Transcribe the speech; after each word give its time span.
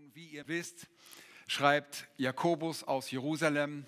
Nun, 0.00 0.14
wie 0.14 0.28
ihr 0.28 0.48
wisst, 0.48 0.86
schreibt 1.46 2.08
Jakobus 2.16 2.84
aus 2.84 3.10
Jerusalem 3.10 3.84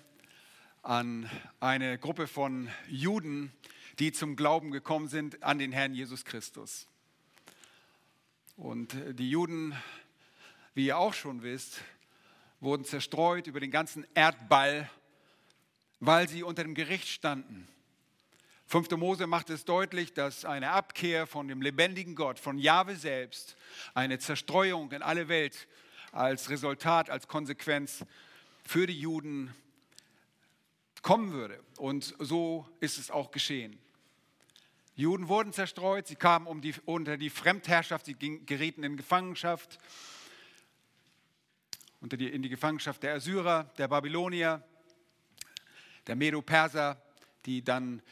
an 0.83 1.27
eine 1.59 1.97
Gruppe 1.97 2.27
von 2.27 2.69
Juden, 2.87 3.51
die 3.97 4.11
zum 4.11 4.35
Glauben 4.35 4.69
gekommen 4.69 5.07
sind 5.07 5.41
an 5.41 5.57
den 5.57 5.71
Herrn 5.71 5.95
Jesus 5.95 6.23
Christus. 6.23 6.87
Und 8.57 8.95
die 9.13 9.27
Juden, 9.27 9.75
wie 10.75 10.85
ihr 10.85 10.99
auch 10.99 11.15
schon 11.15 11.41
wisst, 11.41 11.81
wurden 12.59 12.85
zerstreut 12.85 13.47
über 13.47 13.59
den 13.59 13.71
ganzen 13.71 14.05
Erdball, 14.13 14.87
weil 15.99 16.29
sie 16.29 16.43
unter 16.43 16.61
dem 16.61 16.75
Gericht 16.75 17.07
standen. 17.07 17.67
5. 18.67 18.91
Mose 18.97 19.25
macht 19.25 19.49
es 19.49 19.65
deutlich, 19.65 20.13
dass 20.13 20.45
eine 20.45 20.73
Abkehr 20.73 21.25
von 21.25 21.47
dem 21.47 21.63
lebendigen 21.63 22.13
Gott, 22.13 22.37
von 22.37 22.59
Jahwe 22.59 22.97
selbst, 22.97 23.57
eine 23.95 24.19
Zerstreuung 24.19 24.91
in 24.91 25.01
alle 25.01 25.27
Welt 25.27 25.67
als 26.13 26.49
Resultat, 26.49 27.09
als 27.09 27.27
Konsequenz 27.27 28.05
für 28.63 28.87
die 28.87 28.99
Juden 28.99 29.53
kommen 31.01 31.33
würde. 31.33 31.61
Und 31.77 32.15
so 32.19 32.67
ist 32.79 32.97
es 32.97 33.11
auch 33.11 33.31
geschehen. 33.31 33.77
Juden 34.95 35.27
wurden 35.27 35.51
zerstreut, 35.51 36.07
sie 36.07 36.15
kamen 36.15 36.45
um 36.45 36.61
die, 36.61 36.75
unter 36.85 37.17
die 37.17 37.31
Fremdherrschaft, 37.31 38.05
sie 38.05 38.13
gerieten 38.45 38.83
in 38.83 38.95
Gefangenschaft, 38.95 39.79
unter 41.99 42.15
die, 42.15 42.27
in 42.27 42.43
die 42.43 42.49
Gefangenschaft 42.49 43.01
der 43.01 43.15
Assyrer, 43.15 43.71
der 43.77 43.87
Babylonier, 43.87 44.63
der 46.05 46.15
Medo-Perser, 46.15 47.01
die 47.45 47.63
dann 47.63 48.03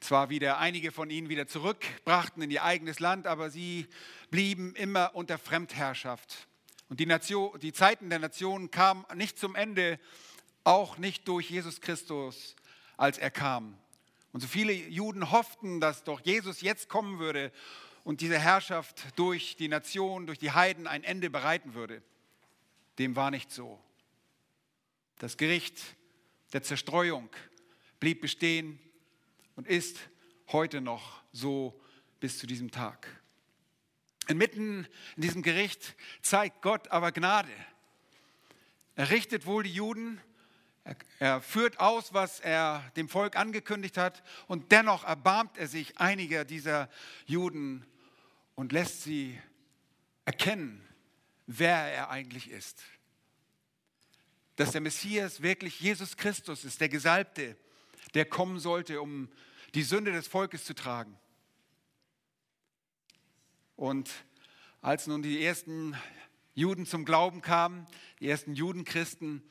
zwar 0.00 0.30
wieder 0.30 0.58
einige 0.58 0.90
von 0.90 1.10
ihnen 1.10 1.28
wieder 1.28 1.46
zurückbrachten 1.46 2.42
in 2.42 2.50
ihr 2.50 2.64
eigenes 2.64 2.98
Land, 2.98 3.26
aber 3.26 3.50
sie 3.50 3.86
blieben 4.30 4.74
immer 4.74 5.14
unter 5.14 5.38
Fremdherrschaft. 5.38 6.48
Und 6.92 7.00
die, 7.00 7.06
Nation, 7.06 7.58
die 7.58 7.72
Zeiten 7.72 8.10
der 8.10 8.18
Nationen 8.18 8.70
kamen 8.70 9.06
nicht 9.14 9.38
zum 9.38 9.54
Ende, 9.54 9.98
auch 10.62 10.98
nicht 10.98 11.26
durch 11.26 11.48
Jesus 11.48 11.80
Christus, 11.80 12.54
als 12.98 13.16
er 13.16 13.30
kam. 13.30 13.78
Und 14.32 14.42
so 14.42 14.46
viele 14.46 14.74
Juden 14.74 15.30
hofften, 15.30 15.80
dass 15.80 16.04
doch 16.04 16.20
Jesus 16.20 16.60
jetzt 16.60 16.90
kommen 16.90 17.18
würde 17.18 17.50
und 18.04 18.20
diese 18.20 18.38
Herrschaft 18.38 19.06
durch 19.16 19.56
die 19.56 19.68
Nation, 19.68 20.26
durch 20.26 20.38
die 20.38 20.50
Heiden 20.50 20.86
ein 20.86 21.02
Ende 21.02 21.30
bereiten 21.30 21.72
würde. 21.72 22.02
Dem 22.98 23.16
war 23.16 23.30
nicht 23.30 23.50
so. 23.50 23.82
Das 25.18 25.38
Gericht 25.38 25.80
der 26.52 26.62
Zerstreuung 26.62 27.30
blieb 28.00 28.20
bestehen 28.20 28.78
und 29.56 29.66
ist 29.66 29.98
heute 30.48 30.82
noch 30.82 31.22
so 31.32 31.80
bis 32.20 32.36
zu 32.36 32.46
diesem 32.46 32.70
Tag. 32.70 33.21
Inmitten 34.28 34.86
in 35.16 35.22
diesem 35.22 35.42
Gericht 35.42 35.96
zeigt 36.22 36.62
Gott 36.62 36.88
aber 36.88 37.12
Gnade. 37.12 37.52
Er 38.94 39.10
richtet 39.10 39.46
wohl 39.46 39.64
die 39.64 39.72
Juden, 39.72 40.20
er, 40.84 40.96
er, 41.18 41.40
führt 41.40 41.80
aus, 41.80 42.12
was 42.12 42.40
er 42.40 42.90
dem 42.96 43.08
Volk 43.08 43.36
angekündigt 43.36 43.96
hat 43.96 44.22
und 44.48 44.72
dennoch 44.72 45.04
erbarmt 45.04 45.56
er 45.56 45.68
sich 45.68 45.98
einiger 45.98 46.44
dieser 46.44 46.88
Juden 47.26 47.86
und 48.54 48.72
lässt 48.72 49.02
sie 49.02 49.40
erkennen, 50.24 50.86
wer 51.46 51.76
er 51.76 52.10
eigentlich 52.10 52.50
ist. 52.50 52.82
Dass 54.56 54.72
der 54.72 54.80
Messias 54.80 55.42
wirklich 55.42 55.80
Jesus 55.80 56.16
Christus 56.16 56.64
ist, 56.64 56.80
der 56.80 56.88
Gesalbte, 56.88 57.56
der 58.14 58.24
kommen 58.24 58.58
sollte, 58.58 59.00
um 59.00 59.28
die 59.74 59.82
Sünde 59.82 60.12
des 60.12 60.28
Volkes 60.28 60.64
zu 60.64 60.74
tragen. 60.74 61.18
Und 63.82 64.08
als 64.80 65.08
nun 65.08 65.22
die 65.22 65.44
ersten 65.44 65.96
Juden 66.54 66.86
zum 66.86 67.04
Glauben 67.04 67.42
kamen, 67.42 67.88
die 68.20 68.28
ersten 68.28 68.54
Judenchristen, 68.54 69.42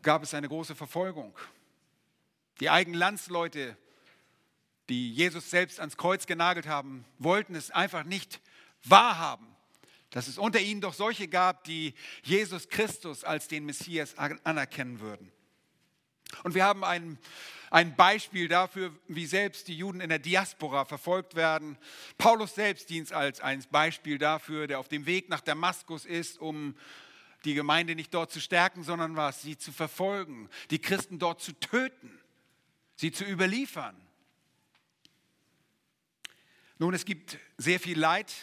gab 0.00 0.22
es 0.22 0.32
eine 0.32 0.48
große 0.48 0.74
Verfolgung. 0.74 1.38
Die 2.60 2.70
eigenen 2.70 2.98
Landsleute, 2.98 3.76
die 4.88 5.12
Jesus 5.12 5.50
selbst 5.50 5.80
ans 5.80 5.98
Kreuz 5.98 6.24
genagelt 6.24 6.66
haben, 6.66 7.04
wollten 7.18 7.54
es 7.54 7.70
einfach 7.70 8.04
nicht 8.04 8.40
wahrhaben, 8.84 9.46
dass 10.08 10.28
es 10.28 10.38
unter 10.38 10.58
ihnen 10.58 10.80
doch 10.80 10.94
solche 10.94 11.28
gab, 11.28 11.64
die 11.64 11.92
Jesus 12.22 12.70
Christus 12.70 13.22
als 13.22 13.48
den 13.48 13.66
Messias 13.66 14.16
anerkennen 14.16 15.00
würden. 15.00 15.30
Und 16.42 16.54
wir 16.54 16.64
haben 16.64 16.84
einen 16.84 17.18
ein 17.72 17.96
Beispiel 17.96 18.48
dafür, 18.48 18.94
wie 19.08 19.24
selbst 19.24 19.66
die 19.66 19.74
Juden 19.74 20.02
in 20.02 20.10
der 20.10 20.18
Diaspora 20.18 20.84
verfolgt 20.84 21.34
werden. 21.34 21.78
Paulus 22.18 22.54
selbst 22.54 22.90
dient 22.90 23.10
als 23.14 23.40
ein 23.40 23.64
Beispiel 23.70 24.18
dafür, 24.18 24.66
der 24.66 24.78
auf 24.78 24.88
dem 24.88 25.06
Weg 25.06 25.30
nach 25.30 25.40
Damaskus 25.40 26.04
ist, 26.04 26.38
um 26.38 26.76
die 27.46 27.54
Gemeinde 27.54 27.94
nicht 27.94 28.12
dort 28.12 28.30
zu 28.30 28.42
stärken, 28.42 28.84
sondern 28.84 29.16
was? 29.16 29.40
Sie 29.40 29.56
zu 29.56 29.72
verfolgen, 29.72 30.50
die 30.70 30.80
Christen 30.80 31.18
dort 31.18 31.40
zu 31.40 31.58
töten, 31.60 32.20
sie 32.94 33.10
zu 33.10 33.24
überliefern. 33.24 33.96
Nun, 36.78 36.92
es 36.92 37.06
gibt 37.06 37.38
sehr 37.56 37.80
viel 37.80 37.98
Leid 37.98 38.34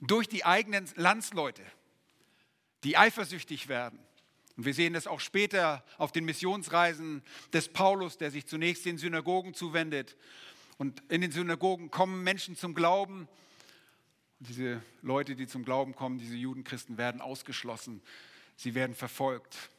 durch 0.00 0.30
die 0.30 0.46
eigenen 0.46 0.88
Landsleute, 0.96 1.62
die 2.84 2.96
eifersüchtig 2.96 3.68
werden 3.68 3.98
und 4.56 4.66
wir 4.66 4.74
sehen 4.74 4.92
das 4.92 5.06
auch 5.06 5.20
später 5.20 5.84
auf 5.98 6.12
den 6.12 6.24
Missionsreisen 6.24 7.22
des 7.52 7.68
Paulus, 7.68 8.18
der 8.18 8.30
sich 8.30 8.46
zunächst 8.46 8.84
den 8.84 8.98
Synagogen 8.98 9.54
zuwendet. 9.54 10.16
Und 10.78 11.02
in 11.08 11.20
den 11.20 11.32
Synagogen 11.32 11.90
kommen 11.90 12.22
Menschen 12.22 12.56
zum 12.56 12.74
Glauben. 12.74 13.28
Und 14.40 14.48
diese 14.48 14.82
Leute, 15.00 15.36
die 15.36 15.46
zum 15.46 15.64
Glauben 15.64 15.94
kommen, 15.94 16.18
diese 16.18 16.36
Judenchristen, 16.36 16.98
werden 16.98 17.20
ausgeschlossen. 17.20 18.02
Sie 18.56 18.74
werden 18.74 18.94
verfolgt. 18.94 19.70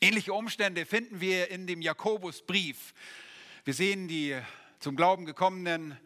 Ähnliche 0.00 0.32
Umstände 0.32 0.86
finden 0.86 1.20
wir 1.20 1.50
in 1.50 1.66
dem 1.66 1.82
Jakobusbrief. 1.82 2.94
Wir 3.64 3.74
sehen, 3.74 4.06
die 4.06 4.36
zum 4.78 4.96
Glauben 4.96 5.26
gekommenen 5.26 5.98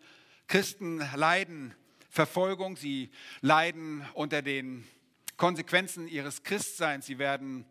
Christen 0.48 0.98
leiden 1.14 1.74
Verfolgung, 2.08 2.76
sie 2.76 3.10
leiden 3.40 4.06
unter 4.14 4.40
den 4.40 4.86
Konsequenzen 5.36 6.06
ihres 6.06 6.44
Christseins. 6.44 7.06
Sie 7.06 7.18
werden 7.18 7.66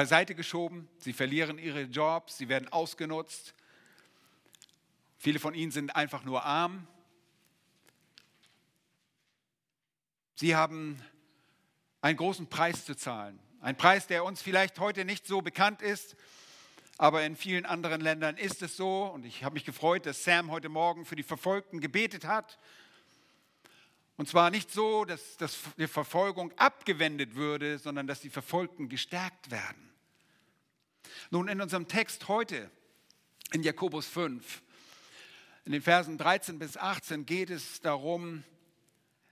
beiseite 0.00 0.34
geschoben, 0.34 0.88
sie 0.96 1.12
verlieren 1.12 1.58
ihre 1.58 1.82
Jobs, 1.82 2.38
sie 2.38 2.48
werden 2.48 2.72
ausgenutzt. 2.72 3.52
Viele 5.18 5.38
von 5.38 5.52
ihnen 5.52 5.72
sind 5.72 5.94
einfach 5.94 6.24
nur 6.24 6.42
arm. 6.42 6.86
Sie 10.36 10.56
haben 10.56 10.98
einen 12.00 12.16
großen 12.16 12.46
Preis 12.46 12.86
zu 12.86 12.96
zahlen. 12.96 13.38
Ein 13.60 13.76
Preis, 13.76 14.06
der 14.06 14.24
uns 14.24 14.40
vielleicht 14.40 14.78
heute 14.78 15.04
nicht 15.04 15.26
so 15.26 15.42
bekannt 15.42 15.82
ist, 15.82 16.16
aber 16.96 17.22
in 17.24 17.36
vielen 17.36 17.66
anderen 17.66 18.00
Ländern 18.00 18.38
ist 18.38 18.62
es 18.62 18.78
so. 18.78 19.02
Und 19.02 19.26
ich 19.26 19.44
habe 19.44 19.52
mich 19.52 19.66
gefreut, 19.66 20.06
dass 20.06 20.24
Sam 20.24 20.50
heute 20.50 20.70
Morgen 20.70 21.04
für 21.04 21.16
die 21.16 21.22
Verfolgten 21.22 21.78
gebetet 21.78 22.24
hat. 22.24 22.58
Und 24.16 24.30
zwar 24.30 24.48
nicht 24.48 24.70
so, 24.70 25.04
dass, 25.04 25.36
dass 25.36 25.58
die 25.76 25.86
Verfolgung 25.86 26.52
abgewendet 26.56 27.34
würde, 27.34 27.78
sondern 27.78 28.06
dass 28.06 28.20
die 28.20 28.30
Verfolgten 28.30 28.88
gestärkt 28.88 29.50
werden. 29.50 29.89
Nun, 31.30 31.48
in 31.48 31.60
unserem 31.60 31.88
Text 31.88 32.28
heute, 32.28 32.70
in 33.52 33.62
Jakobus 33.62 34.06
5, 34.06 34.62
in 35.64 35.72
den 35.72 35.82
Versen 35.82 36.18
13 36.18 36.58
bis 36.58 36.76
18 36.76 37.26
geht 37.26 37.50
es 37.50 37.80
darum, 37.80 38.44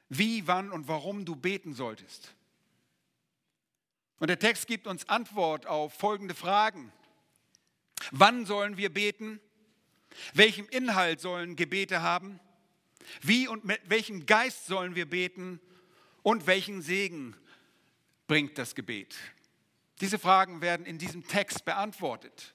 wie, 0.08 0.46
wann 0.46 0.70
und 0.70 0.88
warum 0.88 1.24
du 1.24 1.36
beten 1.36 1.74
solltest. 1.74 2.34
Und 4.18 4.28
der 4.28 4.38
Text 4.38 4.66
gibt 4.66 4.86
uns 4.86 5.08
Antwort 5.08 5.66
auf 5.66 5.92
folgende 5.94 6.34
Fragen. 6.34 6.92
Wann 8.10 8.46
sollen 8.46 8.76
wir 8.76 8.92
beten? 8.92 9.40
Welchem 10.34 10.68
Inhalt 10.68 11.20
sollen 11.20 11.56
Gebete 11.56 12.02
haben? 12.02 12.40
Wie 13.22 13.48
und 13.48 13.64
mit 13.64 13.80
welchem 13.88 14.26
Geist 14.26 14.66
sollen 14.66 14.94
wir 14.94 15.08
beten 15.08 15.60
und 16.22 16.46
welchen 16.46 16.82
Segen 16.82 17.36
bringt 18.26 18.58
das 18.58 18.74
Gebet? 18.74 19.16
Diese 20.00 20.18
Fragen 20.18 20.60
werden 20.60 20.86
in 20.86 20.98
diesem 20.98 21.26
Text 21.26 21.64
beantwortet. 21.64 22.52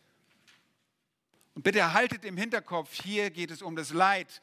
Und 1.56 1.64
bitte 1.64 1.80
erhaltet 1.80 2.26
im 2.26 2.38
Hinterkopf, 2.38 2.94
hier 2.94 3.30
geht 3.30 3.52
es 3.52 3.62
um 3.62 3.76
das 3.76 3.92
Leid, 3.92 4.42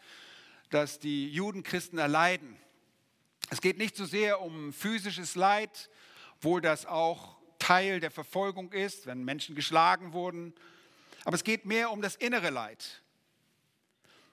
das 0.68 0.98
die 0.98 1.28
Judenchristen 1.30 1.98
erleiden. 1.98 2.56
Es 3.50 3.60
geht 3.60 3.78
nicht 3.78 3.96
so 3.96 4.04
sehr 4.04 4.40
um 4.40 4.72
physisches 4.72 5.34
Leid, 5.34 5.90
obwohl 6.36 6.60
das 6.60 6.86
auch 6.86 7.36
Teil 7.58 8.00
der 8.00 8.10
Verfolgung 8.10 8.72
ist, 8.72 9.06
wenn 9.06 9.24
Menschen 9.24 9.54
geschlagen 9.54 10.12
wurden. 10.12 10.54
Aber 11.24 11.34
es 11.34 11.44
geht 11.44 11.66
mehr 11.66 11.90
um 11.90 12.00
das 12.00 12.16
innere 12.16 12.50
Leid. 12.50 13.02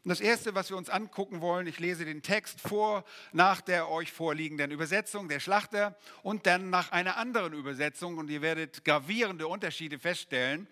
Und 0.07 0.11
das 0.11 0.21
Erste, 0.21 0.55
was 0.55 0.69
wir 0.69 0.77
uns 0.77 0.89
angucken 0.89 1.41
wollen, 1.41 1.67
ich 1.67 1.79
lese 1.79 2.05
den 2.05 2.21
Text 2.21 2.61
vor 2.61 3.03
nach 3.33 3.59
der 3.59 3.89
euch 3.89 4.09
vorliegenden 4.09 4.71
Übersetzung 4.71 5.27
der 5.27 5.41
Schlachter 5.41 5.97
und 6.23 6.45
dann 6.45 6.69
nach 6.69 6.93
einer 6.93 7.17
anderen 7.17 7.51
Übersetzung. 7.51 8.17
Und 8.17 8.29
ihr 8.29 8.41
werdet 8.41 8.85
gravierende 8.85 9.49
Unterschiede 9.49 9.99
feststellen, 9.99 10.65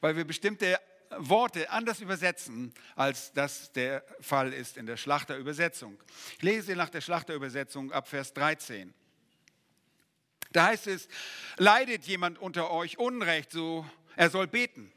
weil 0.00 0.14
wir 0.14 0.24
bestimmte 0.24 0.78
Worte 1.16 1.68
anders 1.70 2.00
übersetzen, 2.00 2.72
als 2.94 3.32
das 3.32 3.72
der 3.72 4.04
Fall 4.20 4.52
ist 4.52 4.76
in 4.76 4.86
der 4.86 4.96
Schlachterübersetzung. 4.96 6.00
Ich 6.36 6.42
lese 6.42 6.76
nach 6.76 6.90
der 6.90 7.00
Schlachterübersetzung 7.00 7.90
ab 7.90 8.06
Vers 8.06 8.34
13. 8.34 8.94
Da 10.52 10.66
heißt 10.66 10.86
es, 10.86 11.08
leidet 11.56 12.04
jemand 12.04 12.38
unter 12.38 12.70
euch 12.70 13.00
Unrecht, 13.00 13.50
so 13.50 13.84
er 14.14 14.30
soll 14.30 14.46
beten. 14.46 14.92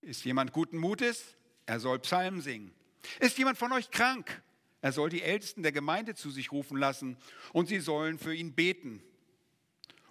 Ist 0.00 0.24
jemand 0.24 0.54
guten 0.54 0.78
Mutes, 0.78 1.34
er 1.68 1.80
soll 1.80 1.98
Psalmen 1.98 2.40
singen. 2.40 2.72
Ist 3.20 3.36
jemand 3.36 3.58
von 3.58 3.72
euch 3.72 3.90
krank, 3.90 4.42
er 4.80 4.90
soll 4.90 5.10
die 5.10 5.22
Ältesten 5.22 5.62
der 5.62 5.70
Gemeinde 5.70 6.14
zu 6.14 6.30
sich 6.30 6.50
rufen 6.50 6.78
lassen 6.78 7.18
und 7.52 7.68
sie 7.68 7.80
sollen 7.80 8.18
für 8.18 8.34
ihn 8.34 8.54
beten 8.54 9.02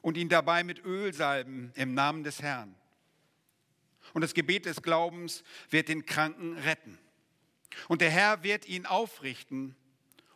und 0.02 0.18
ihn 0.18 0.30
dabei 0.30 0.64
mit 0.64 0.86
Öl 0.86 1.14
salben 1.14 1.72
im 1.74 1.96
Namen 1.96 2.24
des 2.24 2.44
Herrn. 2.44 2.76
Und 4.14 4.22
das 4.22 4.36
Gebet 4.36 4.68
des 4.68 4.84
Glaubens 4.84 5.44
wird 5.72 5.90
den 5.90 6.06
Kranken 6.06 6.58
retten. 6.60 7.00
Und 7.88 8.02
der 8.02 8.12
Herr 8.12 8.44
wird 8.44 8.68
ihn 8.68 8.86
aufrichten. 8.86 9.76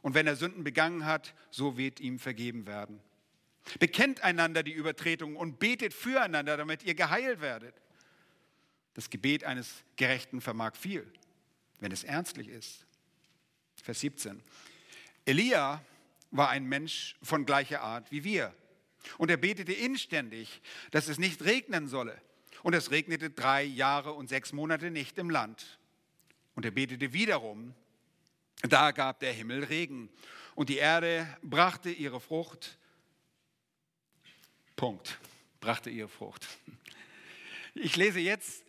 Und 0.02 0.16
wenn 0.16 0.26
er 0.26 0.36
Sünden 0.36 0.64
begangen 0.64 1.06
hat, 1.06 1.36
so 1.52 1.78
wird 1.78 2.00
ihm 2.00 2.18
vergeben 2.18 2.66
werden. 2.66 3.00
Bekennt 3.80 4.24
einander 4.24 4.64
die 4.64 4.74
Übertretungen 4.74 5.38
und 5.38 5.60
betet 5.60 5.94
füreinander, 5.94 6.58
damit 6.58 6.84
ihr 6.84 6.96
geheilt 6.96 7.42
werdet. 7.42 7.76
Das 8.94 9.10
Gebet 9.10 9.44
eines 9.44 9.84
Gerechten 9.96 10.42
vermag 10.42 10.76
viel, 10.76 11.10
wenn 11.80 11.92
es 11.92 12.04
ernstlich 12.04 12.48
ist. 12.48 12.86
Vers 13.76 14.02
17. 14.02 14.42
Elia 15.26 15.84
war 16.32 16.50
ein 16.50 16.66
Mensch 16.66 17.16
von 17.22 17.46
gleicher 17.46 17.82
Art 17.82 18.12
wie 18.12 18.24
wir. 18.24 18.54
Und 19.18 19.32
er 19.32 19.38
betete 19.38 19.74
inständig, 19.74 20.62
dass 20.92 21.08
es 21.08 21.18
nicht 21.18 21.44
regnen 21.44 21.88
solle. 21.88 22.20
Und 22.64 22.74
es 22.74 22.92
regnete 22.92 23.30
drei 23.30 23.64
Jahre 23.64 24.14
und 24.14 24.30
sechs 24.30 24.54
Monate 24.54 24.92
nicht 24.92 25.18
im 25.18 25.30
Land. 25.30 25.80
Und 26.54 26.66
er 26.66 26.72
betete 26.72 27.14
wiederum, 27.14 27.74
da 28.62 28.92
gab 28.92 29.20
der 29.20 29.34
Himmel 29.34 29.64
Regen. 29.64 30.10
Und 30.54 30.70
die 30.70 30.78
Erde 30.78 31.28
brachte 31.42 31.90
ihre 31.90 32.20
Frucht. 32.20 32.78
Punkt. 34.76 35.20
Brachte 35.60 35.90
ihre 35.90 36.10
Frucht. 36.10 36.48
Ich 37.74 37.96
lese 37.96 38.20
jetzt 38.20 38.64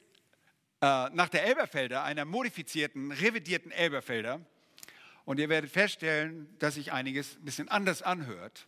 äh, 0.82 1.10
nach 1.10 1.28
der 1.28 1.44
Elberfelder, 1.44 2.02
einer 2.02 2.24
modifizierten, 2.24 3.12
revidierten 3.12 3.70
Elberfelder. 3.70 4.40
Und 5.24 5.38
ihr 5.38 5.48
werdet 5.48 5.70
feststellen, 5.70 6.48
dass 6.58 6.74
sich 6.74 6.92
einiges 6.92 7.36
ein 7.36 7.44
bisschen 7.44 7.68
anders 7.68 8.02
anhört. 8.02 8.66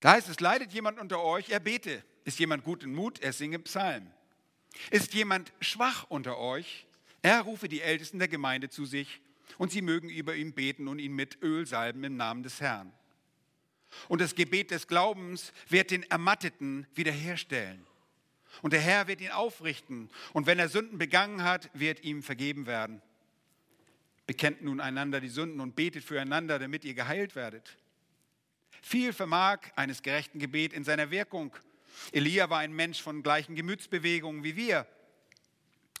Da 0.00 0.12
heißt 0.12 0.28
es, 0.28 0.40
leidet 0.40 0.72
jemand 0.72 0.98
unter 0.98 1.22
euch, 1.22 1.50
er 1.50 1.60
bete. 1.60 2.02
Ist 2.24 2.40
jemand 2.40 2.64
gut 2.64 2.82
in 2.82 2.92
Mut, 2.92 3.20
er 3.20 3.32
singe 3.32 3.60
Psalm. 3.60 4.10
Ist 4.90 5.14
jemand 5.14 5.52
schwach 5.60 6.04
unter 6.08 6.36
euch, 6.36 6.86
er 7.22 7.42
rufe 7.42 7.68
die 7.68 7.80
Ältesten 7.80 8.18
der 8.18 8.28
Gemeinde 8.28 8.68
zu 8.68 8.84
sich 8.84 9.20
und 9.58 9.70
sie 9.70 9.80
mögen 9.80 10.10
über 10.10 10.34
ihn 10.34 10.52
beten 10.52 10.88
und 10.88 10.98
ihn 10.98 11.14
mit 11.14 11.40
Öl 11.40 11.66
salben 11.66 12.02
im 12.02 12.16
Namen 12.16 12.42
des 12.42 12.60
Herrn. 12.60 12.92
Und 14.08 14.20
das 14.20 14.34
Gebet 14.34 14.72
des 14.72 14.88
Glaubens 14.88 15.52
wird 15.68 15.92
den 15.92 16.02
Ermatteten 16.10 16.86
wiederherstellen. 16.94 17.86
Und 18.62 18.72
der 18.72 18.80
Herr 18.80 19.06
wird 19.06 19.20
ihn 19.20 19.30
aufrichten. 19.30 20.10
Und 20.32 20.46
wenn 20.46 20.58
er 20.58 20.68
Sünden 20.68 20.98
begangen 20.98 21.42
hat, 21.42 21.70
wird 21.74 22.04
ihm 22.04 22.22
vergeben 22.22 22.66
werden. 22.66 23.02
Bekennt 24.26 24.62
nun 24.62 24.80
einander 24.80 25.20
die 25.20 25.28
Sünden 25.28 25.60
und 25.60 25.76
betet 25.76 26.04
füreinander, 26.04 26.58
damit 26.58 26.84
ihr 26.84 26.94
geheilt 26.94 27.36
werdet. 27.36 27.76
Viel 28.82 29.12
vermag 29.12 29.60
eines 29.76 30.02
gerechten 30.02 30.38
Gebet 30.38 30.72
in 30.72 30.84
seiner 30.84 31.10
Wirkung. 31.10 31.56
Elia 32.12 32.50
war 32.50 32.58
ein 32.58 32.72
Mensch 32.72 33.02
von 33.02 33.22
gleichen 33.22 33.54
Gemütsbewegungen 33.54 34.44
wie 34.44 34.56
wir. 34.56 34.86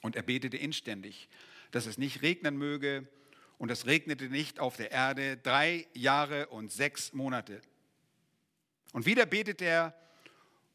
Und 0.02 0.16
er 0.16 0.22
betete 0.22 0.56
inständig, 0.56 1.28
dass 1.70 1.86
es 1.86 1.98
nicht 1.98 2.22
regnen 2.22 2.56
möge. 2.56 3.06
Und 3.58 3.70
es 3.70 3.86
regnete 3.86 4.28
nicht 4.28 4.60
auf 4.60 4.76
der 4.76 4.92
Erde 4.92 5.36
drei 5.36 5.86
Jahre 5.94 6.48
und 6.48 6.70
sechs 6.70 7.12
Monate. 7.12 7.62
Und 8.92 9.06
wieder 9.06 9.26
betete 9.26 9.64
er, 9.64 9.94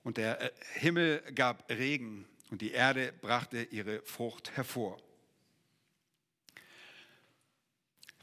und 0.04 0.18
der 0.18 0.42
äh, 0.42 0.52
Himmel 0.74 1.22
gab 1.34 1.70
Regen, 1.70 2.28
und 2.52 2.62
die 2.62 2.72
Erde 2.72 3.14
brachte 3.22 3.64
ihre 3.64 4.02
Frucht 4.02 4.52
hervor. 4.58 5.02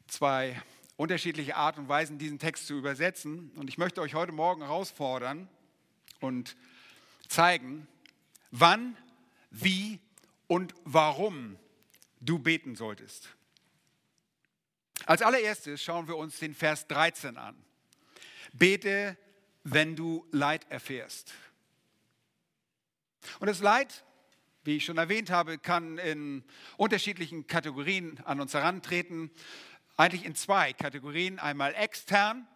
Zwei 0.07 0.63
unterschiedliche 0.97 1.57
Art 1.57 1.79
und 1.79 1.89
Weisen, 1.89 2.19
diesen 2.19 2.39
Text 2.39 2.67
zu 2.67 2.75
übersetzen. 2.75 3.51
Und 3.57 3.69
ich 3.69 3.79
möchte 3.79 4.03
euch 4.03 4.15
heute 4.15 4.33
Morgen 4.33 4.63
herausfordern 4.63 5.49
und 6.21 6.57
zeigen, 7.29 7.89
wann, 8.51 8.97
wie 9.51 9.99
und 10.47 10.75
warum 10.85 11.59
du 12.21 12.39
beten 12.39 12.77
solltest. 12.77 13.31
Als 15.07 15.23
allererstes 15.23 15.83
schauen 15.83 16.07
wir 16.07 16.17
uns 16.17 16.39
den 16.39 16.55
Vers 16.55 16.87
13 16.89 17.39
an. 17.39 17.57
Bete, 18.53 19.17
wenn 19.65 19.97
du 19.97 20.27
Leid 20.33 20.67
erfährst. 20.71 21.33
Und 23.41 23.47
das 23.47 23.61
Leid, 23.61 24.05
wie 24.65 24.77
ich 24.77 24.85
schon 24.85 24.99
erwähnt 24.99 25.31
habe, 25.31 25.59
kann 25.59 25.99
in 25.99 26.45
unterschiedlichen 26.77 27.47
Kategorien 27.47 28.21
an 28.25 28.41
uns 28.41 28.55
herantreten 28.55 29.31
eigentlich 29.99 30.25
in 30.25 30.35
zwei 30.35 30.73
Kategorien. 30.73 31.39
Einmal 31.39 31.75
extern, 31.75 32.47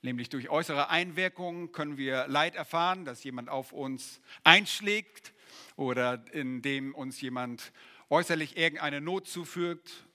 nämlich 0.00 0.28
durch 0.28 0.48
äußere 0.48 0.88
Einwirkungen 0.88 1.72
können 1.72 1.98
wir 1.98 2.28
Leid 2.28 2.54
erfahren, 2.54 3.04
dass 3.04 3.24
jemand 3.24 3.48
auf 3.50 3.72
uns 3.72 4.20
einschlägt 4.44 5.34
oder 5.74 6.24
indem 6.32 6.94
uns 6.94 7.20
jemand 7.20 7.72
äußerlich 8.08 8.56
irgendeine 8.56 9.00
Not 9.00 9.26
zufügt, 9.26 10.06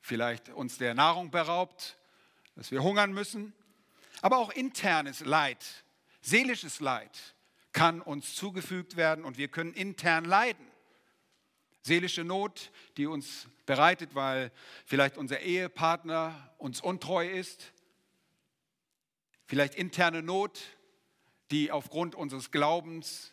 vielleicht 0.00 0.48
uns 0.48 0.78
der 0.78 0.94
Nahrung 0.94 1.30
beraubt, 1.30 1.96
dass 2.56 2.72
wir 2.72 2.82
hungern 2.82 3.12
müssen. 3.12 3.52
Aber 4.20 4.38
auch 4.38 4.50
internes 4.50 5.20
Leid, 5.20 5.84
seelisches 6.20 6.80
Leid 6.80 7.34
kann 7.72 8.00
uns 8.00 8.34
zugefügt 8.34 8.96
werden 8.96 9.24
und 9.24 9.38
wir 9.38 9.48
können 9.48 9.72
intern 9.74 10.24
leiden. 10.24 10.66
Seelische 11.82 12.22
Not, 12.22 12.70
die 12.96 13.06
uns 13.06 13.48
bereitet, 13.66 14.14
weil 14.14 14.52
vielleicht 14.84 15.16
unser 15.16 15.40
Ehepartner 15.40 16.54
uns 16.58 16.80
untreu 16.80 17.28
ist. 17.28 17.72
Vielleicht 19.46 19.74
interne 19.74 20.22
Not, 20.22 20.60
die 21.50 21.72
aufgrund 21.72 22.14
unseres 22.14 22.50
Glaubens, 22.50 23.32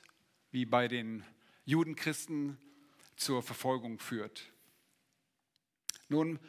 wie 0.52 0.66
bei 0.66 0.88
den 0.88 1.24
Judenchristen, 1.66 2.58
zur 3.16 3.44
Verfolgung 3.44 4.00
führt. 4.00 4.52
Nun, 6.08 6.40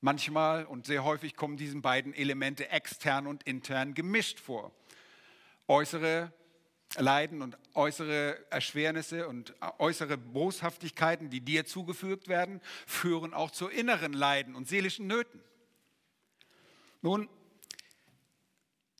manchmal 0.00 0.66
und 0.66 0.86
sehr 0.86 1.02
häufig 1.02 1.34
kommen 1.34 1.56
diesen 1.56 1.82
beiden 1.82 2.14
Elemente 2.14 2.68
extern 2.68 3.26
und 3.26 3.42
intern 3.42 3.94
gemischt 3.94 4.38
vor. 4.38 4.72
Äußere 5.66 6.32
Leiden 6.96 7.42
und 7.42 7.58
äußere 7.74 8.44
Erschwernisse 8.50 9.28
und 9.28 9.54
äußere 9.78 10.16
Boshaftigkeiten, 10.16 11.30
die 11.30 11.40
dir 11.40 11.66
zugefügt 11.66 12.28
werden, 12.28 12.60
führen 12.86 13.34
auch 13.34 13.50
zu 13.50 13.68
inneren 13.68 14.12
Leiden 14.12 14.54
und 14.54 14.68
seelischen 14.68 15.06
Nöten. 15.06 15.42
Nun, 17.02 17.28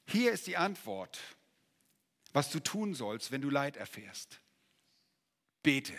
hier 0.07 0.33
ist 0.33 0.47
die 0.47 0.57
Antwort, 0.57 1.19
was 2.33 2.51
du 2.51 2.61
tun 2.61 2.95
sollst, 2.95 3.33
wenn 3.33 3.41
du 3.41 3.51
Leid 3.51 3.77
erfährst. 3.77 4.41
Bete. 5.63 5.95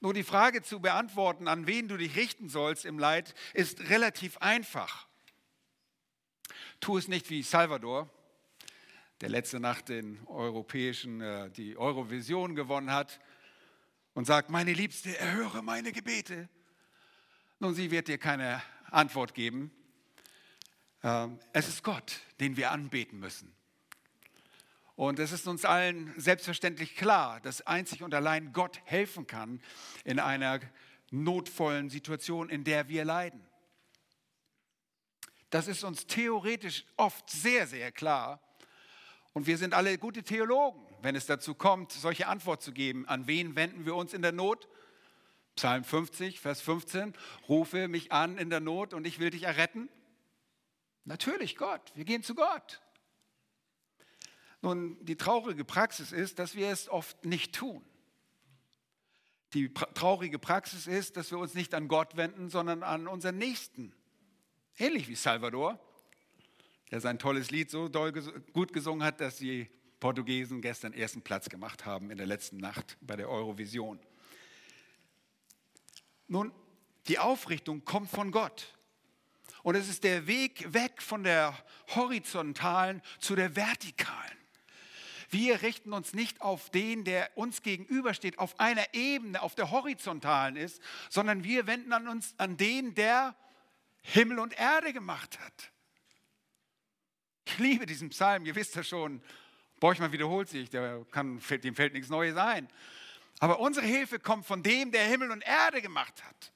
Nur 0.00 0.12
die 0.12 0.24
Frage 0.24 0.62
zu 0.62 0.80
beantworten, 0.80 1.48
an 1.48 1.66
wen 1.66 1.88
du 1.88 1.96
dich 1.96 2.16
richten 2.16 2.48
sollst 2.48 2.84
im 2.84 2.98
Leid, 2.98 3.34
ist 3.54 3.88
relativ 3.88 4.36
einfach. 4.38 5.08
Tu 6.80 6.98
es 6.98 7.08
nicht 7.08 7.30
wie 7.30 7.42
Salvador, 7.42 8.10
der 9.20 9.28
letzte 9.28 9.60
Nacht 9.60 9.88
den 9.88 10.24
europäischen, 10.26 11.20
äh, 11.20 11.50
die 11.50 11.76
Eurovision 11.76 12.54
gewonnen 12.54 12.90
hat 12.90 13.20
und 14.14 14.26
sagt, 14.26 14.50
meine 14.50 14.72
Liebste, 14.72 15.16
erhöre 15.18 15.62
meine 15.62 15.92
Gebete. 15.92 16.48
Nun, 17.58 17.74
sie 17.74 17.90
wird 17.90 18.08
dir 18.08 18.18
keine 18.18 18.62
Antwort 18.90 19.34
geben. 19.34 19.70
Ähm, 21.02 21.38
es 21.52 21.68
ist 21.68 21.82
Gott, 21.82 22.20
den 22.40 22.56
wir 22.56 22.70
anbeten 22.70 23.18
müssen. 23.18 23.54
Und 24.96 25.18
es 25.18 25.32
ist 25.32 25.48
uns 25.48 25.64
allen 25.64 26.12
selbstverständlich 26.16 26.94
klar, 26.96 27.40
dass 27.40 27.66
einzig 27.66 28.02
und 28.02 28.14
allein 28.14 28.52
Gott 28.52 28.80
helfen 28.84 29.26
kann 29.26 29.60
in 30.04 30.20
einer 30.20 30.60
notvollen 31.10 31.90
Situation, 31.90 32.48
in 32.48 32.64
der 32.64 32.88
wir 32.88 33.04
leiden. 33.04 33.44
Das 35.50 35.68
ist 35.68 35.84
uns 35.84 36.06
theoretisch 36.06 36.84
oft 36.96 37.28
sehr, 37.28 37.66
sehr 37.66 37.92
klar. 37.92 38.40
Und 39.34 39.48
wir 39.48 39.58
sind 39.58 39.74
alle 39.74 39.98
gute 39.98 40.22
Theologen, 40.22 40.80
wenn 41.02 41.16
es 41.16 41.26
dazu 41.26 41.54
kommt, 41.54 41.90
solche 41.92 42.28
Antwort 42.28 42.62
zu 42.62 42.72
geben. 42.72 43.06
An 43.08 43.26
wen 43.26 43.56
wenden 43.56 43.84
wir 43.84 43.96
uns 43.96 44.14
in 44.14 44.22
der 44.22 44.32
Not? 44.32 44.68
Psalm 45.56 45.84
50, 45.84 46.40
Vers 46.40 46.60
15. 46.60 47.14
Rufe 47.48 47.88
mich 47.88 48.12
an 48.12 48.38
in 48.38 48.48
der 48.48 48.60
Not 48.60 48.94
und 48.94 49.06
ich 49.06 49.18
will 49.18 49.30
dich 49.30 49.42
erretten. 49.42 49.88
Natürlich 51.04 51.56
Gott. 51.56 51.92
Wir 51.96 52.04
gehen 52.04 52.22
zu 52.22 52.36
Gott. 52.36 52.80
Nun, 54.62 55.04
die 55.04 55.16
traurige 55.16 55.64
Praxis 55.64 56.12
ist, 56.12 56.38
dass 56.38 56.54
wir 56.54 56.68
es 56.68 56.88
oft 56.88 57.24
nicht 57.24 57.54
tun. 57.54 57.84
Die 59.52 59.74
traurige 59.74 60.38
Praxis 60.38 60.86
ist, 60.86 61.16
dass 61.16 61.32
wir 61.32 61.38
uns 61.38 61.54
nicht 61.54 61.74
an 61.74 61.88
Gott 61.88 62.16
wenden, 62.16 62.48
sondern 62.48 62.84
an 62.84 63.08
unseren 63.08 63.38
Nächsten. 63.38 63.92
Ähnlich 64.78 65.08
wie 65.08 65.16
Salvador, 65.16 65.78
der 66.90 67.00
sein 67.00 67.18
tolles 67.18 67.50
Lied 67.50 67.70
so 67.70 67.88
doll 67.88 68.12
gut 68.52 68.72
gesungen 68.72 69.04
hat, 69.04 69.20
dass 69.20 69.36
die 69.36 69.68
Portugiesen 70.00 70.60
gestern 70.60 70.92
ersten 70.92 71.22
Platz 71.22 71.48
gemacht 71.48 71.86
haben 71.86 72.10
in 72.10 72.18
der 72.18 72.26
letzten 72.26 72.58
Nacht 72.58 72.98
bei 73.00 73.16
der 73.16 73.28
Eurovision. 73.28 73.98
Nun, 76.26 76.52
die 77.08 77.18
Aufrichtung 77.18 77.84
kommt 77.84 78.10
von 78.10 78.30
Gott. 78.30 78.74
Und 79.62 79.76
es 79.76 79.88
ist 79.88 80.04
der 80.04 80.26
Weg 80.26 80.74
weg 80.74 81.00
von 81.00 81.24
der 81.24 81.56
horizontalen 81.94 83.00
zu 83.18 83.34
der 83.34 83.56
vertikalen. 83.56 84.38
Wir 85.30 85.62
richten 85.62 85.92
uns 85.92 86.12
nicht 86.12 86.42
auf 86.42 86.70
den, 86.70 87.04
der 87.04 87.30
uns 87.34 87.62
gegenübersteht, 87.62 88.38
auf 88.38 88.60
einer 88.60 88.94
Ebene, 88.94 89.42
auf 89.42 89.54
der 89.54 89.70
horizontalen 89.70 90.56
ist, 90.56 90.80
sondern 91.08 91.44
wir 91.44 91.66
wenden 91.66 91.92
an 91.92 92.08
uns 92.08 92.34
an 92.36 92.56
den, 92.56 92.94
der 92.94 93.34
Himmel 94.02 94.38
und 94.38 94.58
Erde 94.58 94.92
gemacht 94.92 95.40
hat. 95.40 95.72
Ich 97.44 97.58
liebe 97.58 97.86
diesen 97.86 98.10
Psalm, 98.10 98.46
ihr 98.46 98.54
wisst 98.54 98.74
ja 98.74 98.82
schon. 98.82 99.22
Borchmann 99.80 100.12
wiederholt 100.12 100.48
sich, 100.48 100.70
kann, 100.70 101.40
dem 101.62 101.74
fällt 101.74 101.92
nichts 101.92 102.08
Neues 102.08 102.36
ein. 102.36 102.68
Aber 103.38 103.60
unsere 103.60 103.86
Hilfe 103.86 104.18
kommt 104.18 104.46
von 104.46 104.62
dem, 104.62 104.92
der 104.92 105.04
Himmel 105.04 105.30
und 105.30 105.42
Erde 105.42 105.82
gemacht 105.82 106.24
hat. 106.24 106.52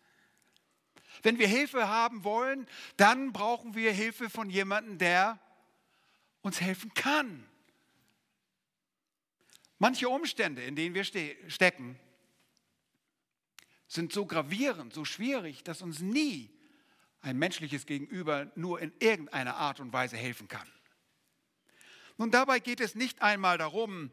Wenn 1.23 1.39
wir 1.39 1.49
Hilfe 1.49 1.89
haben 1.89 2.25
wollen, 2.25 2.67
dann 2.97 3.33
brauchen 3.33 3.75
wir 3.75 3.93
Hilfe 3.93 4.31
von 4.31 4.49
jemandem, 4.51 4.99
der 4.99 5.39
uns 6.43 6.61
helfen 6.61 6.95
kann. 6.95 7.47
Manche 9.79 10.09
Umstände, 10.09 10.63
in 10.63 10.77
denen 10.77 10.95
wir 10.95 11.05
ste 11.05 11.37
stecken, 11.49 11.99
sind 13.87 14.13
so 14.13 14.27
gravierend, 14.27 14.93
so 14.93 15.05
schwierig, 15.05 15.65
dass 15.65 15.83
uns 15.83 16.01
nie 16.01 16.51
ein 17.21 17.39
menschliches 17.39 17.87
Gegenüber 17.87 18.51
nur 18.55 18.81
in 18.81 18.93
irgendeiner 19.01 19.57
Art 19.57 19.81
und 19.81 19.93
Weise 19.93 20.17
helfen 20.17 20.47
kann. 20.47 20.69
Nun, 22.19 22.31
dabei 22.33 22.59
geht 22.59 22.81
es 22.81 22.95
nicht 22.95 23.23
einmal 23.23 23.59
darum, 23.59 24.11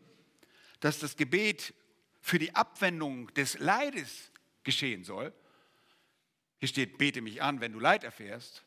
dass 0.79 0.99
das 0.99 1.17
Gebet 1.17 1.73
für 2.21 2.39
die 2.39 2.55
Abwendung 2.55 3.33
des 3.33 3.57
Leides 3.59 4.31
geschehen 4.63 5.03
soll. 5.03 5.33
Hier 6.59 6.69
steht, 6.69 6.97
bete 6.97 7.21
mich 7.21 7.41
an, 7.41 7.59
wenn 7.61 7.73
du 7.73 7.79
Leid 7.79 8.03
erfährst. 8.03 8.63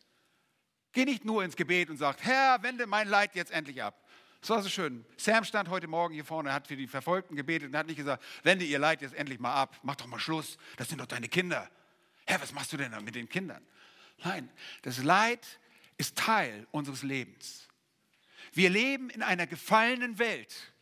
Geh 0.92 1.04
nicht 1.04 1.24
nur 1.24 1.44
ins 1.44 1.56
Gebet 1.56 1.90
und 1.90 1.96
sag, 1.96 2.22
Herr, 2.22 2.62
wende 2.62 2.86
mein 2.86 3.08
Leid 3.08 3.34
jetzt 3.34 3.52
endlich 3.52 3.82
ab. 3.82 4.04
Das 4.40 4.50
war 4.50 4.62
so 4.62 4.68
schön. 4.68 5.04
Sam 5.16 5.44
stand 5.44 5.68
heute 5.68 5.86
Morgen 5.86 6.14
hier 6.14 6.24
vorne, 6.24 6.52
hat 6.52 6.66
für 6.66 6.76
die 6.76 6.86
Verfolgten 6.86 7.36
gebetet 7.36 7.68
und 7.68 7.76
hat 7.76 7.86
nicht 7.86 7.96
gesagt, 7.96 8.22
wende 8.42 8.64
ihr 8.64 8.78
Leid 8.78 9.02
jetzt 9.02 9.14
endlich 9.14 9.38
mal 9.38 9.54
ab, 9.54 9.78
mach 9.82 9.96
doch 9.96 10.06
mal 10.06 10.18
Schluss, 10.18 10.58
das 10.76 10.88
sind 10.88 11.00
doch 11.00 11.06
deine 11.06 11.28
Kinder. 11.28 11.70
Herr, 12.26 12.40
was 12.40 12.52
machst 12.52 12.72
du 12.72 12.76
denn 12.76 12.92
da 12.92 13.00
mit 13.00 13.14
den 13.14 13.28
Kindern? 13.28 13.64
Nein, 14.24 14.50
das 14.82 15.02
Leid 15.02 15.46
ist 15.96 16.16
Teil 16.16 16.66
unseres 16.70 17.02
Lebens. 17.02 17.67
Wir 18.52 18.70
leben 18.70 19.10
in 19.10 19.22
einer 19.22 19.46
gefallenen 19.46 20.18
Welt. 20.18 20.72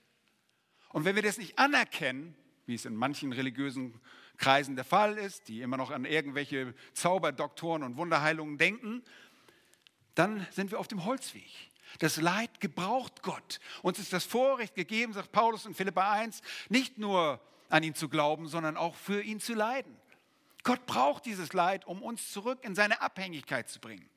Und 0.91 1.05
wenn 1.05 1.15
wir 1.15 1.23
das 1.23 1.39
nicht 1.39 1.59
anerkennen, 1.59 2.35
wie 2.67 2.75
es 2.75 2.85
in 2.85 2.97
manchen 2.97 3.33
religiösen 3.33 4.01
Kreisen 4.37 4.77
der 4.77 4.85
Fall 4.85 5.19
ist, 5.19 5.49
die 5.49 5.63
immer 5.63 5.77
noch 5.77 5.91
an 5.91 6.05
irgendwelche 6.05 6.75
Zauberdoktoren 6.93 7.83
und 7.83 7.97
Wunderheilungen 7.97 8.59
denken, 8.59 9.03
dann 10.15 10.47
sind 10.51 10.71
wir 10.71 10.81
auf 10.81 10.89
dem 10.89 11.05
Holzweg. 11.05 11.51
Das 11.99 12.17
Leid 12.17 12.61
gebraucht 12.61 13.23
Gott. 13.23 13.61
Uns 13.83 13.99
ist 13.99 14.13
das 14.13 14.25
Vorrecht 14.25 14.75
gegeben, 14.75 15.13
sagt 15.13 15.33
Paulus 15.33 15.67
in 15.67 15.75
Philippa 15.75 16.13
1, 16.13 16.43
nicht 16.69 16.99
nur 16.99 17.41
an 17.69 17.83
ihn 17.83 17.95
zu 17.95 18.09
glauben, 18.09 18.49
sondern 18.49 18.77
auch 18.77 18.95
für 18.95 19.23
ihn 19.23 19.41
zu 19.41 19.55
leiden. 19.55 19.97
Gott 20.63 20.85
braucht 20.87 21.27
dieses 21.27 21.53
Leid, 21.53 21.87
um 21.87 22.03
uns 22.03 22.33
zurück 22.33 22.59
in 22.63 22.75
seine 22.75 23.01
Abhängigkeit 23.01 23.69
zu 23.69 23.81
bringen. 23.81 24.09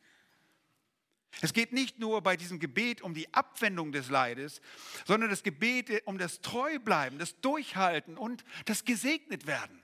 Es 1.42 1.54
geht 1.54 1.72
nicht 1.72 2.00
nur 2.00 2.22
bei 2.22 2.36
diesem 2.36 2.60
Gebet 2.60 3.02
um 3.02 3.14
die 3.14 3.34
Abwendung 3.34 3.92
des 3.92 4.10
Leides, 4.10 4.62
sondern 5.06 5.30
das 5.30 5.44
Gebet 5.44 6.06
um 6.06 6.18
das 6.18 6.42
Treubleiben, 6.42 7.20
das 7.20 7.40
Durchhalten 7.40 8.18
und 8.18 8.44
das 8.66 8.84
Gesegnet 8.84 9.48
werden. 9.48 9.82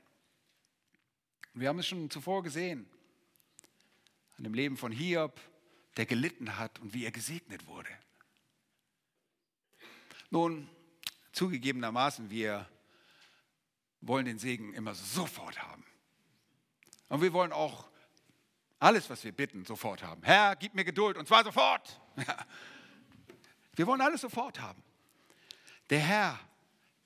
Wir 1.54 1.70
haben 1.70 1.80
es 1.80 1.88
schon 1.88 2.10
zuvor 2.10 2.44
gesehen, 2.44 2.90
an 4.38 4.44
dem 4.44 4.54
Leben 4.54 4.76
von 4.76 4.92
Hiob, 4.92 5.40
der 5.96 6.06
gelitten 6.06 6.58
hat 6.58 6.80
und 6.80 6.94
wie 6.94 7.06
er 7.06 7.12
gesegnet 7.12 7.68
wurde. 7.68 7.90
Nun, 10.30 10.68
zugegebenermaßen, 11.32 12.30
wir 12.30 12.68
wollen 14.02 14.26
den 14.26 14.40
Segen 14.40 14.74
immer 14.74 14.94
sofort 14.94 15.62
haben. 15.62 15.86
Und 17.08 17.22
wir 17.22 17.32
wollen 17.32 17.54
auch 17.54 17.88
alles, 18.86 19.10
was 19.10 19.24
wir 19.24 19.32
bitten, 19.32 19.66
sofort 19.66 20.04
haben. 20.04 20.22
Herr, 20.24 20.56
gib 20.56 20.76
mir 20.76 20.86
Geduld 20.86 21.18
und 21.18 21.28
zwar 21.28 21.44
sofort. 21.44 22.00
Wir 23.76 23.88
wollen 23.88 24.00
alles 24.00 24.22
sofort 24.22 24.62
haben. 24.62 24.82
Der 25.90 26.00
Herr 26.00 26.40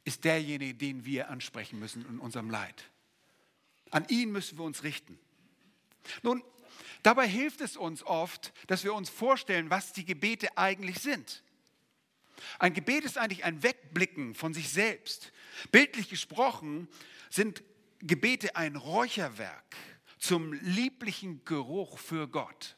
ist 0.03 0.23
derjenige, 0.23 0.75
den 0.75 1.03
wir 1.03 1.29
ansprechen 1.29 1.79
müssen 1.79 2.05
in 2.05 2.19
unserem 2.19 2.51
Leid. 2.51 2.83
An 3.89 4.05
ihn 4.07 4.31
müssen 4.31 4.59
wir 4.59 4.65
uns 4.65 4.83
richten. 4.83 5.17
Nun, 6.21 6.43
dabei 7.01 7.27
hilft 7.27 7.61
es 7.61 7.75
uns 7.75 8.03
oft, 8.03 8.53
dass 8.67 8.83
wir 8.83 8.93
uns 8.93 9.09
vorstellen, 9.09 9.71
was 9.71 9.93
die 9.93 10.05
Gebete 10.05 10.57
eigentlich 10.59 10.99
sind. 10.99 11.41
Ein 12.59 12.75
Gebet 12.75 13.03
ist 13.03 13.17
eigentlich 13.17 13.45
ein 13.45 13.63
Wegblicken 13.63 14.35
von 14.35 14.53
sich 14.53 14.69
selbst. 14.69 15.31
Bildlich 15.71 16.09
gesprochen 16.09 16.87
sind 17.31 17.63
Gebete 17.99 18.55
ein 18.55 18.75
Räucherwerk 18.75 19.75
zum 20.19 20.53
lieblichen 20.53 21.43
Geruch 21.45 21.97
für 21.97 22.27
Gott. 22.27 22.77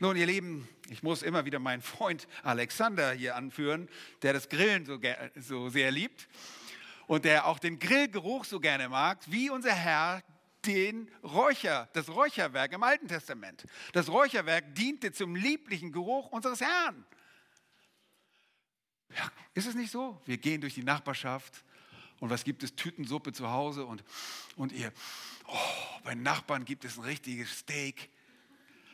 Nun, 0.00 0.16
ihr 0.16 0.26
Lieben, 0.26 0.68
ich 0.90 1.02
muss 1.02 1.22
immer 1.22 1.44
wieder 1.44 1.58
meinen 1.58 1.82
Freund 1.82 2.28
Alexander 2.42 3.12
hier 3.12 3.34
anführen, 3.36 3.88
der 4.22 4.32
das 4.32 4.48
Grillen 4.48 4.84
so, 4.84 5.00
so 5.34 5.68
sehr 5.70 5.90
liebt 5.90 6.28
und 7.06 7.24
der 7.24 7.46
auch 7.46 7.58
den 7.58 7.78
Grillgeruch 7.78 8.44
so 8.44 8.60
gerne 8.60 8.88
mag, 8.88 9.18
wie 9.26 9.50
unser 9.50 9.72
Herr 9.72 10.22
den 10.66 11.10
Räucher, 11.22 11.88
das 11.94 12.08
Räucherwerk 12.08 12.72
im 12.72 12.82
Alten 12.82 13.08
Testament. 13.08 13.64
Das 13.92 14.08
Räucherwerk 14.08 14.74
diente 14.74 15.12
zum 15.12 15.34
lieblichen 15.34 15.92
Geruch 15.92 16.30
unseres 16.30 16.60
Herrn. 16.60 17.04
Ja, 19.16 19.30
ist 19.54 19.66
es 19.66 19.74
nicht 19.74 19.90
so? 19.90 20.20
Wir 20.26 20.36
gehen 20.36 20.60
durch 20.60 20.74
die 20.74 20.82
Nachbarschaft 20.82 21.64
und 22.20 22.30
was 22.30 22.44
gibt 22.44 22.62
es? 22.62 22.74
Tütensuppe 22.74 23.32
zu 23.32 23.50
Hause 23.50 23.86
und, 23.86 24.04
und 24.56 24.72
ihr, 24.72 24.92
oh, 25.48 26.00
bei 26.04 26.14
Nachbarn 26.14 26.64
gibt 26.64 26.84
es 26.84 26.96
ein 26.96 27.04
richtiges 27.04 27.58
Steak. 27.58 28.10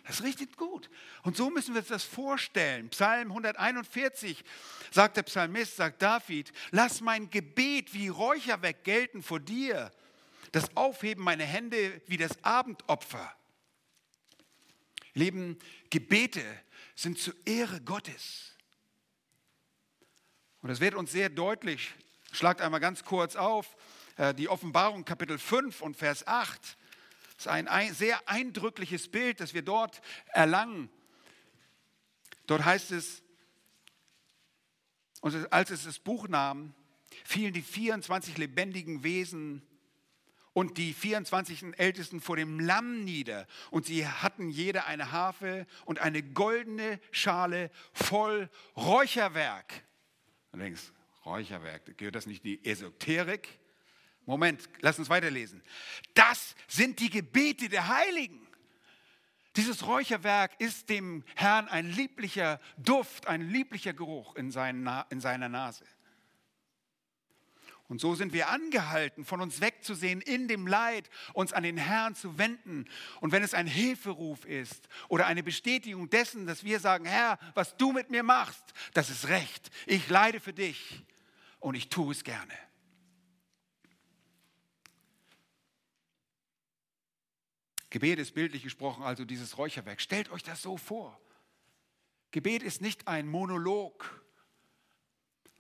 Das 0.07 0.23
riecht 0.23 0.57
gut. 0.57 0.91
Und 1.23 1.37
so 1.37 1.51
müssen 1.51 1.75
wir 1.75 1.81
uns 1.81 1.89
das 1.89 2.05
vorstellen. 2.05 2.91
Psalm 2.91 3.31
141 3.31 4.45
sagt 4.91 5.17
der 5.17 5.23
Psalmist, 5.23 5.77
sagt 5.77 6.03
David, 6.03 6.53
lass 6.71 7.01
mein 7.01 7.31
Gebet 7.31 7.95
wie 7.95 8.09
Räucherwerk 8.09 8.85
gelten 8.85 9.23
vor 9.23 9.41
dir, 9.41 9.91
das 10.53 10.77
Aufheben 10.77 11.25
meiner 11.25 11.45
Hände 11.45 12.03
wie 12.07 12.19
das 12.19 12.43
Abendopfer. 12.45 13.35
Lieben, 15.15 15.59
Gebete 15.91 16.45
sind 16.95 17.19
zur 17.19 17.35
Ehre 17.47 17.81
Gottes. 17.81 18.55
Und 20.61 20.69
das 20.69 20.81
wird 20.81 20.95
uns 20.95 21.13
sehr 21.13 21.31
deutlich 21.31 21.95
Schlagt 22.35 22.61
einmal 22.61 22.81
ganz 22.81 23.05
kurz 23.05 23.37
auf 23.37 23.77
die 24.37 24.49
Offenbarung 24.49 25.05
Kapitel 25.05 25.39
5 25.39 25.81
und 25.81 25.97
Vers 25.97 26.27
8. 26.27 26.77
Das 27.37 27.47
ist 27.47 27.49
ein 27.49 27.95
sehr 27.95 28.29
eindrückliches 28.29 29.09
Bild, 29.09 29.41
das 29.41 29.55
wir 29.55 29.63
dort 29.63 30.01
erlangen. 30.29 30.89
Dort 32.47 32.65
heißt 32.65 32.93
es, 32.93 33.23
und 35.21 35.53
als 35.53 35.71
es 35.71 35.85
das 35.85 35.99
Buch 35.99 36.29
nahm, 36.29 36.75
fielen 37.25 37.55
die 37.55 37.63
24 37.63 38.37
lebendigen 38.37 39.03
Wesen 39.03 39.63
und 40.53 40.79
die 40.79 40.93
24 40.93 41.79
Ältesten 41.79 42.21
vor 42.21 42.37
dem 42.37 42.61
Lamm 42.61 43.05
nieder. 43.05 43.47
Und 43.71 43.87
sie 43.87 44.07
hatten 44.07 44.51
jede 44.51 44.85
eine 44.85 45.13
Harfe 45.13 45.67
und 45.87 45.99
eine 45.99 46.23
goldene 46.23 47.01
Schale 47.11 47.71
voll 47.93 48.51
Räucherwerk. 48.77 49.83
Du 50.53 50.59
denkst, 50.59 50.93
Räucherwerk, 51.25 51.97
gehört 51.97 52.15
das 52.15 52.27
nicht 52.27 52.45
in 52.45 52.53
die 52.53 52.65
Esoterik? 52.65 53.59
Moment, 54.27 54.69
lass 54.81 54.99
uns 54.99 55.09
weiterlesen. 55.09 55.63
Das 56.15 56.55
sind 56.67 57.01
die 57.01 57.11
Gebete 57.11 57.69
der 57.69 57.89
Heiligen. 57.89 58.47
Dieses 59.57 59.87
Räucherwerk 59.87 60.53
ist 60.59 60.89
dem 60.89 61.23
Herrn 61.37 61.69
ein 61.69 61.91
lieblicher 61.91 62.61
Duft, 62.77 63.29
ein 63.29 63.51
lieblicher 63.51 63.93
Geruch 63.93 64.35
in, 64.35 64.51
seiner 64.51 65.49
Nase. 65.49 65.85
Und 67.87 68.01
so 68.01 68.15
sind 68.15 68.33
wir 68.33 68.49
angehalten, 68.49 69.25
von 69.25 69.41
uns 69.41 69.61
wegzusehen 69.61 70.23
in 70.23 70.49
dem 70.49 70.67
Leid, 70.67 71.09
uns 71.35 71.53
an 71.53 71.63
den 71.63 71.77
Herrn 71.77 72.15
zu 72.15 72.39
wenden. 72.39 72.87
Und 73.21 73.31
wenn 73.31 73.45
es 73.45 73.55
ein 73.55 73.67
Hilferuf 73.67 74.45
ist 74.47 74.89
oder 75.09 75.27
eine 75.27 75.43
Bestätigung 75.43 76.09
dessen, 76.09 76.47
dass 76.47 76.65
wir 76.65 76.81
sagen, 76.81 77.05
Herr, 77.05 77.39
was 77.55 77.77
du 77.77 77.93
mit 77.93 78.11
mir 78.11 78.23
machst, 78.23 78.73
das 78.95 79.11
ist 79.11 79.29
recht. 79.29 79.71
Ich 79.87 80.09
leide 80.09 80.41
für 80.41 80.55
dich 80.55 81.05
und 81.61 81.75
ich 81.75 81.91
tue 81.91 82.13
es 82.13 82.25
gerne. 82.25 82.55
Gebet 87.95 88.19
ist 88.19 88.35
bildlich 88.35 88.65
gesprochen 88.65 89.05
also 89.05 89.25
dieses 89.25 89.57
Räucherwerk. 89.57 90.01
Stellt 90.01 90.29
euch 90.33 90.43
das 90.43 90.61
so 90.61 90.77
vor. 90.77 91.17
Gebet 92.33 92.65
ist 92.65 92.83
nicht 92.83 93.07
ein 93.07 93.29
Monolog, 93.29 94.21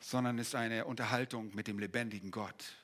sondern 0.00 0.38
ist 0.38 0.56
eine 0.56 0.84
Unterhaltung 0.86 1.54
mit 1.54 1.68
dem 1.68 1.78
lebendigen 1.78 2.32
Gott. 2.32 2.74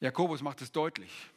Jakobus 0.00 0.42
macht 0.42 0.60
es 0.60 0.72
deutlich. 0.72 1.30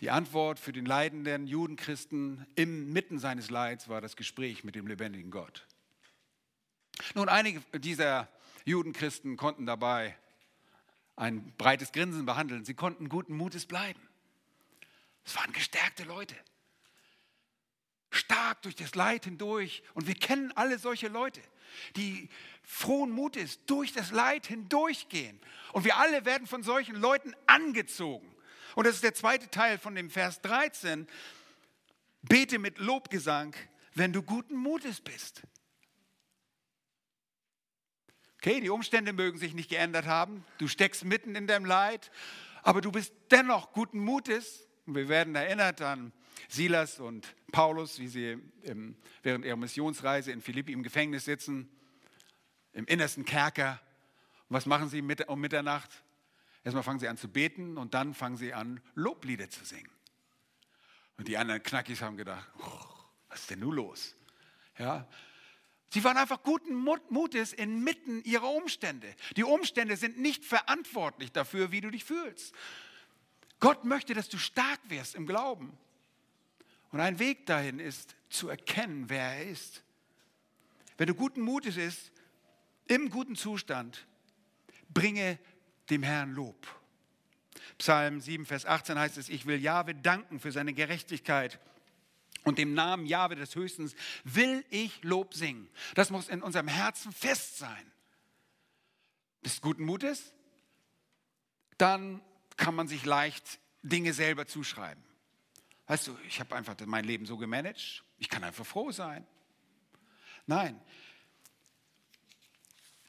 Die 0.00 0.10
Antwort 0.10 0.58
für 0.58 0.74
den 0.74 0.84
leidenden 0.84 1.46
Judenchristen 1.46 2.46
inmitten 2.54 3.18
seines 3.18 3.48
Leids 3.48 3.88
war 3.88 4.02
das 4.02 4.14
Gespräch 4.14 4.62
mit 4.62 4.74
dem 4.74 4.86
lebendigen 4.86 5.30
Gott. 5.30 5.66
Nun, 7.14 7.30
einige 7.30 7.62
dieser 7.78 8.28
Judenchristen 8.66 9.38
konnten 9.38 9.64
dabei 9.64 10.18
ein 11.16 11.52
breites 11.56 11.92
Grinsen 11.92 12.26
behandeln. 12.26 12.64
Sie 12.64 12.74
konnten 12.74 13.08
guten 13.08 13.36
Mutes 13.36 13.66
bleiben. 13.66 14.00
Es 15.24 15.36
waren 15.36 15.52
gestärkte 15.52 16.04
Leute 16.04 16.36
stark 18.14 18.62
durch 18.62 18.76
das 18.76 18.94
Leid 18.94 19.24
hindurch. 19.24 19.82
Und 19.94 20.06
wir 20.06 20.14
kennen 20.14 20.52
alle 20.54 20.78
solche 20.78 21.08
Leute, 21.08 21.40
die 21.96 22.28
frohen 22.62 23.10
Mutes 23.10 23.64
durch 23.66 23.92
das 23.92 24.10
Leid 24.10 24.46
hindurchgehen. 24.46 25.40
Und 25.72 25.84
wir 25.84 25.96
alle 25.96 26.24
werden 26.24 26.46
von 26.46 26.62
solchen 26.62 26.96
Leuten 26.96 27.34
angezogen. 27.46 28.34
Und 28.74 28.86
das 28.86 28.96
ist 28.96 29.04
der 29.04 29.14
zweite 29.14 29.50
Teil 29.50 29.78
von 29.78 29.94
dem 29.94 30.10
Vers 30.10 30.40
13. 30.42 31.06
Bete 32.22 32.58
mit 32.58 32.78
Lobgesang, 32.78 33.54
wenn 33.94 34.12
du 34.12 34.22
guten 34.22 34.56
Mutes 34.56 35.00
bist. 35.00 35.42
Okay, 38.46 38.60
die 38.60 38.68
Umstände 38.68 39.14
mögen 39.14 39.38
sich 39.38 39.54
nicht 39.54 39.70
geändert 39.70 40.04
haben. 40.04 40.44
Du 40.58 40.68
steckst 40.68 41.02
mitten 41.02 41.34
in 41.34 41.46
deinem 41.46 41.64
Leid, 41.64 42.10
aber 42.62 42.82
du 42.82 42.92
bist 42.92 43.14
dennoch 43.30 43.72
guten 43.72 43.98
Mutes. 43.98 44.68
Und 44.84 44.96
wir 44.96 45.08
werden 45.08 45.34
erinnert 45.34 45.80
an 45.80 46.12
Silas 46.50 47.00
und 47.00 47.34
Paulus, 47.52 47.98
wie 48.00 48.06
sie 48.06 48.36
im, 48.60 48.96
während 49.22 49.46
ihrer 49.46 49.56
Missionsreise 49.56 50.30
in 50.30 50.42
Philippi 50.42 50.74
im 50.74 50.82
Gefängnis 50.82 51.24
sitzen, 51.24 51.70
im 52.74 52.84
innersten 52.84 53.24
Kerker. 53.24 53.80
Und 54.50 54.56
was 54.56 54.66
machen 54.66 54.90
sie 54.90 55.00
um 55.00 55.40
Mitternacht? 55.40 56.04
Erstmal 56.64 56.82
fangen 56.82 56.98
sie 56.98 57.08
an 57.08 57.16
zu 57.16 57.28
beten 57.28 57.78
und 57.78 57.94
dann 57.94 58.12
fangen 58.12 58.36
sie 58.36 58.52
an, 58.52 58.82
Loblieder 58.94 59.48
zu 59.48 59.64
singen. 59.64 59.88
Und 61.16 61.28
die 61.28 61.38
anderen 61.38 61.62
Knackis 61.62 62.02
haben 62.02 62.18
gedacht, 62.18 62.46
was 63.30 63.40
ist 63.40 63.50
denn 63.52 63.60
nun 63.60 63.76
los? 63.76 64.14
Ja, 64.76 65.08
Sie 65.94 66.02
waren 66.02 66.16
einfach 66.16 66.42
guten 66.42 66.74
Mutes 66.74 67.52
inmitten 67.52 68.20
ihrer 68.24 68.50
Umstände. 68.50 69.14
Die 69.36 69.44
Umstände 69.44 69.96
sind 69.96 70.18
nicht 70.18 70.44
verantwortlich 70.44 71.30
dafür, 71.30 71.70
wie 71.70 71.80
du 71.80 71.88
dich 71.88 72.02
fühlst. 72.02 72.52
Gott 73.60 73.84
möchte, 73.84 74.12
dass 74.12 74.28
du 74.28 74.36
stark 74.36 74.80
wirst 74.88 75.14
im 75.14 75.24
Glauben. 75.24 75.78
Und 76.90 76.98
ein 76.98 77.20
Weg 77.20 77.46
dahin 77.46 77.78
ist, 77.78 78.16
zu 78.28 78.48
erkennen, 78.48 79.08
wer 79.08 79.36
er 79.36 79.46
ist. 79.46 79.84
Wenn 80.96 81.06
du 81.06 81.14
guten 81.14 81.42
Mutes 81.42 81.76
bist, 81.76 82.10
im 82.88 83.08
guten 83.08 83.36
Zustand, 83.36 84.04
bringe 84.88 85.38
dem 85.90 86.02
Herrn 86.02 86.32
Lob. 86.32 86.66
Psalm 87.78 88.20
7, 88.20 88.46
Vers 88.46 88.66
18 88.66 88.98
heißt 88.98 89.16
es, 89.16 89.28
ich 89.28 89.46
will 89.46 89.62
Jahwe 89.62 89.94
danken 89.94 90.40
für 90.40 90.50
seine 90.50 90.74
Gerechtigkeit 90.74 91.60
und 92.44 92.58
dem 92.58 92.74
Namen 92.74 93.06
Jahwe 93.06 93.36
des 93.36 93.54
Höchstens 93.54 93.94
will 94.22 94.64
ich 94.70 95.02
Lob 95.02 95.34
singen. 95.34 95.68
Das 95.94 96.10
muss 96.10 96.28
in 96.28 96.42
unserem 96.42 96.68
Herzen 96.68 97.12
fest 97.12 97.58
sein. 97.58 97.92
Bist 99.42 99.60
guten 99.60 99.84
Mutes? 99.84 100.32
Dann 101.78 102.22
kann 102.56 102.74
man 102.74 102.86
sich 102.86 103.04
leicht 103.04 103.58
Dinge 103.82 104.12
selber 104.12 104.46
zuschreiben. 104.46 105.02
Weißt 105.86 106.06
du, 106.06 106.16
ich 106.26 106.40
habe 106.40 106.54
einfach 106.54 106.76
mein 106.86 107.04
Leben 107.04 107.26
so 107.26 107.36
gemanagt, 107.36 108.04
ich 108.18 108.28
kann 108.28 108.44
einfach 108.44 108.64
froh 108.64 108.90
sein. 108.90 109.26
Nein, 110.46 110.80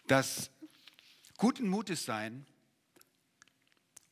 das 0.07 0.51
guten 1.37 1.67
Mutes 1.67 2.05
sein 2.05 2.45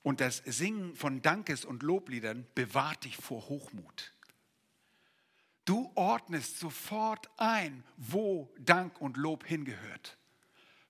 und 0.01 0.21
das 0.21 0.37
Singen 0.45 0.95
von 0.95 1.21
Dankes- 1.21 1.65
und 1.65 1.83
Lobliedern 1.83 2.47
bewahrt 2.55 3.03
dich 3.05 3.17
vor 3.17 3.47
Hochmut. 3.49 4.12
Du 5.65 5.91
ordnest 5.95 6.59
sofort 6.59 7.29
ein, 7.37 7.83
wo 7.97 8.53
Dank 8.59 8.99
und 8.99 9.17
Lob 9.17 9.45
hingehört. 9.45 10.17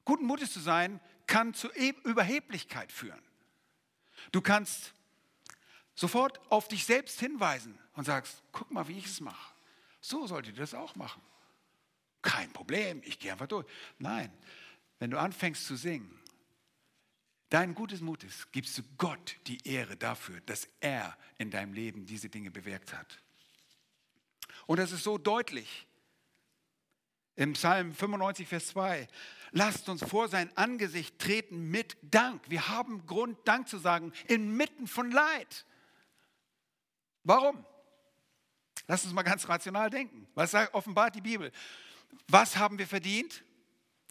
Guten 0.06 0.26
Mutes 0.26 0.52
zu 0.52 0.60
sein 0.60 1.00
kann 1.28 1.54
zu 1.54 1.70
Überheblichkeit 1.72 2.92
führen. 2.92 3.22
Du 4.32 4.42
kannst 4.42 4.94
sofort 5.96 6.40
auf 6.52 6.68
dich 6.68 6.86
selbst 6.86 7.20
hinweisen 7.20 7.78
und 7.94 8.06
sagst, 8.06 8.42
guck 8.52 8.72
mal, 8.72 8.88
wie 8.88 8.98
ich 8.98 9.06
es 9.06 9.22
mache. 9.22 9.54
So 10.02 10.28
solltet 10.28 10.56
ihr 10.56 10.62
das 10.62 10.74
auch 10.74 10.96
machen. 10.96 11.22
Kein 12.22 12.52
Problem, 12.52 13.02
ich 13.06 13.20
gehe 13.20 13.32
einfach 13.32 13.48
durch. 13.48 13.68
Nein, 14.00 14.32
wenn 15.00 15.12
du 15.12 15.20
anfängst 15.20 15.66
zu 15.66 15.76
singen, 15.76 16.20
dein 17.50 17.76
gutes 17.76 18.02
Mutes, 18.02 18.52
gibst 18.52 18.78
du 18.78 18.84
Gott 18.98 19.38
die 19.48 19.66
Ehre 19.68 19.96
dafür, 19.98 20.42
dass 20.42 20.68
er 20.80 21.18
in 21.38 21.52
deinem 21.52 21.74
Leben 21.74 22.06
diese 22.06 22.30
Dinge 22.30 22.50
bewirkt 22.50 22.94
hat. 22.94 23.23
Und 24.66 24.80
das 24.80 24.92
ist 24.92 25.04
so 25.04 25.18
deutlich. 25.18 25.88
Im 27.36 27.54
Psalm 27.54 27.94
95, 27.94 28.48
Vers 28.48 28.68
2, 28.68 29.08
lasst 29.52 29.90
uns 29.90 30.04
vor 30.04 30.28
sein 30.28 30.56
Angesicht 30.56 31.18
treten 31.18 31.72
mit 31.72 31.98
Dank. 32.02 32.48
Wir 32.50 32.70
haben 32.70 33.06
Grund, 33.08 33.38
Dank 33.46 33.68
zu 33.68 33.78
sagen, 33.80 34.14
inmitten 34.28 34.88
von 34.88 35.12
Leid. 35.12 35.66
Warum? 37.24 37.66
Lass 38.88 39.04
uns 39.06 39.14
mal 39.14 39.24
ganz 39.24 39.48
rational 39.48 39.90
denken. 39.90 40.28
Was 40.36 40.52
sagt, 40.52 40.74
offenbart 40.74 41.16
die 41.16 41.22
Bibel? 41.22 41.52
Was 42.28 42.58
haben 42.58 42.78
wir 42.78 42.88
verdient? 42.88 43.44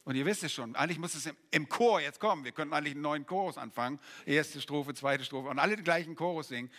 Und 0.05 0.17
ihr 0.17 0.27
wisst 0.27 0.43
es 0.43 0.53
schon, 0.53 0.75
eigentlich 0.75 0.99
muss 0.99 1.15
es 1.15 1.27
im, 1.27 1.37
im 1.53 1.69
Chor 1.69 2.01
jetzt 2.01 2.19
kommen. 2.19 2.45
Wir 2.45 2.53
könnten 2.53 2.75
eigentlich 2.75 2.95
einen 2.95 3.03
neuen 3.03 3.25
Chorus 3.25 3.57
anfangen. 3.57 4.01
Erste 4.27 4.61
Strophe, 4.61 4.95
zweite 4.95 5.25
Strophe 5.25 5.49
und 5.49 5.61
alle 5.61 5.77
den 5.77 5.85
gleichen 5.85 6.17
Chorus 6.17 6.49
singen. 6.49 6.73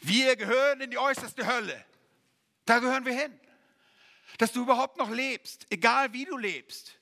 Wir 0.00 0.36
gehören 0.36 0.80
in 0.80 0.90
die 0.90 0.98
äußerste 0.98 1.46
Hölle. 1.46 1.84
Da 2.66 2.78
gehören 2.78 3.04
wir 3.04 3.18
hin. 3.18 3.38
Dass 4.38 4.52
du 4.52 4.62
überhaupt 4.62 4.96
noch 4.96 5.10
lebst, 5.10 5.66
egal 5.70 6.12
wie 6.12 6.24
du 6.24 6.36
lebst, 6.36 6.98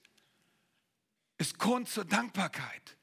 ist 1.37 1.59
Grund 1.59 1.88
zur 1.88 2.05
Dankbarkeit. 2.05 2.97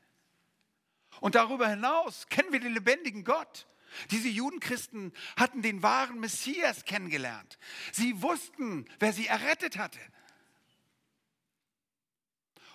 Und 1.22 1.36
darüber 1.36 1.70
hinaus 1.70 2.28
kennen 2.28 2.52
wir 2.52 2.60
den 2.60 2.74
lebendigen 2.74 3.24
Gott. 3.24 3.68
Diese 4.12 4.28
Judenchristen 4.28 5.14
hatten 5.38 5.62
den 5.62 5.82
wahren 5.82 6.20
Messias 6.20 6.84
kennengelernt. 6.86 7.58
Sie 7.94 8.22
wussten, 8.22 8.86
wer 9.00 9.14
sie 9.14 9.28
errettet 9.28 9.78
hatte. 9.78 10.00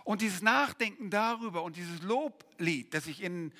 Und 0.05 0.23
dieses 0.23 0.41
Nachdenken 0.41 1.11
darüber 1.11 1.63
und 1.63 1.77
dieses 1.77 2.01
Loblied, 2.03 2.95
das 2.95 3.05
sich 3.05 3.23
in 3.23 3.53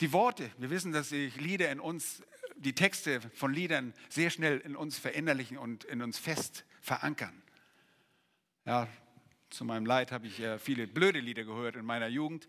die 0.00 0.12
Worte, 0.12 0.50
wir 0.56 0.70
wissen, 0.70 0.92
dass 0.92 1.10
sich 1.10 1.36
Lieder 1.36 1.70
in 1.70 1.78
uns, 1.78 2.22
die 2.58 2.74
Texte 2.74 3.20
von 3.34 3.52
Liedern 3.52 3.94
sehr 4.08 4.30
schnell 4.30 4.58
in 4.58 4.76
uns 4.76 4.98
verinnerlichen 4.98 5.58
und 5.58 5.84
in 5.84 6.02
uns 6.02 6.18
fest 6.18 6.64
verankern. 6.80 7.42
Ja, 8.64 8.88
zu 9.50 9.64
meinem 9.64 9.86
Leid 9.86 10.12
habe 10.12 10.26
ich 10.26 10.42
viele 10.60 10.86
blöde 10.86 11.20
Lieder 11.20 11.44
gehört 11.44 11.76
in 11.76 11.84
meiner 11.84 12.08
Jugend 12.08 12.46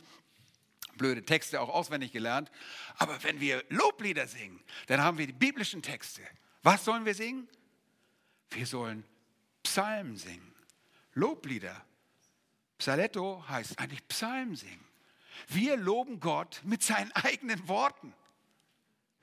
blöde 1.00 1.26
Texte 1.26 1.60
auch 1.60 1.70
auswendig 1.70 2.12
gelernt. 2.12 2.52
Aber 2.98 3.24
wenn 3.24 3.40
wir 3.40 3.64
Loblieder 3.70 4.28
singen, 4.28 4.62
dann 4.88 5.02
haben 5.02 5.18
wir 5.18 5.26
die 5.26 5.34
biblischen 5.34 5.82
Texte. 5.82 6.22
Was 6.62 6.86
sollen 6.86 7.06
wir 7.06 7.16
singen? 7.16 7.48
Wir 8.52 8.68
sollen 8.68 9.04
Psalmen 9.64 10.18
singen, 10.18 10.54
Loblieder. 11.14 11.86
Psaletto 12.78 13.44
heißt 13.48 13.80
eigentlich 13.80 14.08
Psalm 14.08 14.56
singen. 14.56 14.86
Wir 15.48 15.78
loben 15.78 16.20
Gott 16.20 16.62
mit 16.64 16.84
seinen 16.84 17.12
eigenen 17.14 17.68
Worten. 17.68 18.14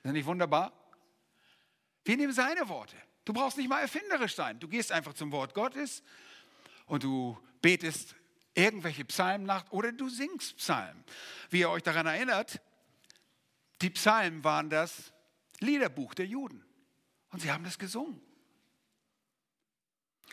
Ist 0.07 0.11
das 0.11 0.13
nicht 0.19 0.25
wunderbar? 0.25 0.71
Wir 2.05 2.15
nehmen 2.15 2.31
seine 2.31 2.69
Worte. 2.69 2.95
Du 3.25 3.33
brauchst 3.33 3.57
nicht 3.57 3.67
mal 3.67 3.81
erfinderisch 3.81 4.35
sein. 4.35 4.57
Du 4.57 4.69
gehst 4.69 4.89
einfach 4.93 5.13
zum 5.13 5.33
Wort 5.33 5.53
Gottes 5.53 6.01
und 6.85 7.03
du 7.03 7.37
betest 7.61 8.15
irgendwelche 8.53 9.03
Psalmen 9.03 9.45
nach 9.45 9.69
oder 9.73 9.91
du 9.91 10.07
singst 10.07 10.55
Psalmen. 10.59 11.03
Wie 11.49 11.59
ihr 11.59 11.69
euch 11.69 11.83
daran 11.83 12.05
erinnert, 12.05 12.61
die 13.81 13.89
Psalmen 13.89 14.45
waren 14.45 14.69
das 14.69 15.11
Liederbuch 15.59 16.13
der 16.13 16.25
Juden 16.25 16.63
und 17.31 17.41
sie 17.41 17.51
haben 17.51 17.65
das 17.65 17.77
gesungen. 17.77 18.21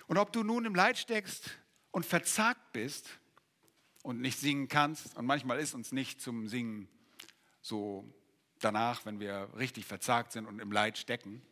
Und 0.06 0.18
ob 0.18 0.32
du 0.32 0.44
nun 0.44 0.66
im 0.66 0.76
Leid 0.76 0.98
steckst 0.98 1.50
und 1.90 2.06
verzagt 2.06 2.70
bist 2.70 3.08
und 4.04 4.20
nicht 4.20 4.38
singen 4.38 4.68
kannst. 4.68 5.16
Und 5.16 5.26
manchmal 5.26 5.58
ist 5.58 5.74
uns 5.74 5.90
nicht 5.90 6.20
zum 6.20 6.46
Singen 6.46 6.88
so 7.60 8.08
danach, 8.64 9.05
wenn 9.07 9.20
wir 9.20 9.48
richtig 9.57 9.85
verzagt 9.85 10.33
sind 10.33 10.46
und 10.46 10.59
im 10.59 10.72
Leid 10.72 10.98
stecken. 10.98 11.42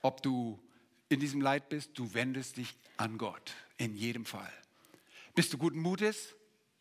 Ob 0.00 0.22
du 0.22 0.62
in 1.08 1.20
diesem 1.20 1.40
Leid 1.40 1.68
bist, 1.68 1.98
du 1.98 2.14
wendest 2.14 2.56
dich 2.56 2.76
an 2.96 3.18
Gott, 3.18 3.54
in 3.76 3.94
jedem 3.96 4.24
Fall. 4.24 4.52
Bist 5.34 5.52
du 5.52 5.58
guten 5.58 5.80
Mutes, 5.80 6.34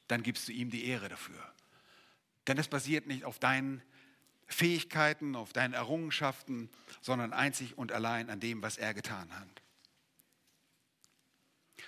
dann 0.07 0.23
gibst 0.23 0.47
du 0.47 0.51
ihm 0.51 0.69
die 0.69 0.85
Ehre 0.85 1.09
dafür. 1.09 1.53
Denn 2.47 2.57
es 2.57 2.67
basiert 2.67 3.07
nicht 3.07 3.25
auf 3.25 3.39
deinen 3.39 3.81
Fähigkeiten, 4.47 5.35
auf 5.35 5.51
deinen 5.51 5.73
Errungenschaften, 5.73 6.69
sondern 7.01 7.33
einzig 7.33 7.77
und 7.77 7.91
allein 7.91 8.29
an 8.29 8.39
dem, 8.39 8.61
was 8.61 8.77
er 8.77 8.93
getan 8.93 9.37
hat. 9.37 9.61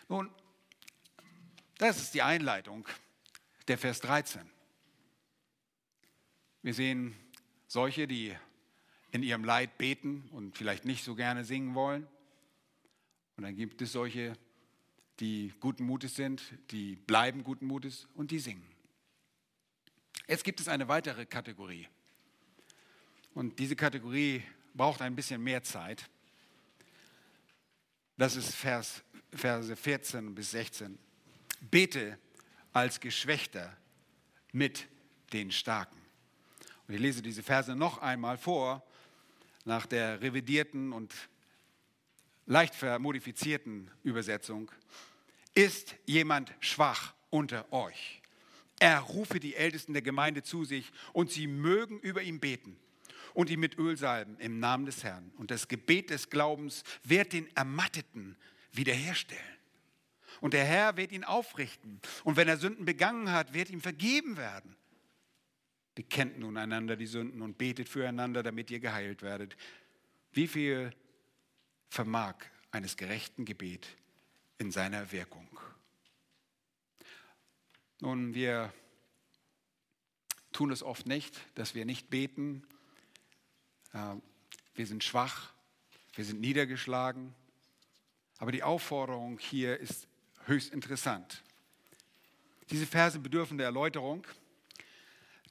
Nun, 0.10 0.30
das 1.78 1.98
ist 1.98 2.14
die 2.14 2.22
Einleitung 2.22 2.86
der 3.68 3.78
Vers 3.78 4.02
13. 4.02 4.50
Wir 6.62 6.74
sehen 6.74 7.16
solche, 7.68 8.08
die 8.08 8.36
in 9.12 9.24
ihrem 9.24 9.44
Leid 9.44 9.78
beten 9.78 10.28
und 10.32 10.58
vielleicht 10.58 10.86
nicht 10.86 11.04
so 11.04 11.16
gerne 11.16 11.46
singen 11.46 11.74
wollen. 11.74 12.08
Und 13.38 13.44
dann 13.44 13.56
gibt 13.56 13.82
es 13.82 13.94
solche, 13.94 14.34
die 15.20 15.54
guten 15.60 15.86
Mutes 15.86 16.16
sind, 16.16 16.42
die 16.72 16.96
bleiben 16.96 17.44
guten 17.44 17.66
Mutes 17.66 18.08
und 18.16 18.32
die 18.32 18.40
singen. 18.40 18.66
Jetzt 20.28 20.44
gibt 20.44 20.60
es 20.60 20.68
eine 20.68 20.88
weitere 20.88 21.26
Kategorie. 21.26 21.88
Und 23.34 23.58
diese 23.58 23.76
Kategorie 23.76 24.44
braucht 24.74 25.02
ein 25.02 25.16
bisschen 25.16 25.42
mehr 25.42 25.64
Zeit. 25.64 26.10
Das 28.18 28.36
ist 28.36 28.54
Vers, 28.54 29.04
Verse 29.32 29.76
14 29.76 30.36
bis 30.36 30.52
16. 30.52 31.00
Bete 31.62 32.20
als 32.74 33.00
Geschwächter 33.00 33.76
mit 34.52 34.88
den 35.32 35.52
Starken. 35.52 35.99
Und 36.90 36.96
ich 36.96 37.02
lese 37.02 37.22
diese 37.22 37.44
Verse 37.44 37.76
noch 37.76 38.00
einmal 38.00 38.40
vor, 38.40 38.84
nach 39.64 39.86
der 39.86 40.24
revidierten 40.24 40.92
und 40.92 41.14
leicht 42.48 42.74
vermodifizierten 42.74 43.92
Übersetzung. 44.02 44.72
Ist 45.54 45.96
jemand 46.08 46.52
schwach 46.60 47.14
unter 47.30 47.72
euch? 47.72 48.24
Er 48.80 49.02
rufe 49.02 49.40
die 49.40 49.54
Ältesten 49.54 49.94
der 49.94 50.02
Gemeinde 50.02 50.42
zu 50.42 50.66
sich 50.66 50.92
und 51.14 51.30
sie 51.30 51.46
mögen 51.46 52.00
über 52.00 52.24
ihn 52.24 52.40
beten 52.40 52.76
und 53.36 53.52
ihn 53.52 53.60
mit 53.60 53.78
Öl 53.78 53.96
salben 53.96 54.40
im 54.40 54.60
Namen 54.60 54.88
des 54.88 55.04
Herrn. 55.04 55.32
Und 55.38 55.52
das 55.52 55.68
Gebet 55.68 56.10
des 56.10 56.32
Glaubens 56.32 56.84
wird 57.04 57.34
den 57.34 57.56
Ermatteten 57.56 58.36
wiederherstellen. 58.72 59.44
Und 60.42 60.56
der 60.56 60.66
Herr 60.66 60.98
wird 60.98 61.12
ihn 61.12 61.24
aufrichten. 61.24 62.02
Und 62.24 62.36
wenn 62.36 62.48
er 62.48 62.58
Sünden 62.58 62.86
begangen 62.86 63.32
hat, 63.32 63.54
wird 63.54 63.70
ihm 63.70 63.82
vergeben 63.82 64.38
werden. 64.38 64.76
Bekennt 66.00 66.40
nun 66.40 66.56
einander 66.56 66.96
die 66.96 67.08
Sünden 67.08 67.42
und 67.42 67.58
betet 67.58 67.90
füreinander, 67.90 68.42
damit 68.42 68.72
ihr 68.72 68.80
geheilt 68.80 69.22
werdet. 69.22 69.58
Wie 70.32 70.48
viel 70.48 70.96
vermag 71.90 72.36
eines 72.72 72.96
gerechten 72.96 73.44
Gebet 73.44 73.86
in 74.60 74.72
seiner 74.72 75.12
Wirkung? 75.12 75.60
Nun, 78.00 78.34
wir 78.34 78.72
tun 80.54 80.72
es 80.72 80.84
oft 80.84 81.06
nicht, 81.06 81.38
dass 81.56 81.76
wir 81.76 81.84
nicht 81.84 82.10
beten. 82.10 82.66
Wir 83.92 84.88
sind 84.88 85.04
schwach, 85.04 85.52
wir 86.14 86.24
sind 86.24 86.40
niedergeschlagen. 86.40 87.36
Aber 88.38 88.54
die 88.54 88.64
Aufforderung 88.64 89.38
hier 89.38 89.78
ist 89.78 90.08
höchst 90.46 90.72
interessant. 90.72 91.44
Diese 92.70 92.88
Verse 92.88 93.20
bedürfen 93.20 93.58
der 93.58 93.66
Erläuterung, 93.66 94.26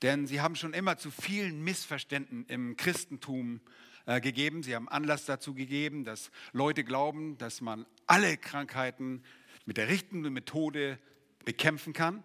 denn 0.02 0.26
sie 0.26 0.40
haben 0.40 0.56
schon 0.56 0.74
immer 0.74 0.96
zu 0.96 1.10
vielen 1.10 1.62
Missverständnissen 1.62 2.46
im 2.46 2.76
Christentum 2.76 3.60
äh, 4.06 4.20
gegeben. 4.20 4.62
Sie 4.62 4.74
haben 4.74 4.88
Anlass 4.88 5.24
dazu 5.24 5.54
gegeben, 5.54 6.04
dass 6.04 6.30
Leute 6.52 6.84
glauben, 6.84 7.36
dass 7.38 7.60
man 7.60 7.86
alle 8.06 8.36
Krankheiten 8.36 9.22
mit 9.66 9.76
der 9.76 9.88
richtigen 9.88 10.22
Methode 10.32 10.98
bekämpfen 11.44 11.92
kann. 11.92 12.22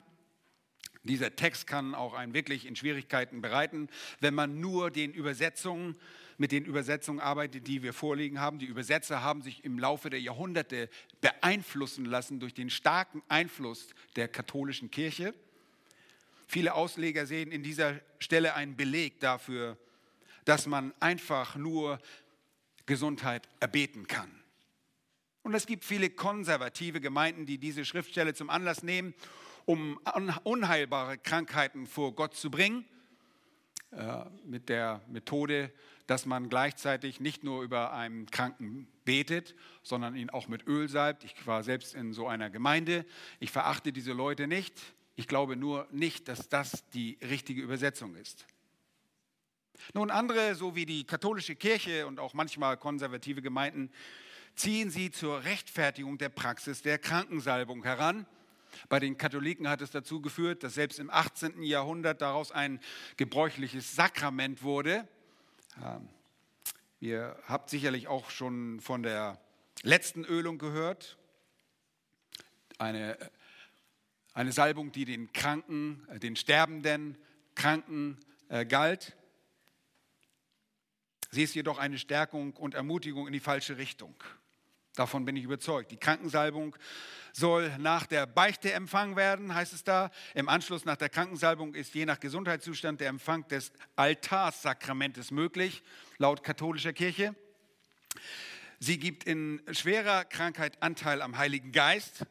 Dieser 1.03 1.35
Text 1.35 1.67
kann 1.67 1.95
auch 1.95 2.13
einen 2.13 2.33
wirklich 2.33 2.65
in 2.65 2.77
Schwierigkeiten 2.77 3.41
bereiten, 3.41 3.89
wenn 4.21 4.33
man 4.33 4.61
nur 4.61 4.89
den 4.89 5.13
Übersetzungen, 5.13 5.97
mit 6.37 6.51
den 6.53 6.65
Übersetzungen 6.65 7.19
arbeitet, 7.19 7.67
die 7.67 7.83
wir 7.83 7.93
vorliegen 7.93 8.39
haben. 8.39 8.57
Die 8.59 8.65
Übersetzer 8.65 9.21
haben 9.21 9.41
sich 9.41 9.65
im 9.65 9.77
Laufe 9.77 10.09
der 10.09 10.21
Jahrhunderte 10.21 10.89
beeinflussen 11.19 12.05
lassen 12.05 12.39
durch 12.39 12.53
den 12.53 12.69
starken 12.69 13.21
Einfluss 13.27 13.89
der 14.15 14.29
katholischen 14.29 14.89
Kirche. 14.89 15.33
Viele 16.47 16.73
Ausleger 16.73 17.25
sehen 17.25 17.51
in 17.51 17.63
dieser 17.63 17.99
Stelle 18.19 18.55
einen 18.55 18.75
Beleg 18.75 19.19
dafür, 19.19 19.77
dass 20.45 20.67
man 20.67 20.93
einfach 20.99 21.55
nur 21.55 21.99
Gesundheit 22.85 23.47
erbeten 23.59 24.07
kann. 24.07 24.29
Und 25.41 25.53
es 25.53 25.65
gibt 25.65 25.83
viele 25.83 26.09
konservative 26.09 27.01
Gemeinden, 27.01 27.45
die 27.45 27.57
diese 27.57 27.85
Schriftstelle 27.85 28.33
zum 28.33 28.49
Anlass 28.49 28.83
nehmen, 28.83 29.13
um 29.65 29.99
unheilbare 30.43 31.17
Krankheiten 31.17 31.85
vor 31.85 32.15
Gott 32.15 32.35
zu 32.35 32.49
bringen, 32.49 32.85
äh, 33.91 34.25
mit 34.45 34.69
der 34.69 35.01
Methode, 35.07 35.71
dass 36.07 36.25
man 36.25 36.49
gleichzeitig 36.49 37.19
nicht 37.19 37.43
nur 37.43 37.63
über 37.63 37.93
einen 37.93 38.25
Kranken 38.25 38.87
betet, 39.05 39.55
sondern 39.83 40.15
ihn 40.15 40.29
auch 40.29 40.47
mit 40.47 40.67
Öl 40.67 40.89
salbt. 40.89 41.23
Ich 41.23 41.47
war 41.47 41.63
selbst 41.63 41.93
in 41.93 42.13
so 42.13 42.27
einer 42.27 42.49
Gemeinde. 42.49 43.05
Ich 43.39 43.51
verachte 43.51 43.93
diese 43.93 44.13
Leute 44.13 44.47
nicht. 44.47 44.73
Ich 45.15 45.27
glaube 45.27 45.55
nur 45.55 45.87
nicht, 45.91 46.27
dass 46.27 46.49
das 46.49 46.89
die 46.89 47.17
richtige 47.21 47.61
Übersetzung 47.61 48.15
ist. 48.15 48.45
Nun, 49.93 50.09
andere, 50.09 50.55
so 50.55 50.75
wie 50.75 50.85
die 50.85 51.03
katholische 51.03 51.55
Kirche 51.55 52.07
und 52.07 52.19
auch 52.19 52.33
manchmal 52.33 52.77
konservative 52.77 53.41
Gemeinden, 53.41 53.91
ziehen 54.55 54.89
sie 54.89 55.11
zur 55.11 55.43
Rechtfertigung 55.43 56.17
der 56.17 56.29
Praxis 56.29 56.81
der 56.81 56.99
Krankensalbung 56.99 57.83
heran. 57.83 58.25
Bei 58.89 58.99
den 58.99 59.17
Katholiken 59.17 59.67
hat 59.67 59.81
es 59.81 59.91
dazu 59.91 60.21
geführt, 60.21 60.63
dass 60.63 60.75
selbst 60.75 60.99
im 60.99 61.09
18. 61.09 61.63
Jahrhundert 61.63 62.21
daraus 62.21 62.51
ein 62.51 62.79
gebräuchliches 63.17 63.95
Sakrament 63.95 64.63
wurde. 64.63 65.07
Ähm, 65.83 66.09
ihr 66.99 67.37
habt 67.47 67.69
sicherlich 67.69 68.07
auch 68.07 68.29
schon 68.29 68.79
von 68.79 69.03
der 69.03 69.39
letzten 69.83 70.23
Ölung 70.25 70.57
gehört. 70.57 71.17
Eine, 72.77 73.17
eine 74.33 74.51
Salbung, 74.51 74.91
die 74.91 75.05
den 75.05 75.31
Kranken, 75.31 76.07
äh, 76.09 76.19
den 76.19 76.35
sterbenden 76.35 77.17
Kranken 77.55 78.17
äh, 78.49 78.65
galt. 78.65 79.15
Sie 81.31 81.43
ist 81.43 81.55
jedoch 81.55 81.79
eine 81.79 81.97
Stärkung 81.97 82.53
und 82.53 82.75
Ermutigung 82.75 83.27
in 83.27 83.33
die 83.33 83.39
falsche 83.39 83.77
Richtung. 83.77 84.15
Davon 84.95 85.25
bin 85.25 85.35
ich 85.35 85.43
überzeugt. 85.43 85.91
Die 85.91 85.97
Krankensalbung 85.97 86.75
soll 87.31 87.75
nach 87.79 88.05
der 88.05 88.27
Beichte 88.27 88.71
empfangen 88.73 89.15
werden, 89.15 89.55
heißt 89.55 89.73
es 89.73 89.83
da. 89.83 90.11
Im 90.35 90.49
Anschluss 90.49 90.85
nach 90.85 90.97
der 90.97 91.09
Krankensalbung 91.09 91.73
ist 91.73 91.95
je 91.95 92.05
nach 92.05 92.19
Gesundheitszustand 92.19 93.01
der 93.01 93.09
Empfang 93.09 93.47
des 93.47 93.71
Altarssakramentes 93.95 95.31
möglich, 95.31 95.81
laut 96.19 96.43
katholischer 96.43 96.93
Kirche. 96.93 97.35
Sie 98.79 98.99
gibt 98.99 99.23
in 99.23 99.63
schwerer 99.71 100.25
Krankheit 100.25 100.83
Anteil 100.83 101.23
am 101.23 101.37
Heiligen 101.37 101.71
Geist. 101.71 102.25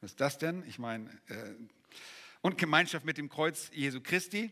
Was 0.00 0.12
ist 0.12 0.20
das 0.20 0.38
denn? 0.38 0.64
Ich 0.66 0.78
meine, 0.78 1.10
äh, 1.28 1.54
und 2.40 2.56
Gemeinschaft 2.56 3.04
mit 3.04 3.18
dem 3.18 3.28
Kreuz 3.28 3.70
Jesu 3.74 4.00
Christi. 4.00 4.50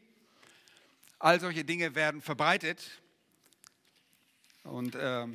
All 1.18 1.40
solche 1.40 1.64
Dinge 1.64 1.94
werden 1.94 2.20
verbreitet. 2.20 3.00
Und 4.64 4.94
äh, 4.94 5.26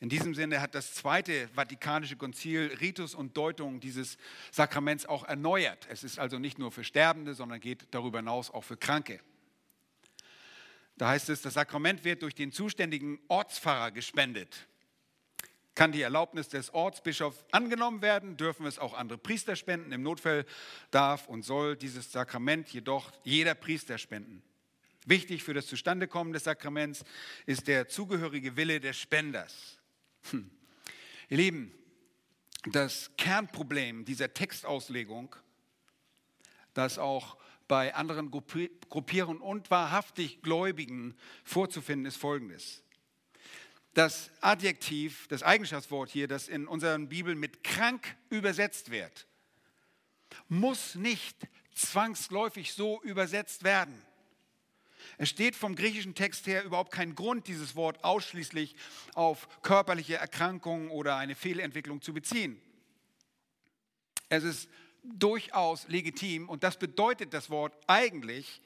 in 0.00 0.08
diesem 0.08 0.34
Sinne 0.34 0.62
hat 0.62 0.74
das 0.74 0.94
Zweite 0.94 1.48
Vatikanische 1.48 2.16
Konzil 2.16 2.74
Ritus 2.80 3.14
und 3.14 3.36
Deutung 3.36 3.78
dieses 3.78 4.16
Sakraments 4.50 5.04
auch 5.04 5.24
erneuert. 5.24 5.86
Es 5.90 6.02
ist 6.02 6.18
also 6.18 6.38
nicht 6.38 6.58
nur 6.58 6.72
für 6.72 6.82
Sterbende, 6.82 7.34
sondern 7.34 7.60
geht 7.60 7.88
darüber 7.90 8.20
hinaus 8.20 8.50
auch 8.50 8.64
für 8.64 8.78
Kranke. 8.78 9.20
Da 10.96 11.10
heißt 11.10 11.28
es, 11.28 11.42
das 11.42 11.54
Sakrament 11.54 12.04
wird 12.04 12.22
durch 12.22 12.34
den 12.34 12.52
zuständigen 12.52 13.20
Ortspfarrer 13.28 13.90
gespendet. 13.90 14.66
Kann 15.74 15.92
die 15.92 16.02
Erlaubnis 16.02 16.48
des 16.48 16.74
Ortsbischofs 16.74 17.44
angenommen 17.50 18.02
werden, 18.02 18.36
dürfen 18.36 18.66
es 18.66 18.78
auch 18.78 18.92
andere 18.92 19.18
Priester 19.18 19.56
spenden. 19.56 19.92
Im 19.92 20.02
Notfall 20.02 20.44
darf 20.90 21.28
und 21.28 21.44
soll 21.44 21.76
dieses 21.76 22.12
Sakrament 22.12 22.68
jedoch 22.68 23.10
jeder 23.24 23.54
Priester 23.54 23.96
spenden. 23.96 24.42
Wichtig 25.06 25.42
für 25.42 25.54
das 25.54 25.66
Zustandekommen 25.66 26.32
des 26.32 26.44
Sakraments 26.44 27.04
ist 27.46 27.66
der 27.66 27.88
zugehörige 27.88 28.56
Wille 28.56 28.80
des 28.80 28.98
Spenders. 28.98 29.78
Hm. 30.30 30.50
Ihr 31.28 31.36
Lieben, 31.38 31.72
das 32.66 33.10
Kernproblem 33.16 34.04
dieser 34.04 34.32
Textauslegung, 34.32 35.34
das 36.74 36.98
auch 36.98 37.36
bei 37.66 37.94
anderen 37.94 38.30
Gruppierungen 38.30 39.40
und 39.40 39.70
wahrhaftig 39.70 40.42
Gläubigen 40.42 41.16
vorzufinden, 41.42 42.06
ist 42.06 42.16
folgendes. 42.16 42.82
Das 43.94 44.30
Adjektiv, 44.40 45.26
das 45.28 45.42
Eigenschaftswort 45.42 46.10
hier, 46.10 46.26
das 46.26 46.48
in 46.48 46.66
unseren 46.66 47.08
Bibeln 47.08 47.38
mit 47.38 47.62
krank 47.62 48.16
übersetzt 48.30 48.90
wird, 48.90 49.26
muss 50.48 50.94
nicht 50.94 51.36
zwangsläufig 51.74 52.72
so 52.72 53.02
übersetzt 53.02 53.64
werden. 53.64 54.00
Es 55.18 55.28
steht 55.28 55.56
vom 55.56 55.74
griechischen 55.74 56.14
Text 56.14 56.46
her 56.46 56.64
überhaupt 56.64 56.92
kein 56.92 57.14
Grund, 57.14 57.48
dieses 57.48 57.76
Wort 57.76 58.02
ausschließlich 58.02 58.74
auf 59.14 59.48
körperliche 59.62 60.16
Erkrankungen 60.16 60.90
oder 60.90 61.16
eine 61.16 61.34
Fehlentwicklung 61.34 62.00
zu 62.00 62.14
beziehen. 62.14 62.60
Es 64.28 64.44
ist 64.44 64.70
durchaus 65.02 65.86
legitim 65.88 66.48
und 66.48 66.62
das 66.62 66.78
bedeutet 66.78 67.34
das 67.34 67.50
Wort 67.50 67.76
eigentlich, 67.86 68.62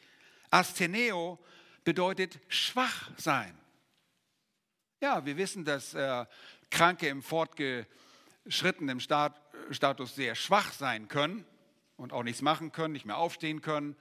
Astheneo 0.50 1.38
bedeutet 1.84 2.38
schwach 2.48 3.10
sein. 3.16 3.56
Ja, 5.02 5.26
wir 5.26 5.37
wissen, 5.37 5.66
dass 5.66 5.92
äh, 5.92 6.24
Kranke 6.70 7.09
im 7.09 7.22
fortgeschrittenen 7.22 8.98
Status 8.98 10.14
sehr 10.14 10.35
schwach 10.35 10.72
sein 10.72 11.09
können 11.09 11.44
und 11.98 12.14
auch 12.14 12.22
nichts 12.22 12.40
machen 12.40 12.72
können, 12.72 12.94
nicht 12.94 13.04
mehr 13.04 13.18
aufstehen 13.18 13.61
können. 13.61 13.94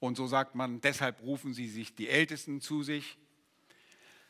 Und 0.00 0.16
so 0.16 0.26
sagt 0.26 0.56
man, 0.56 0.80
deshalb 0.80 1.22
rufen 1.22 1.54
sie 1.54 1.68
sich 1.68 1.94
die 1.94 2.08
Ältesten 2.08 2.60
zu 2.60 2.82
sich. 2.82 3.18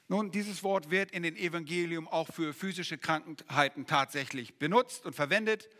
Nun, 0.08 0.30
dieses 0.30 0.62
Wort 0.62 0.90
wird 0.90 1.12
in 1.12 1.22
den 1.22 1.34
Evangelium 1.34 2.08
auch 2.08 2.28
für 2.28 2.52
physische 2.52 2.98
Krankheiten 2.98 3.86
tatsächlich 3.86 4.58
benutzt 4.58 5.06
und 5.06 5.14
verwendet. 5.14 5.70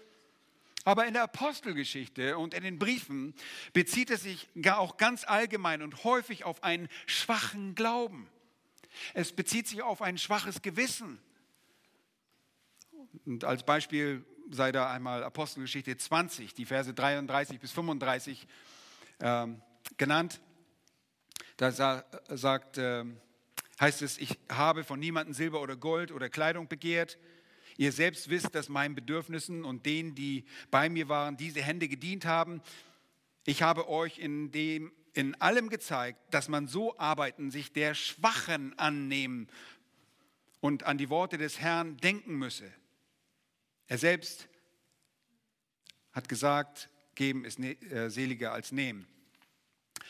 Aber 0.85 1.07
in 1.07 1.12
der 1.12 1.24
Apostelgeschichte 1.24 2.38
und 2.38 2.55
in 2.55 2.62
den 2.62 2.79
Briefen 2.79 3.35
bezieht 3.74 4.11
es 4.11 4.22
sich 4.22 4.48
auch 4.70 4.96
ganz 4.96 5.24
allgemein 5.24 5.83
und 5.83 6.05
häufig 6.05 6.44
auf 6.44 6.64
einen 6.64 6.88
schwachen 7.05 7.74
Glauben. 7.74 8.31
Es 9.14 9.32
bezieht 9.32 9.68
sich 9.68 9.82
auf 9.82 10.02
ein 10.02 10.18
schwaches 10.18 10.62
Gewissen. 10.62 11.18
Und 13.24 13.44
als 13.44 13.64
Beispiel 13.64 14.24
sei 14.50 14.72
da 14.72 14.90
einmal 14.90 15.24
Apostelgeschichte 15.24 15.96
20, 15.96 16.54
die 16.54 16.64
Verse 16.64 16.92
33 16.92 17.59
bis 17.59 17.72
35 17.72 18.46
ähm, 19.20 19.62
genannt. 19.96 20.40
Da 21.56 21.72
sa 21.72 22.04
sagt, 22.28 22.78
äh, 22.78 23.04
heißt 23.80 24.02
es, 24.02 24.18
ich 24.18 24.38
habe 24.50 24.85
von 24.85 25.00
niemandem 25.00 25.35
Silber 25.35 25.61
oder 25.61 25.76
Gold 25.76 26.12
oder 26.12 26.28
Kleidung 26.28 26.68
begehrt. 26.68 27.18
Ihr 27.78 27.92
selbst 27.92 28.30
wisst, 28.30 28.54
dass 28.54 28.68
meinen 28.68 28.94
Bedürfnissen 28.94 29.64
und 29.64 29.85
denen, 29.85 30.14
die 30.14 30.44
bei 30.70 30.88
mir 30.88 31.09
waren, 31.09 31.37
diese 31.37 31.62
Hände 31.62 31.88
gedient 31.88 32.24
haben. 32.24 32.62
Ich 33.44 33.62
habe 33.62 33.88
euch 33.88 34.18
in, 34.18 34.50
dem, 34.50 34.92
in 35.16 35.35
allem 35.40 35.70
gezeigt, 35.70 36.18
dass 36.31 36.48
man 36.48 36.68
so 36.68 36.96
arbeiten, 36.98 37.50
sich 37.50 37.72
der 37.72 37.94
Schwachen 37.94 38.79
annehmen 38.79 39.48
und 40.61 40.83
an 40.83 40.98
die 40.98 41.09
Worte 41.09 41.38
des 41.38 41.59
Herrn 41.59 41.96
denken 41.96 42.37
müsse. 42.37 42.70
Er 43.88 43.96
selbst 43.96 44.46
hat 46.12 46.29
gesagt, 46.29 46.90
geben 47.14 47.46
ist 47.46 47.59
ne, 47.59 47.81
äh, 47.90 48.11
seliger 48.11 48.52
als 48.52 48.72
nehmen. 48.72 49.07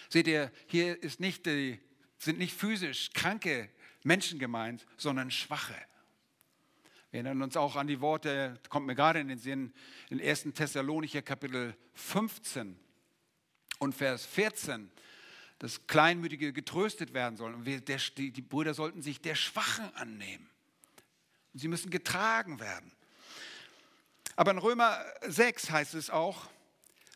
Seht 0.08 0.26
ihr, 0.26 0.50
hier 0.66 0.98
nicht 1.18 1.46
die, 1.46 1.78
sind 2.18 2.38
nicht 2.38 2.54
physisch 2.54 3.10
kranke 3.12 3.70
Menschen 4.02 4.40
gemeint, 4.40 4.86
sondern 4.96 5.30
schwache. 5.30 5.76
Wir 7.12 7.20
erinnern 7.20 7.42
uns 7.42 7.56
auch 7.56 7.76
an 7.76 7.86
die 7.86 8.00
Worte, 8.00 8.58
kommt 8.70 8.86
mir 8.86 8.96
gerade 8.96 9.20
in 9.20 9.28
den 9.28 9.38
Sinn, 9.38 9.72
in 10.10 10.20
1. 10.20 10.48
Thessalonicher 10.54 11.22
Kapitel 11.22 11.76
15 11.94 12.76
und 13.78 13.94
Vers 13.94 14.26
14, 14.26 14.90
dass 15.58 15.86
Kleinmütige 15.86 16.52
getröstet 16.52 17.14
werden 17.14 17.36
sollen. 17.36 17.54
Und 17.54 17.64
der, 17.64 17.98
die, 18.16 18.30
die 18.30 18.42
Brüder 18.42 18.74
sollten 18.74 19.02
sich 19.02 19.20
der 19.20 19.34
Schwachen 19.34 19.94
annehmen. 19.94 20.48
Und 21.52 21.60
sie 21.60 21.68
müssen 21.68 21.90
getragen 21.90 22.60
werden. 22.60 22.92
Aber 24.36 24.50
in 24.50 24.58
Römer 24.58 25.02
6 25.26 25.70
heißt 25.70 25.94
es 25.94 26.10
auch 26.10 26.48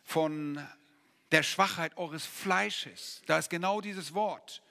von 0.04 0.66
der 1.32 1.42
Schwachheit 1.42 1.96
eures 1.96 2.24
Fleisches. 2.24 3.22
Da 3.26 3.38
ist 3.38 3.50
genau 3.50 3.80
dieses 3.80 4.14
Wort. 4.14 4.62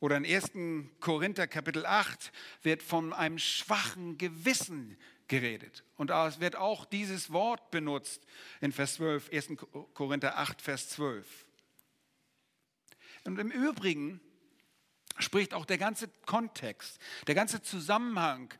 Oder 0.00 0.16
in 0.16 0.24
1. 0.24 0.52
Korinther 1.00 1.48
Kapitel 1.48 1.84
8 1.84 2.32
wird 2.62 2.82
von 2.82 3.12
einem 3.12 3.38
schwachen 3.38 4.16
Gewissen 4.16 4.96
geredet. 5.28 5.84
Und 5.96 6.10
es 6.10 6.40
wird 6.40 6.56
auch 6.56 6.84
dieses 6.84 7.32
Wort 7.32 7.70
benutzt 7.70 8.26
in 8.60 8.72
Vers 8.72 8.94
12, 8.94 9.30
1. 9.32 9.48
Korinther 9.94 10.38
8, 10.38 10.60
Vers 10.60 10.90
12. 10.90 11.46
Und 13.24 13.38
im 13.38 13.50
Übrigen 13.50 14.20
spricht 15.18 15.54
auch 15.54 15.66
der 15.66 15.78
ganze 15.78 16.08
Kontext, 16.26 16.98
der 17.26 17.34
ganze 17.34 17.62
Zusammenhang 17.62 18.52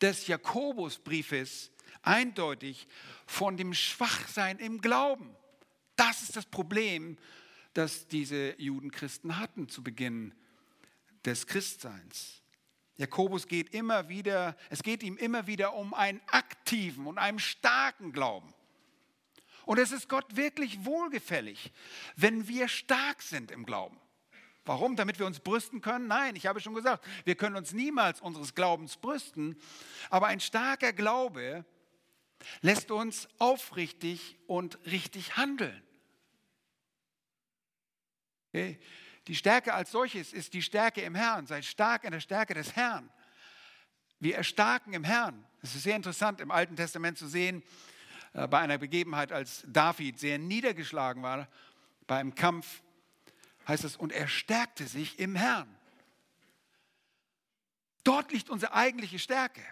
des 0.00 0.26
Jakobusbriefes 0.26 1.70
eindeutig 2.02 2.86
von 3.26 3.56
dem 3.56 3.74
Schwachsein 3.74 4.58
im 4.58 4.80
Glauben. 4.80 5.34
Das 5.96 6.22
ist 6.22 6.36
das 6.36 6.46
Problem, 6.46 7.18
das 7.74 8.06
diese 8.08 8.54
Judenchristen 8.60 9.38
hatten 9.38 9.68
zu 9.68 9.82
Beginn 9.82 10.34
des 11.24 11.46
Christseins. 11.46 12.42
Jakobus 12.96 13.46
geht 13.46 13.74
immer 13.74 14.08
wieder, 14.08 14.56
es 14.70 14.82
geht 14.82 15.02
ihm 15.02 15.16
immer 15.16 15.46
wieder 15.46 15.74
um 15.74 15.92
einen 15.92 16.20
aktiven 16.28 17.06
und 17.06 17.18
einen 17.18 17.38
starken 17.38 18.12
Glauben. 18.12 18.54
Und 19.66 19.78
es 19.78 19.92
ist 19.92 20.08
Gott 20.08 20.36
wirklich 20.36 20.84
wohlgefällig, 20.84 21.72
wenn 22.14 22.48
wir 22.48 22.68
stark 22.68 23.20
sind 23.20 23.50
im 23.50 23.66
Glauben. 23.66 24.00
Warum? 24.64 24.96
Damit 24.96 25.18
wir 25.18 25.26
uns 25.26 25.40
brüsten 25.40 25.80
können? 25.80 26.08
Nein, 26.08 26.34
ich 26.34 26.46
habe 26.46 26.60
schon 26.60 26.74
gesagt, 26.74 27.04
wir 27.24 27.36
können 27.36 27.56
uns 27.56 27.72
niemals 27.72 28.20
unseres 28.20 28.54
Glaubens 28.54 28.96
brüsten. 28.96 29.60
Aber 30.10 30.26
ein 30.26 30.40
starker 30.40 30.92
Glaube 30.92 31.64
lässt 32.62 32.90
uns 32.90 33.28
aufrichtig 33.38 34.36
und 34.46 34.78
richtig 34.86 35.36
handeln. 35.36 35.82
Okay? 38.48 38.80
Die 39.26 39.34
Stärke 39.34 39.74
als 39.74 39.90
solches 39.90 40.32
ist 40.32 40.54
die 40.54 40.62
Stärke 40.62 41.00
im 41.00 41.14
Herrn. 41.14 41.46
Seid 41.46 41.64
stark 41.64 42.04
in 42.04 42.12
der 42.12 42.20
Stärke 42.20 42.54
des 42.54 42.76
Herrn. 42.76 43.10
Wir 44.20 44.36
erstarken 44.36 44.92
im 44.92 45.04
Herrn. 45.04 45.44
Es 45.62 45.74
ist 45.74 45.82
sehr 45.82 45.96
interessant 45.96 46.40
im 46.40 46.50
Alten 46.50 46.76
Testament 46.76 47.18
zu 47.18 47.26
sehen, 47.26 47.62
äh, 48.32 48.46
bei 48.46 48.60
einer 48.60 48.78
Begebenheit, 48.78 49.32
als 49.32 49.64
David 49.66 50.18
sehr 50.18 50.38
niedergeschlagen 50.38 51.22
war, 51.22 51.48
bei 52.06 52.18
einem 52.18 52.34
Kampf, 52.34 52.82
heißt 53.66 53.84
es, 53.84 53.96
und 53.96 54.12
er 54.12 54.28
stärkte 54.28 54.86
sich 54.86 55.18
im 55.18 55.34
Herrn. 55.34 55.68
Dort 58.04 58.30
liegt 58.30 58.48
unsere 58.48 58.72
eigentliche 58.72 59.18
Stärke. 59.18 59.62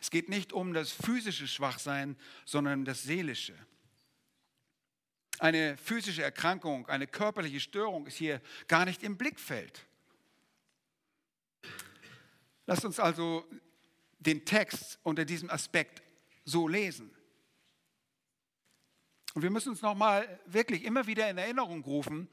Es 0.00 0.10
geht 0.10 0.28
nicht 0.28 0.52
um 0.52 0.72
das 0.72 0.90
physische 0.90 1.46
Schwachsein, 1.46 2.16
sondern 2.44 2.84
das 2.84 3.02
seelische. 3.02 3.54
Eine 5.38 5.76
physische 5.76 6.22
Erkrankung, 6.22 6.86
eine 6.88 7.06
körperliche 7.06 7.60
Störung 7.60 8.06
ist 8.06 8.16
hier 8.16 8.40
gar 8.68 8.84
nicht 8.84 9.02
im 9.02 9.16
Blickfeld. 9.16 9.84
Lasst 12.66 12.84
uns 12.84 13.00
also 13.00 13.44
den 14.18 14.44
Text 14.44 14.98
unter 15.02 15.24
diesem 15.24 15.50
Aspekt 15.50 16.02
so 16.44 16.68
lesen. 16.68 17.10
Und 19.34 19.42
wir 19.42 19.50
müssen 19.50 19.70
uns 19.70 19.82
nochmal 19.82 20.40
wirklich 20.46 20.84
immer 20.84 21.06
wieder 21.06 21.28
in 21.28 21.38
Erinnerung 21.38 21.82
rufen, 21.82 22.28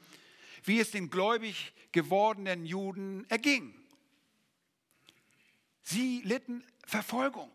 wie 0.63 0.79
es 0.79 0.91
den 0.91 1.09
gläubig 1.09 1.73
gewordenen 1.91 2.65
Juden 2.65 3.25
erging. 3.29 3.73
Sie 5.81 6.21
litten 6.23 6.63
Verfolgung. 6.85 7.51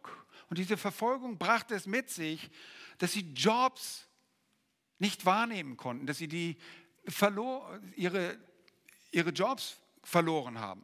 Und 0.49 0.59
diese 0.59 0.77
Verfolgung 0.77 1.39
brachte 1.39 1.75
es 1.75 1.87
mit 1.87 2.11
sich, 2.11 2.51
dass 2.99 3.13
sie 3.13 3.33
Jobs 3.35 4.07
nicht 5.05 5.27
wahrnehmen 5.27 5.77
konnten, 5.77 6.07
dass 6.07 6.17
sie 6.17 6.29
die 6.29 6.57
verlor, 7.07 7.79
ihre, 7.95 8.39
ihre 9.11 9.31
Jobs 9.31 9.79
verloren 10.03 10.59
haben. 10.59 10.83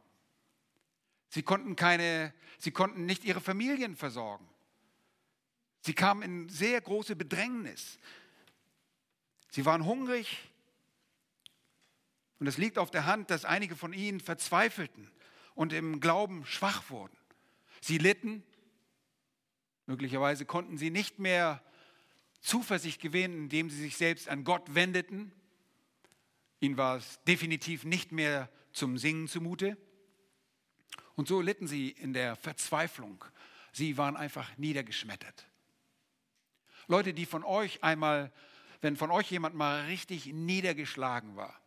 Sie 1.29 1.41
konnten, 1.41 1.75
keine, 1.75 2.31
sie 2.59 2.69
konnten 2.69 3.07
nicht 3.07 3.23
ihre 3.23 3.41
Familien 3.41 3.95
versorgen. 3.95 4.47
Sie 5.79 5.93
kamen 5.93 6.21
in 6.21 6.49
sehr 6.49 6.79
große 6.79 7.15
Bedrängnis. 7.15 7.97
Sie 9.49 9.65
waren 9.65 9.85
hungrig. 9.85 10.37
Und 12.39 12.45
es 12.45 12.59
liegt 12.59 12.77
auf 12.77 12.91
der 12.91 13.07
Hand, 13.07 13.31
dass 13.31 13.43
einige 13.43 13.75
von 13.75 13.91
ihnen 13.91 14.19
verzweifelten 14.19 15.09
und 15.55 15.73
im 15.73 15.99
Glauben 15.99 16.45
schwach 16.45 16.91
wurden. 16.91 17.17
Sie 17.81 17.97
litten. 17.97 18.43
Möglicherweise 19.87 20.45
konnten 20.45 20.77
sie 20.77 20.91
nicht 20.91 21.17
mehr 21.17 21.63
Zuversicht 22.41 23.01
gewinnen, 23.01 23.43
indem 23.43 23.69
sie 23.69 23.81
sich 23.81 23.97
selbst 23.97 24.27
an 24.27 24.43
Gott 24.43 24.75
wendeten. 24.75 25.31
Ihnen 26.59 26.77
war 26.77 26.97
es 26.97 27.19
definitiv 27.23 27.83
nicht 27.85 28.11
mehr 28.11 28.49
zum 28.73 28.97
Singen 28.97 29.27
zumute. 29.27 29.77
Und 31.15 31.27
so 31.27 31.41
litten 31.41 31.67
sie 31.67 31.89
in 31.89 32.13
der 32.13 32.35
Verzweiflung. 32.35 33.23
Sie 33.71 33.97
waren 33.97 34.17
einfach 34.17 34.57
niedergeschmettert. 34.57 35.47
Leute, 36.87 37.13
die 37.13 37.25
von 37.25 37.43
euch 37.43 37.83
einmal, 37.83 38.31
wenn 38.81 38.97
von 38.97 39.11
euch 39.11 39.31
jemand 39.31 39.55
mal 39.55 39.85
richtig 39.85 40.25
niedergeschlagen 40.25 41.35
war, 41.35 41.59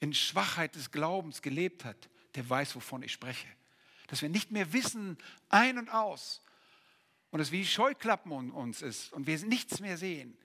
in 0.00 0.14
Schwachheit 0.14 0.74
des 0.74 0.90
Glaubens 0.90 1.42
gelebt 1.42 1.84
hat, 1.84 2.08
der 2.34 2.48
weiß, 2.48 2.76
wovon 2.76 3.02
ich 3.02 3.12
spreche 3.12 3.48
dass 4.08 4.22
wir 4.22 4.28
nicht 4.28 4.50
mehr 4.50 4.72
wissen 4.72 5.16
ein 5.48 5.78
und 5.78 5.90
aus, 5.90 6.42
und 7.30 7.40
es 7.40 7.52
wie 7.52 7.64
Scheuklappen 7.66 8.32
um 8.32 8.50
uns 8.50 8.82
ist 8.82 9.12
und 9.12 9.26
wir 9.26 9.38
nichts 9.46 9.80
mehr 9.80 9.98
sehen, 9.98 10.36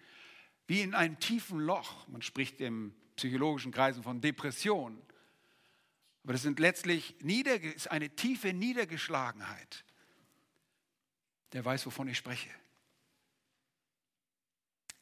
wie 0.67 0.81
in 0.81 0.93
einem 0.93 1.19
tiefen 1.19 1.59
Loch. 1.59 2.07
Man 2.07 2.21
spricht 2.21 2.61
im 2.61 2.93
psychologischen 3.15 3.71
Kreisen 3.71 4.03
von 4.03 4.21
Depression. 4.21 5.01
Aber 6.23 6.33
das 6.33 6.41
sind 6.41 6.59
letztlich 6.59 7.15
ist 7.75 7.91
eine 7.91 8.09
tiefe 8.09 8.53
Niedergeschlagenheit. 8.53 9.83
Der 11.51 11.63
weiß, 11.63 11.85
wovon 11.85 12.07
ich 12.07 12.17
spreche. 12.17 12.49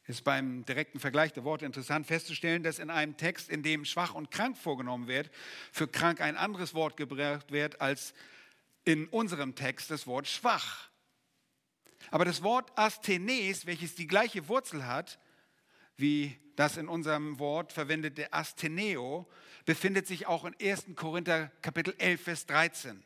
Es 0.03 0.17
ist 0.17 0.23
beim 0.23 0.65
direkten 0.65 0.99
Vergleich 0.99 1.31
der 1.31 1.43
Worte 1.43 1.65
interessant 1.65 2.05
festzustellen, 2.07 2.63
dass 2.63 2.79
in 2.79 2.89
einem 2.89 3.15
Text, 3.17 3.49
in 3.49 3.63
dem 3.63 3.85
schwach 3.85 4.13
und 4.13 4.31
krank 4.31 4.57
vorgenommen 4.57 5.07
wird, 5.07 5.31
für 5.71 5.87
krank 5.87 6.19
ein 6.19 6.35
anderes 6.35 6.73
Wort 6.73 6.97
gebraucht 6.97 7.51
wird 7.51 7.79
als 7.79 8.13
in 8.83 9.07
unserem 9.07 9.55
Text 9.55 9.91
das 9.91 10.07
Wort 10.07 10.27
schwach. 10.27 10.90
Aber 12.09 12.25
das 12.25 12.41
Wort 12.41 12.71
Asthenes, 12.77 13.65
welches 13.65 13.95
die 13.95 14.07
gleiche 14.07 14.47
Wurzel 14.47 14.85
hat 14.85 15.19
wie 16.01 16.37
das 16.55 16.77
in 16.77 16.89
unserem 16.89 17.39
Wort 17.39 17.71
verwendete 17.71 18.33
Astheneo, 18.33 19.29
befindet 19.65 20.07
sich 20.07 20.27
auch 20.27 20.45
in 20.45 20.55
1. 20.61 20.87
Korinther 20.95 21.51
Kapitel 21.61 21.95
11, 21.97 22.21
Vers 22.21 22.45
13. 22.47 23.03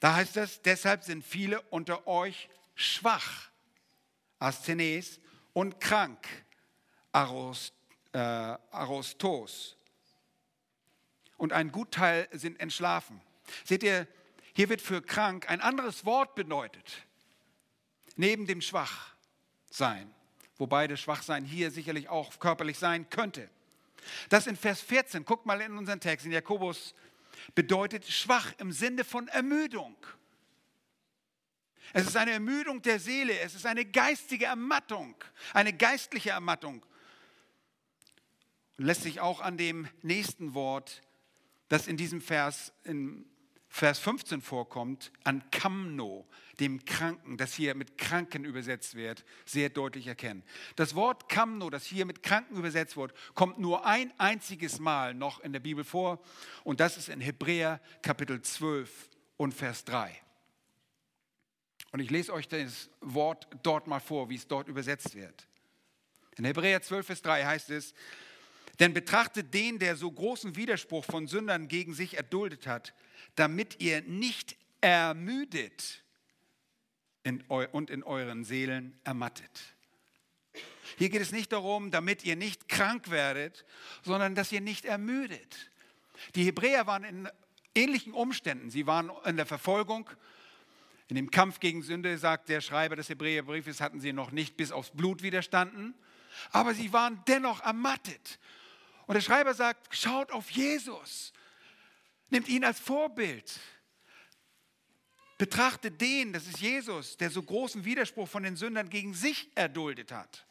Da 0.00 0.14
heißt 0.16 0.36
es, 0.36 0.62
deshalb 0.62 1.04
sind 1.04 1.24
viele 1.24 1.62
unter 1.62 2.06
euch 2.06 2.48
schwach, 2.74 3.50
Asthenes, 4.38 5.20
und 5.52 5.80
krank, 5.80 6.26
äh, 7.12 8.18
Arostos. 8.18 9.76
Und 11.36 11.52
ein 11.52 11.72
Gutteil 11.72 12.28
sind 12.32 12.60
entschlafen. 12.60 13.20
Seht 13.64 13.82
ihr, 13.82 14.06
hier 14.54 14.68
wird 14.68 14.82
für 14.82 15.02
krank 15.02 15.48
ein 15.48 15.60
anderes 15.60 16.04
Wort 16.04 16.34
bedeutet, 16.34 17.07
neben 18.18 18.46
dem 18.46 18.60
Schwachsein. 18.60 20.12
Wobei 20.58 20.88
das 20.88 21.00
Schwachsein 21.00 21.44
hier 21.44 21.70
sicherlich 21.70 22.08
auch 22.08 22.38
körperlich 22.38 22.78
sein 22.78 23.08
könnte. 23.08 23.48
Das 24.28 24.46
in 24.46 24.56
Vers 24.56 24.80
14, 24.80 25.24
guckt 25.24 25.46
mal 25.46 25.60
in 25.60 25.78
unseren 25.78 26.00
Text, 26.00 26.26
in 26.26 26.32
Jakobus, 26.32 26.94
bedeutet 27.54 28.04
schwach 28.06 28.52
im 28.58 28.72
Sinne 28.72 29.04
von 29.04 29.28
Ermüdung. 29.28 29.96
Es 31.92 32.06
ist 32.06 32.16
eine 32.16 32.32
Ermüdung 32.32 32.82
der 32.82 32.98
Seele, 32.98 33.38
es 33.38 33.54
ist 33.54 33.64
eine 33.64 33.84
geistige 33.84 34.46
Ermattung, 34.46 35.14
eine 35.54 35.72
geistliche 35.72 36.30
Ermattung. 36.30 36.84
Lässt 38.76 39.02
sich 39.02 39.20
auch 39.20 39.40
an 39.40 39.56
dem 39.56 39.88
nächsten 40.02 40.54
Wort, 40.54 41.02
das 41.68 41.86
in 41.86 41.96
diesem 41.96 42.20
Vers, 42.20 42.72
in 42.84 43.24
Vers 43.68 43.98
15 43.98 44.40
vorkommt, 44.40 45.12
an 45.24 45.42
Kamno, 45.50 46.26
dem 46.58 46.84
Kranken, 46.84 47.36
das 47.36 47.54
hier 47.54 47.74
mit 47.74 47.98
Kranken 47.98 48.44
übersetzt 48.44 48.94
wird, 48.94 49.24
sehr 49.44 49.68
deutlich 49.68 50.06
erkennen. 50.06 50.42
Das 50.76 50.94
Wort 50.94 51.28
Kamno, 51.28 51.70
das 51.70 51.84
hier 51.84 52.06
mit 52.06 52.22
Kranken 52.22 52.56
übersetzt 52.56 52.96
wird, 52.96 53.12
kommt 53.34 53.58
nur 53.58 53.84
ein 53.84 54.12
einziges 54.18 54.80
Mal 54.80 55.14
noch 55.14 55.40
in 55.40 55.52
der 55.52 55.60
Bibel 55.60 55.84
vor 55.84 56.20
und 56.64 56.80
das 56.80 56.96
ist 56.96 57.08
in 57.08 57.20
Hebräer 57.20 57.80
Kapitel 58.02 58.40
12 58.40 59.10
und 59.36 59.52
Vers 59.52 59.84
3. 59.84 60.18
Und 61.92 62.00
ich 62.00 62.10
lese 62.10 62.32
euch 62.32 62.48
das 62.48 62.90
Wort 63.00 63.48
dort 63.62 63.86
mal 63.86 64.00
vor, 64.00 64.28
wie 64.28 64.36
es 64.36 64.48
dort 64.48 64.68
übersetzt 64.68 65.14
wird. 65.14 65.46
In 66.36 66.44
Hebräer 66.44 66.82
12, 66.82 67.06
Vers 67.06 67.22
3 67.22 67.44
heißt 67.44 67.70
es, 67.70 67.94
denn 68.80 68.94
betrachtet 68.94 69.52
den, 69.54 69.78
der 69.78 69.96
so 69.96 70.10
großen 70.10 70.56
Widerspruch 70.56 71.04
von 71.04 71.26
Sündern 71.26 71.68
gegen 71.68 71.94
sich 71.94 72.16
erduldet 72.16 72.66
hat, 72.66 72.94
damit 73.34 73.80
ihr 73.80 74.02
nicht 74.02 74.56
ermüdet 74.80 76.04
und 77.48 77.90
in 77.90 78.02
euren 78.02 78.44
Seelen 78.44 78.98
ermattet. 79.04 79.74
Hier 80.96 81.10
geht 81.10 81.20
es 81.20 81.32
nicht 81.32 81.52
darum, 81.52 81.90
damit 81.90 82.24
ihr 82.24 82.36
nicht 82.36 82.68
krank 82.68 83.10
werdet, 83.10 83.64
sondern 84.02 84.34
dass 84.34 84.50
ihr 84.52 84.60
nicht 84.60 84.84
ermüdet. 84.84 85.70
Die 86.34 86.44
Hebräer 86.44 86.86
waren 86.86 87.04
in 87.04 87.28
ähnlichen 87.74 88.12
Umständen. 88.12 88.70
Sie 88.70 88.86
waren 88.86 89.10
in 89.24 89.36
der 89.36 89.46
Verfolgung. 89.46 90.08
In 91.08 91.16
dem 91.16 91.30
Kampf 91.30 91.60
gegen 91.60 91.82
Sünde, 91.82 92.18
sagt 92.18 92.48
der 92.48 92.60
Schreiber 92.60 92.96
des 92.96 93.08
Hebräerbriefes, 93.08 93.80
hatten 93.80 94.00
sie 94.00 94.12
noch 94.12 94.30
nicht 94.30 94.56
bis 94.56 94.72
aufs 94.72 94.90
Blut 94.90 95.22
widerstanden, 95.22 95.94
aber 96.50 96.74
sie 96.74 96.92
waren 96.92 97.22
dennoch 97.26 97.60
ermattet. 97.62 98.38
Und 99.08 99.14
der 99.14 99.22
Schreiber 99.22 99.54
sagt, 99.54 99.96
schaut 99.96 100.30
auf 100.32 100.50
Jesus. 100.50 101.32
Nimmt 102.28 102.46
ihn 102.46 102.62
als 102.62 102.78
Vorbild. 102.78 103.58
Betrachtet 105.38 105.98
den, 105.98 106.34
das 106.34 106.46
ist 106.46 106.58
Jesus, 106.58 107.16
der 107.16 107.30
so 107.30 107.42
großen 107.42 107.86
Widerspruch 107.86 108.28
von 108.28 108.42
den 108.42 108.54
Sündern 108.54 108.90
gegen 108.90 109.14
sich 109.14 109.48
erduldet 109.54 110.12
hat. 110.12 110.46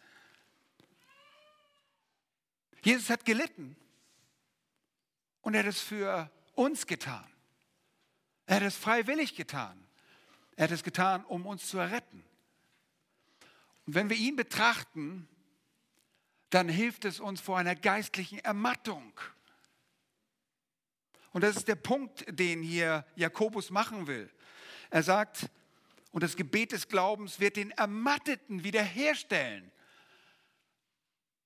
Jesus 2.81 3.11
hat 3.11 3.25
gelitten 3.25 3.75
und 5.41 5.53
er 5.53 5.59
hat 5.59 5.67
es 5.67 5.81
für 5.81 6.31
uns 6.55 6.87
getan. 6.87 7.29
Er 8.47 8.55
hat 8.55 8.63
es 8.63 8.75
freiwillig 8.75 9.35
getan. 9.35 9.87
Er 10.55 10.63
hat 10.63 10.71
es 10.71 10.83
getan, 10.83 11.23
um 11.25 11.45
uns 11.45 11.67
zu 11.67 11.77
erretten. 11.77 12.23
Und 13.85 13.93
wenn 13.93 14.09
wir 14.09 14.17
ihn 14.17 14.35
betrachten, 14.35 15.29
dann 16.49 16.69
hilft 16.69 17.05
es 17.05 17.19
uns 17.19 17.41
vor 17.41 17.57
einer 17.57 17.75
geistlichen 17.75 18.39
Ermattung. 18.39 19.13
Und 21.31 21.43
das 21.43 21.57
ist 21.57 21.67
der 21.67 21.75
Punkt, 21.75 22.25
den 22.29 22.61
hier 22.63 23.05
Jakobus 23.15 23.69
machen 23.69 24.07
will. 24.07 24.29
Er 24.89 25.03
sagt, 25.03 25.49
und 26.11 26.23
das 26.23 26.35
Gebet 26.35 26.71
des 26.71 26.87
Glaubens 26.87 27.39
wird 27.39 27.57
den 27.57 27.71
Ermatteten 27.71 28.63
wiederherstellen. 28.63 29.71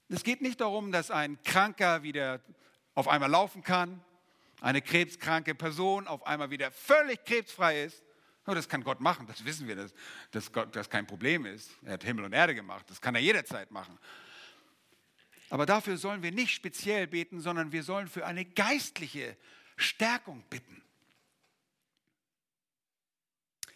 Es 0.08 0.24
geht 0.24 0.42
nicht 0.42 0.62
darum, 0.62 0.92
dass 0.92 1.10
ein 1.10 1.42
Kranker 1.44 2.04
wieder 2.04 2.42
auf 2.94 3.08
einmal 3.08 3.30
laufen 3.30 3.64
kann, 3.64 4.04
eine 4.60 4.82
krebskranke 4.82 5.56
Person 5.56 6.08
auf 6.08 6.26
einmal 6.28 6.52
wieder 6.52 6.72
völlig 6.72 7.24
krebsfrei 7.26 7.84
ist. 7.84 8.04
Das 8.46 8.68
kann 8.68 8.84
Gott 8.84 9.00
machen, 9.00 9.28
das 9.28 9.46
wissen 9.46 9.68
wir, 9.68 9.76
dass, 9.76 9.94
dass 10.32 10.52
Gott 10.52 10.76
das 10.76 10.90
kein 10.90 11.08
Problem 11.08 11.46
ist. 11.46 11.72
Er 11.84 11.94
hat 11.94 12.04
Himmel 12.04 12.26
und 12.26 12.34
Erde 12.34 12.54
gemacht, 12.54 12.86
das 12.90 13.00
kann 13.00 13.16
er 13.16 13.22
jederzeit 13.22 13.72
machen. 13.72 13.98
Aber 15.52 15.66
dafür 15.66 15.98
sollen 15.98 16.24
wir 16.24 16.32
nicht 16.32 16.56
speziell 16.56 17.08
beten, 17.08 17.42
sondern 17.42 17.74
wir 17.74 17.84
sollen 17.84 18.08
für 18.08 18.26
eine 18.26 18.46
geistliche 18.46 19.36
Stärkung 19.76 20.46
bitten. 20.50 20.82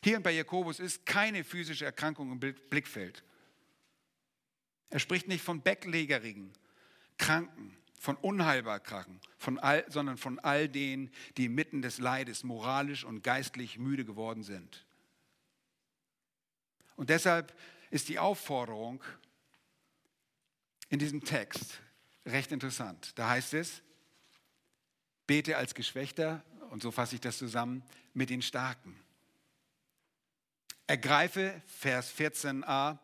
Hier 0.02 0.22
bei 0.22 0.32
Jakobus 0.32 0.80
ist 0.80 1.06
keine 1.06 1.44
physische 1.44 1.84
Erkrankung 1.84 2.32
im 2.32 2.40
Blickfeld. 2.40 3.26
Er 4.90 5.00
spricht 5.00 5.28
nicht 5.28 5.44
von 5.44 5.62
Bettlägerigen, 5.62 6.54
Kranken, 7.18 7.76
von 8.00 8.16
unheilbar 8.16 8.80
Kranken, 8.80 9.20
von 9.38 9.60
all, 9.60 9.84
sondern 9.90 10.16
von 10.16 10.40
all 10.40 10.70
denen, 10.70 11.12
die 11.36 11.50
mitten 11.50 11.82
des 11.82 11.98
Leides 11.98 12.46
moralisch 12.46 13.04
und 13.04 13.22
geistlich 13.22 13.78
müde 13.80 14.06
geworden 14.06 14.44
sind. 14.44 14.86
Und 16.96 17.10
deshalb 17.10 17.54
ist 17.90 18.08
die 18.08 18.20
Aufforderung 18.20 19.04
in 20.90 21.00
diesem 21.00 21.24
Text 21.24 21.80
recht 22.26 22.52
interessant. 22.52 23.18
Da 23.18 23.30
heißt 23.30 23.54
es, 23.54 23.82
bete 25.28 25.58
als 25.58 25.74
Geschwächter, 25.74 26.44
und 26.70 26.82
so 26.82 26.92
fasse 26.92 27.16
ich 27.16 27.22
das 27.22 27.38
zusammen, 27.38 27.84
mit 28.14 28.30
den 28.30 28.42
Starken. 28.42 29.00
Ergreife, 30.88 31.62
Vers 31.66 32.14
14a, 32.16 32.98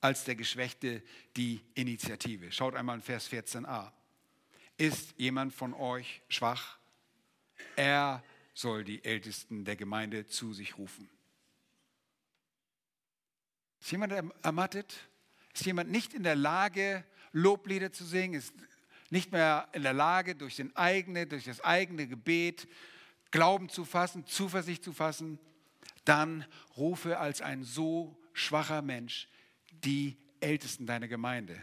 als 0.00 0.24
der 0.24 0.34
Geschwächte 0.34 1.02
die 1.36 1.60
Initiative. 1.74 2.50
Schaut 2.50 2.74
einmal 2.74 2.96
in 2.96 3.02
Vers 3.02 3.30
14a. 3.30 3.92
Ist 4.76 5.14
jemand 5.16 5.54
von 5.54 5.74
euch 5.74 6.22
schwach? 6.28 6.78
Er 7.76 8.24
soll 8.54 8.84
die 8.84 9.04
Ältesten 9.04 9.64
der 9.64 9.76
Gemeinde 9.76 10.26
zu 10.26 10.52
sich 10.52 10.76
rufen. 10.76 11.08
Ist 13.80 13.92
jemand 13.92 14.12
ermattet? 14.42 15.08
Ist 15.52 15.66
jemand 15.66 15.90
nicht 15.90 16.14
in 16.14 16.22
der 16.22 16.36
Lage, 16.36 17.04
Loblieder 17.32 17.92
zu 17.92 18.04
singen? 18.04 18.34
Ist 18.34 18.54
nicht 19.10 19.32
mehr 19.32 19.68
in 19.72 19.82
der 19.82 19.92
Lage, 19.92 20.34
durch, 20.34 20.56
den 20.56 20.74
eigene, 20.76 21.26
durch 21.26 21.44
das 21.44 21.60
eigene 21.60 22.06
Gebet 22.06 22.68
Glauben 23.30 23.68
zu 23.68 23.84
fassen, 23.84 24.26
Zuversicht 24.26 24.84
zu 24.84 24.92
fassen? 24.92 25.38
dann 26.04 26.44
rufe 26.76 27.18
als 27.18 27.40
ein 27.40 27.64
so 27.64 28.16
schwacher 28.32 28.82
Mensch 28.82 29.28
die 29.84 30.16
Ältesten 30.40 30.86
deiner 30.86 31.08
Gemeinde. 31.08 31.58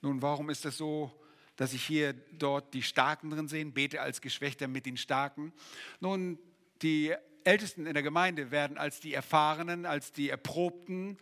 Nun, 0.00 0.22
warum 0.22 0.50
ist 0.50 0.64
das 0.64 0.76
so, 0.76 1.12
dass 1.56 1.72
ich 1.72 1.84
hier 1.84 2.12
dort 2.12 2.72
die 2.74 2.82
Starken 2.82 3.30
drin 3.30 3.48
sehe? 3.48 3.64
Bete 3.66 4.00
als 4.00 4.20
Geschwächter 4.20 4.68
mit 4.68 4.86
den 4.86 4.96
Starken. 4.96 5.52
Nun, 6.00 6.38
die 6.82 7.14
Ältesten 7.42 7.86
in 7.86 7.94
der 7.94 8.02
Gemeinde 8.02 8.50
werden 8.50 8.78
als 8.78 9.00
die 9.00 9.14
Erfahrenen, 9.14 9.86
als 9.86 10.12
die 10.12 10.28
Erprobten, 10.28 11.18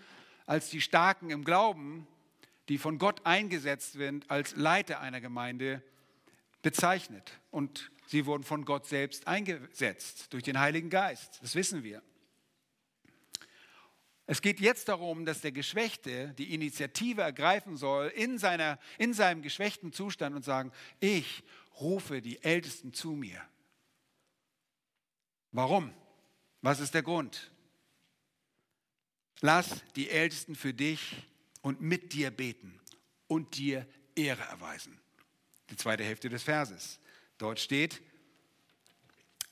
als 0.47 0.71
die 0.71 0.81
Starken 0.81 1.31
im 1.31 1.45
Glauben, 1.45 2.07
die 2.69 2.79
von 2.79 2.99
Gott 2.99 3.25
eingesetzt 3.25 3.93
sind 3.93 4.31
als 4.31 4.57
Leiter 4.57 5.01
einer 5.01 5.21
Gemeinde, 5.21 5.83
bezeichnet. 6.63 7.39
Und 7.51 7.91
Sie 8.09 8.27
wurden 8.27 8.45
von 8.45 8.65
Gott 8.65 8.87
selbst 8.87 9.27
eingesetzt 9.27 10.33
durch 10.33 10.45
den 10.45 10.59
Heiligen 10.59 10.91
Geist. 10.91 11.41
Das 11.43 11.55
wissen 11.55 11.83
wir. 11.83 12.03
Es 14.27 14.43
geht 14.43 14.59
jetzt 14.61 14.89
darum, 14.89 15.25
dass 15.25 15.41
der 15.41 15.53
Geschwächte 15.53 16.35
die 16.39 16.55
Initiative 16.55 17.23
ergreifen 17.23 17.77
soll 17.77 18.09
in, 18.09 18.39
seiner, 18.39 18.79
in 18.99 19.15
seinem 19.15 19.43
geschwächten 19.43 19.93
Zustand 19.93 20.35
und 20.35 20.45
sagen, 20.45 20.73
ich 20.99 21.45
rufe 21.81 22.21
die 22.21 22.43
Ältesten 22.43 22.93
zu 22.93 23.13
mir. 23.13 23.41
Warum? 25.53 25.93
Was 26.63 26.81
ist 26.81 26.95
der 26.95 27.03
Grund? 27.03 27.53
Lass 29.41 29.83
die 29.97 30.11
Ältesten 30.11 30.55
für 30.55 30.73
dich 30.73 31.17
und 31.63 31.81
mit 31.81 32.13
dir 32.13 32.31
beten 32.31 32.79
und 33.27 33.57
dir 33.57 33.87
Ehre 34.15 34.43
erweisen. 34.43 34.99
Die 35.71 35.77
zweite 35.77 36.05
Hälfte 36.05 36.29
des 36.29 36.43
Verses. 36.43 36.99
Dort 37.39 37.61
steht, 37.61 38.01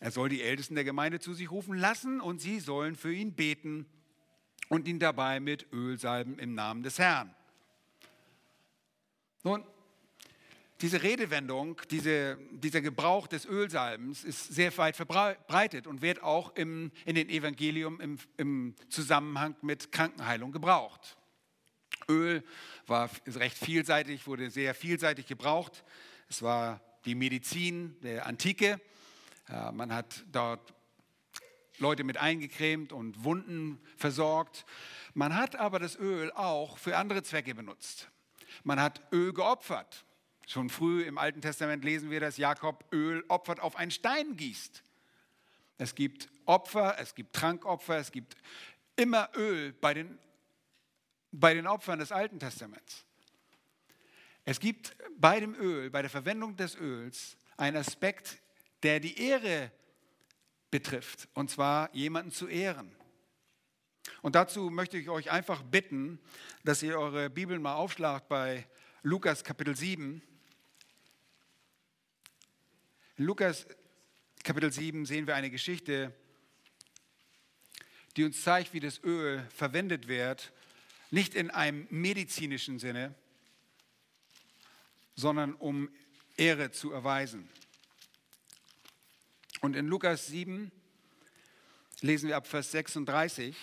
er 0.01 0.11
soll 0.11 0.29
die 0.29 0.43
Ältesten 0.43 0.75
der 0.75 0.85
Gemeinde 0.85 1.21
zu 1.21 1.35
sich 1.35 1.51
rufen 1.51 1.77
lassen 1.77 2.21
und 2.21 2.41
sie 2.41 2.61
sollen 2.61 2.97
für 2.97 3.13
ihn 3.13 3.35
beten 3.35 3.87
und 4.69 4.89
ihn 4.89 4.99
dabei 4.99 5.41
mit 5.41 5.73
Öl 5.73 5.99
salben 5.99 6.39
im 6.39 6.55
Namen 6.55 6.83
des 6.83 6.99
Herrn. 6.99 7.35
Nun, 9.43 9.65
diese 10.81 11.03
Redewendung, 11.03 11.81
diese, 11.91 12.39
dieser 12.51 12.81
Gebrauch 12.81 13.27
des 13.27 13.47
Ölsalbens 13.47 14.25
ist 14.25 14.53
sehr 14.53 14.77
weit 14.77 14.97
verbreitet 14.97 15.87
und 15.87 16.03
wird 16.03 16.23
auch 16.23 16.55
im, 16.57 16.91
in 17.05 17.15
den 17.15 17.29
Evangelium 17.29 18.01
im, 18.01 18.19
im 18.37 18.75
Zusammenhang 18.89 19.57
mit 19.63 19.93
Krankenheilung 19.93 20.53
gebraucht. 20.53 21.17
Öl 22.09 22.43
war 22.87 23.09
recht 23.27 23.57
vielseitig, 23.57 24.27
wurde 24.27 24.51
sehr 24.51 24.75
vielseitig 24.75 25.27
gebraucht. 25.27 25.85
Es 26.29 26.43
war 26.43 26.81
die 27.05 27.15
Medizin 27.15 27.97
der 28.03 28.27
Antike. 28.27 28.81
Man 29.73 29.93
hat 29.93 30.25
dort 30.33 30.75
Leute 31.79 32.05
mit 32.05 32.19
eingecremt 32.19 32.93
und 32.93 33.25
Wunden 33.25 33.81
versorgt. 33.97 34.65
Man 35.15 35.37
hat 35.37 35.57
aber 35.57 35.79
das 35.79 35.97
Öl 35.97 36.33
auch 36.33 36.79
für 36.79 36.97
andere 36.97 37.23
Zwecke 37.23 37.55
benutzt. 37.55 38.11
Man 38.65 38.81
hat 38.81 39.01
Öl 39.13 39.33
geopfert. 39.33 40.05
Schon 40.47 40.69
früh 40.69 41.03
im 41.03 41.19
Alten 41.19 41.41
Testament 41.41 41.85
lesen 41.85 42.11
wir, 42.11 42.21
dass 42.21 42.37
Jakob 42.37 42.85
Öl 42.93 43.25
opfert 43.29 43.61
auf 43.61 43.77
einen 43.77 43.91
Stein 43.91 44.37
gießt. 44.37 44.83
Es 45.79 45.95
gibt 45.95 46.29
Opfer, 46.45 46.97
es 46.99 47.15
gibt 47.15 47.35
Trankopfer, 47.35 47.99
es 47.99 48.13
gibt 48.13 48.37
immer 48.97 49.31
Öl 49.35 49.73
bei 49.73 49.95
den, 49.95 50.19
bei 51.33 51.55
den 51.55 51.67
Opfern 51.67 51.99
des 51.99 52.13
Alten 52.13 52.39
Testaments. 52.39 53.05
Es 54.45 54.61
gibt 54.61 54.95
bei 55.17 55.41
dem 55.41 55.55
Öl, 55.55 55.91
bei 55.91 56.03
der 56.03 56.11
Verwendung 56.11 56.57
des 56.57 56.77
Öls, 56.77 57.37
einen 57.57 57.79
Aspekt, 57.79 58.39
der 58.83 59.01
die 59.01 59.19
Ehre 59.19 59.73
betrifft, 60.71 61.29
und 61.35 61.51
zwar 61.51 61.95
jemanden 61.95 62.31
zu 62.31 62.47
ehren. 62.47 62.95
Und 64.21 64.35
dazu 64.35 64.71
möchte 64.71 64.99
ich 64.99 65.09
euch 65.09 65.31
einfach 65.31 65.63
bitten, 65.63 66.21
dass 66.63 66.83
ihr 66.83 66.99
eure 66.99 67.31
Bibeln 67.31 67.63
mal 67.63 67.75
aufschlagt 67.75 68.29
bei 68.29 68.67
Lukas 69.03 69.45
Kapitel 69.45 69.75
7. 69.77 70.23
In 73.17 73.27
Lukas 73.27 73.65
Kapitel 74.43 74.73
7 74.73 75.07
sehen 75.07 75.29
wir 75.29 75.37
eine 75.37 75.49
Geschichte, 75.49 76.13
die 78.17 78.25
uns 78.25 78.43
zeigt, 78.43 78.73
wie 78.73 78.81
das 78.81 79.01
Öl 79.05 79.47
verwendet 79.55 80.09
wird, 80.09 80.53
nicht 81.13 81.37
in 81.37 81.53
einem 81.53 81.87
medizinischen 81.91 82.81
Sinne, 82.81 83.15
sondern 85.15 85.55
um 85.55 85.89
Ehre 86.37 86.73
zu 86.73 86.91
erweisen. 86.91 87.49
Und 89.61 89.77
in 89.77 89.87
Lukas 89.87 90.27
7 90.27 90.73
lesen 92.01 92.31
wir 92.31 92.37
ab 92.37 92.49
Vers 92.49 92.73
36. 92.73 93.55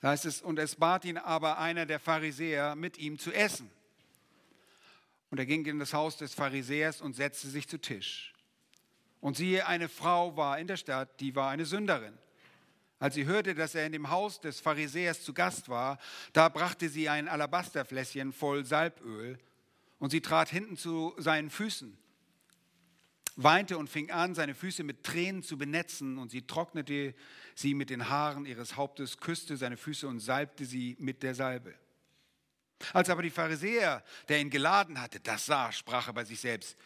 Da 0.00 0.08
heißt 0.08 0.24
es, 0.24 0.40
und 0.40 0.58
es 0.58 0.76
bat 0.76 1.04
ihn 1.04 1.18
aber 1.18 1.58
einer 1.58 1.84
der 1.84 2.00
Pharisäer, 2.00 2.74
mit 2.74 2.96
ihm 2.96 3.18
zu 3.18 3.32
essen. 3.32 3.70
Und 5.34 5.40
er 5.40 5.46
ging 5.46 5.66
in 5.66 5.80
das 5.80 5.92
Haus 5.92 6.16
des 6.16 6.32
Pharisäers 6.32 7.00
und 7.00 7.16
setzte 7.16 7.48
sich 7.48 7.66
zu 7.66 7.78
Tisch. 7.78 8.32
Und 9.20 9.36
siehe, 9.36 9.66
eine 9.66 9.88
Frau 9.88 10.36
war 10.36 10.60
in 10.60 10.68
der 10.68 10.76
Stadt, 10.76 11.18
die 11.18 11.34
war 11.34 11.50
eine 11.50 11.64
Sünderin. 11.64 12.16
Als 13.00 13.16
sie 13.16 13.24
hörte, 13.24 13.56
dass 13.56 13.74
er 13.74 13.84
in 13.84 13.90
dem 13.90 14.10
Haus 14.10 14.40
des 14.40 14.60
Pharisäers 14.60 15.24
zu 15.24 15.34
Gast 15.34 15.68
war, 15.68 15.98
da 16.34 16.48
brachte 16.48 16.88
sie 16.88 17.08
ein 17.08 17.26
Alabasterfläschchen 17.26 18.32
voll 18.32 18.64
Salböl 18.64 19.36
und 19.98 20.10
sie 20.10 20.20
trat 20.20 20.50
hinten 20.50 20.76
zu 20.76 21.12
seinen 21.18 21.50
Füßen 21.50 21.98
weinte 23.34 23.76
und 23.76 23.90
fing 23.90 24.12
an, 24.12 24.36
seine 24.36 24.54
Füße 24.54 24.84
mit 24.84 25.02
Tränen 25.02 25.42
zu 25.42 25.58
benetzen, 25.58 26.18
und 26.18 26.30
sie 26.30 26.42
trocknete 26.42 27.16
sie 27.56 27.74
mit 27.74 27.90
den 27.90 28.08
Haaren 28.08 28.46
ihres 28.46 28.76
Hauptes, 28.76 29.18
küsste 29.18 29.56
seine 29.56 29.76
Füße 29.76 30.06
und 30.06 30.20
salbte 30.20 30.64
sie 30.64 30.94
mit 31.00 31.24
der 31.24 31.34
Salbe. 31.34 31.74
Als 32.92 33.08
aber 33.08 33.22
die 33.22 33.30
Pharisäer, 33.30 34.02
der 34.28 34.40
ihn 34.40 34.50
geladen 34.50 35.00
hatte, 35.00 35.20
das 35.20 35.46
sah, 35.46 35.72
sprach 35.72 36.08
er 36.08 36.12
bei 36.12 36.24
sich 36.24 36.40
selbst, 36.40 36.76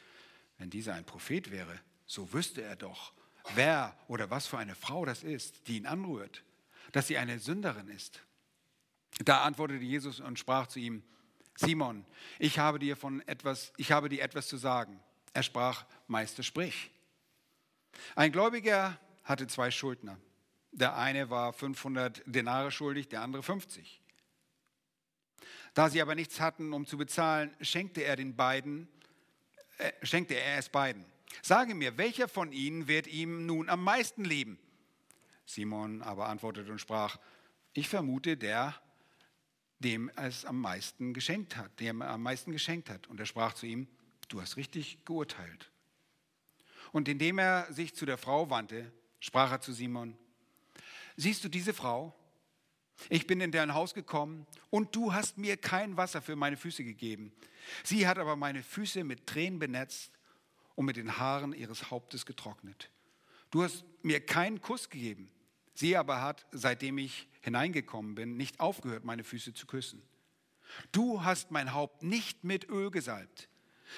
wenn 0.59 0.71
dieser 0.71 0.95
ein 0.95 1.05
Prophet 1.05 1.51
wäre, 1.51 1.81
so 2.07 2.33
wüsste 2.33 2.63
er 2.63 2.77
doch, 2.77 3.13
wer 3.55 3.97
oder 4.07 4.31
was 4.31 4.47
für 4.47 4.59
eine 4.59 4.75
Frau 4.75 5.05
das 5.05 5.23
ist, 5.23 5.67
die 5.67 5.79
ihn 5.79 5.87
anrührt, 5.87 6.45
dass 6.93 7.07
sie 7.07 7.19
eine 7.19 7.39
Sünderin 7.39 7.89
ist. 7.89 8.21
Da 9.25 9.43
antwortete 9.43 9.83
Jesus 9.83 10.21
und 10.21 10.39
sprach 10.39 10.67
zu 10.67 10.79
ihm, 10.79 11.03
Simon, 11.57 12.05
ich 12.39 12.59
habe 12.59 12.79
dir 12.79 12.97
von 12.97 13.27
etwas, 13.27 13.73
ich 13.77 13.91
habe 13.91 14.09
dir 14.09 14.23
etwas 14.23 14.47
zu 14.47 14.57
sagen. 14.57 15.01
Er 15.33 15.43
sprach, 15.43 15.87
Meister, 16.07 16.43
sprich. 16.43 16.91
Ein 18.15 18.31
Gläubiger 18.31 18.99
hatte 19.25 19.47
zwei 19.49 19.71
Schuldner. 19.71 20.19
Der 20.71 20.97
eine 20.97 21.31
war 21.31 21.53
500 21.53 22.23
Denare 22.27 22.71
schuldig, 22.71 23.09
der 23.09 23.23
andere 23.23 23.43
50. 23.43 24.01
Da 25.75 25.91
sie 25.91 26.03
aber 26.03 26.15
nichts 26.15 26.41
hatten, 26.41 26.73
um 26.73 26.87
zu 26.87 26.97
bezahlen, 26.97 27.55
schenkte 27.61 28.03
er 28.03 28.17
den 28.17 28.37
beiden, 28.37 28.89
äh, 29.79 29.93
schenkte 30.05 30.35
er 30.35 30.59
es 30.59 30.69
beiden. 30.69 31.05
Sage 31.43 31.75
mir, 31.75 31.99
welcher 31.99 32.29
von 32.29 32.53
ihnen 32.53 32.89
wird 32.89 33.07
ihm 33.07 33.47
nun 33.47 33.69
am 33.69 33.83
meisten 33.85 34.25
lieben? 34.25 34.59
Simon 35.47 36.03
aber 36.03 36.29
antwortete 36.29 36.71
und 36.71 36.81
sprach, 36.81 37.19
ich 37.73 37.89
vermute 37.89 38.37
der, 38.37 38.75
dem 39.79 40.11
es 40.17 40.45
am 40.45 40.61
meisten 40.61 41.15
geschenkt 41.15 41.57
hat, 41.57 41.79
dem 41.81 42.01
er 42.01 42.11
am 42.11 42.23
meisten 42.23 42.53
geschenkt 42.53 42.91
hat. 42.91 43.07
Und 43.07 43.21
er 43.21 43.27
sprach 43.27 43.55
zu 43.55 43.67
ihm, 43.67 43.87
du 44.29 44.41
hast 44.41 44.57
richtig 44.57 45.05
geurteilt. 45.05 45.71
Und 46.93 47.09
indem 47.09 47.39
er 47.39 47.73
sich 47.73 47.95
zu 47.95 48.07
der 48.07 48.19
Frau 48.19 48.51
wandte, 48.51 48.91
sprach 49.21 49.53
er 49.53 49.61
zu 49.61 49.73
Simon, 49.73 50.17
siehst 51.17 51.45
du 51.45 51.49
diese 51.49 51.75
Frau? 51.75 52.15
Ich 53.09 53.27
bin 53.27 53.41
in 53.41 53.53
dein 53.53 53.75
Haus 53.75 53.95
gekommen 53.95 54.47
und 54.71 54.95
du 54.95 55.13
hast 55.13 55.39
mir 55.39 55.57
kein 55.57 55.97
Wasser 55.97 56.21
für 56.21 56.37
meine 56.37 56.57
Füße 56.57 56.85
gegeben. 56.85 57.33
Sie 57.85 58.07
hat 58.07 58.19
aber 58.19 58.37
meine 58.37 58.63
Füße 58.63 59.05
mit 59.05 59.27
Tränen 59.27 59.59
benetzt 59.59 60.13
und 60.75 60.85
mit 60.85 60.97
den 60.97 61.19
Haaren 61.19 61.53
ihres 61.53 61.91
Hauptes 61.91 62.27
getrocknet. 62.27 62.91
Du 63.51 63.63
hast 63.63 63.85
mir 64.03 64.21
keinen 64.21 64.61
Kuss 64.61 64.91
gegeben. 64.91 65.31
Sie 65.75 65.97
aber 65.97 66.21
hat, 66.21 66.47
seitdem 66.51 66.99
ich 66.99 67.29
hineingekommen 67.41 68.15
bin, 68.15 68.37
nicht 68.37 68.61
aufgehört, 68.61 69.05
meine 69.05 69.25
Füße 69.25 69.55
zu 69.55 69.67
küssen. 69.67 70.03
Du 70.93 71.23
hast 71.23 71.51
mein 71.51 71.73
Haupt 71.73 72.03
nicht 72.03 72.45
mit 72.45 72.69
Öl 72.69 72.91
gesalbt. 72.91 73.49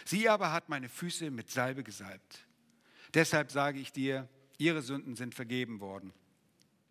Sie 0.05 0.29
aber 0.29 0.53
hat 0.53 0.69
meine 0.69 0.89
Füße 0.89 1.31
mit 1.31 1.51
Salbe 1.51 1.83
gesalbt. 1.83 2.47
Deshalb 3.15 3.51
sage 3.51 3.81
ich 3.81 3.93
dir, 3.93 4.29
ihre 4.59 4.83
Sünden 4.83 5.17
sind 5.17 5.35
vergeben 5.35 5.81
worden. 5.81 6.13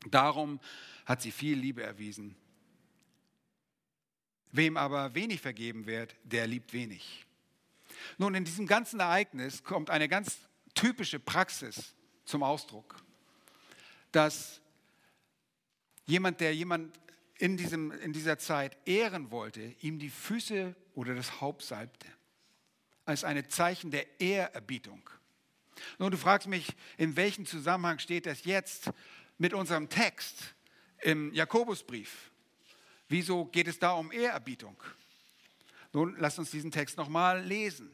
Darum 0.08 0.60
hat 1.06 1.22
sie 1.22 1.32
viel 1.32 1.58
Liebe 1.58 1.84
erwiesen. 1.84 2.36
Wem 4.52 4.78
aber 4.78 5.14
wenig 5.16 5.42
vergeben 5.42 5.86
wird, 5.86 6.16
der 6.24 6.48
liebt 6.48 6.74
wenig. 6.74 7.26
Nun, 8.18 8.36
in 8.36 8.46
diesem 8.46 8.66
ganzen 8.66 9.00
Ereignis 9.00 9.64
kommt 9.64 9.90
eine 9.90 10.08
ganz 10.08 10.40
typische 10.74 11.20
Praxis 11.20 11.94
zum 12.26 12.44
Ausdruck, 12.44 13.04
dass 14.12 14.62
jemand, 16.06 16.40
der 16.40 16.56
jemand 16.56 17.00
in, 17.38 17.58
diesem, 17.58 17.92
in 17.92 18.14
dieser 18.14 18.38
Zeit 18.38 18.78
ehren 18.86 19.32
wollte, 19.32 19.76
ihm 19.82 20.00
die 20.00 20.10
Füße 20.10 20.76
oder 20.96 21.16
das 21.16 21.42
Haupt 21.42 21.64
salbte 21.64 22.08
als 23.06 23.24
ein 23.24 23.50
Zeichen 23.50 23.90
der 23.90 24.20
Ehrerbietung. 24.20 25.10
Nun, 25.98 26.12
du 26.12 26.18
fragst 26.18 26.48
mich, 26.48 26.68
in 26.98 27.16
welchem 27.16 27.46
Zusammenhang 27.46 28.00
steht 28.00 28.26
das 28.26 28.44
jetzt 28.44 28.92
mit 29.40 29.54
unserem 29.54 29.90
Text 29.90 30.54
im 31.02 31.34
Jakobusbrief? 31.34 32.30
Wieso 33.08 33.46
geht 33.46 33.68
es 33.68 33.80
da 33.80 33.94
um 33.94 34.12
Ehrerbietung? 34.12 34.76
Nun, 35.92 36.16
lass 36.20 36.38
uns 36.38 36.52
diesen 36.52 36.70
Text 36.70 36.98
nochmal 36.98 37.44
lesen. 37.44 37.90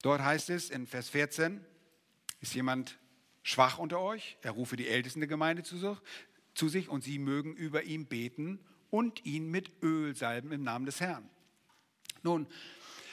Dort 0.00 0.22
heißt 0.22 0.48
es 0.50 0.70
in 0.70 0.86
Vers 0.86 1.10
14, 1.10 1.64
ist 2.40 2.54
jemand 2.54 2.98
schwach 3.42 3.78
unter 3.78 4.00
euch? 4.00 4.38
Er 4.40 4.52
rufe 4.52 4.76
die 4.76 4.88
Ältesten 4.88 5.20
der 5.20 5.28
Gemeinde 5.28 5.62
zu, 5.62 5.98
sich 6.68 6.88
und 6.88 7.04
sie 7.04 7.18
mögen 7.18 7.54
über 7.54 7.82
ihn 7.82 8.06
beten 8.06 8.58
und 8.90 9.24
ihn 9.26 9.50
mit 9.50 9.82
Öl 9.82 10.14
salben 10.14 10.52
im 10.52 10.62
Namen 10.62 10.86
des 10.86 11.00
Herrn. 11.00 11.28
Nun, 12.22 12.46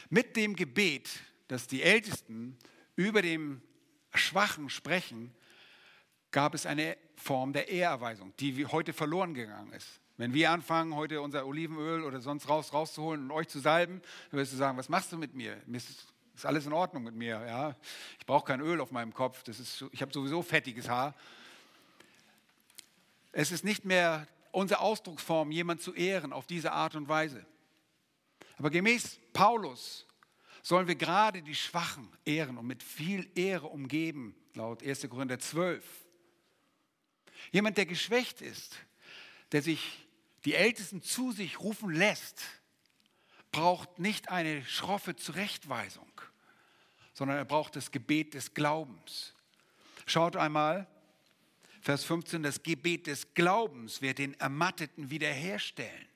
mit 0.10 0.36
dem 0.38 0.56
Gebet, 0.56 1.10
dass 1.48 1.68
die 1.68 1.82
Ältesten 1.82 2.58
über 2.96 3.22
dem 3.22 3.62
Schwachen 4.14 4.70
sprechen, 4.70 5.34
gab 6.32 6.54
es 6.54 6.66
eine 6.66 6.98
Form 7.16 7.54
der 7.54 7.70
Ehrerweisung, 7.70 8.34
die 8.40 8.66
heute 8.66 8.94
verloren 8.94 9.34
gegangen 9.34 9.72
ist. 9.74 10.00
Wenn 10.18 10.34
wir 10.34 10.52
anfangen, 10.52 10.96
heute 10.96 11.22
unser 11.22 11.46
Olivenöl 11.46 12.04
oder 12.04 12.22
sonst 12.22 12.48
raus 12.48 12.74
rauszuholen 12.74 13.24
und 13.24 13.32
euch 13.32 13.48
zu 13.48 13.60
salben, 13.60 14.02
dann 14.30 14.40
wirst 14.40 14.54
du 14.54 14.58
sagen, 14.58 14.78
was 14.78 14.90
machst 14.90 15.12
du 15.12 15.18
mit 15.18 15.34
mir? 15.34 15.58
Ist 15.72 16.46
alles 16.46 16.66
in 16.66 16.74
Ordnung 16.74 17.04
mit 17.04 17.16
mir. 17.16 17.44
Ja? 17.46 17.76
Ich 18.20 18.26
brauche 18.26 18.46
kein 18.46 18.62
Öl 18.62 18.82
auf 18.82 18.92
meinem 18.92 19.14
Kopf. 19.14 19.44
Das 19.44 19.60
ist, 19.60 19.84
ich 19.92 20.02
habe 20.02 20.14
sowieso 20.14 20.42
fettiges 20.42 20.90
Haar. 20.90 21.16
Es 23.32 23.52
ist 23.52 23.64
nicht 23.64 23.86
mehr 23.86 24.28
unsere 24.52 24.82
Ausdrucksform, 24.82 25.52
jemand 25.52 25.82
zu 25.82 25.94
ehren 25.94 26.34
auf 26.34 26.46
diese 26.46 26.72
Art 26.72 26.96
und 26.96 27.08
Weise. 27.08 27.46
Aber 28.58 28.70
gemäß 28.70 29.20
Paulus 29.34 30.06
sollen 30.62 30.88
wir 30.88 30.96
gerade 30.96 31.42
die 31.42 31.56
Schwachen 31.56 32.10
ehren 32.26 32.58
und 32.58 32.68
mit 32.68 32.84
viel 32.84 33.30
Ehre 33.36 33.68
umgeben, 33.68 34.36
laut 34.54 34.84
1. 34.84 35.10
Korinther 35.10 35.40
12. 35.40 35.84
Jemand, 37.52 37.78
der 37.78 37.86
geschwächt 37.86 38.42
ist, 38.42 38.78
der 39.52 39.62
sich 39.62 40.08
die 40.46 40.56
Ältesten 40.56 41.02
zu 41.02 41.32
sich 41.32 41.60
rufen 41.60 41.92
lässt, 41.92 42.42
braucht 43.52 44.00
nicht 44.00 44.30
eine 44.30 44.64
schroffe 44.66 45.16
Zurechtweisung, 45.16 46.10
sondern 47.14 47.38
er 47.38 47.46
braucht 47.46 47.76
das 47.76 47.92
Gebet 47.92 48.34
des 48.34 48.54
Glaubens. 48.54 49.34
Schaut 50.06 50.36
einmal, 50.36 50.88
Vers 51.82 52.04
15, 52.04 52.44
das 52.44 52.62
Gebet 52.62 53.08
des 53.08 53.34
Glaubens 53.34 54.02
wird 54.02 54.20
den 54.20 54.40
Ermatteten 54.40 55.10
wiederherstellen. 55.10 56.08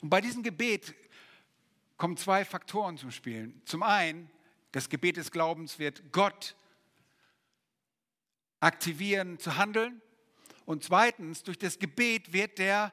Und 0.00 0.10
bei 0.10 0.20
diesem 0.20 0.42
Gebet 0.42 0.94
kommen 1.96 2.16
zwei 2.16 2.44
Faktoren 2.44 2.96
zum 2.96 3.10
Spielen. 3.10 3.60
Zum 3.64 3.82
einen, 3.82 4.30
das 4.72 4.88
Gebet 4.88 5.16
des 5.16 5.30
Glaubens 5.30 5.78
wird 5.78 6.12
Gott 6.12 6.56
aktivieren 8.60 9.38
zu 9.38 9.56
handeln. 9.56 10.00
Und 10.66 10.84
zweitens, 10.84 11.42
durch 11.42 11.58
das 11.58 11.78
Gebet 11.78 12.32
wird 12.32 12.58
der 12.58 12.92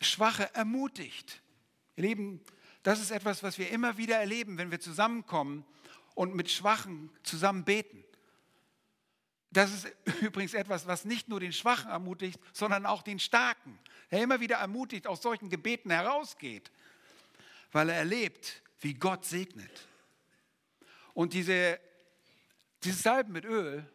Schwache 0.00 0.54
ermutigt. 0.54 1.42
Ihr 1.96 2.04
Lieben, 2.04 2.40
das 2.82 3.00
ist 3.00 3.10
etwas, 3.10 3.42
was 3.42 3.58
wir 3.58 3.70
immer 3.70 3.98
wieder 3.98 4.16
erleben, 4.16 4.56
wenn 4.56 4.70
wir 4.70 4.80
zusammenkommen 4.80 5.64
und 6.14 6.34
mit 6.34 6.50
Schwachen 6.50 7.10
zusammen 7.22 7.64
beten. 7.64 8.02
Das 9.50 9.72
ist 9.72 9.92
übrigens 10.20 10.54
etwas, 10.54 10.86
was 10.86 11.04
nicht 11.04 11.28
nur 11.28 11.40
den 11.40 11.52
Schwachen 11.52 11.90
ermutigt, 11.90 12.40
sondern 12.52 12.86
auch 12.86 13.02
den 13.02 13.18
Starken, 13.18 13.78
der 14.10 14.22
immer 14.22 14.40
wieder 14.40 14.56
ermutigt 14.56 15.06
aus 15.06 15.20
solchen 15.22 15.50
Gebeten 15.50 15.90
herausgeht 15.90 16.70
weil 17.72 17.88
er 17.88 17.96
erlebt, 17.96 18.62
wie 18.80 18.94
Gott 18.94 19.24
segnet. 19.24 19.88
Und 21.14 21.32
diese, 21.32 21.78
dieses 22.82 23.02
Salben 23.02 23.32
mit 23.32 23.44
Öl 23.44 23.88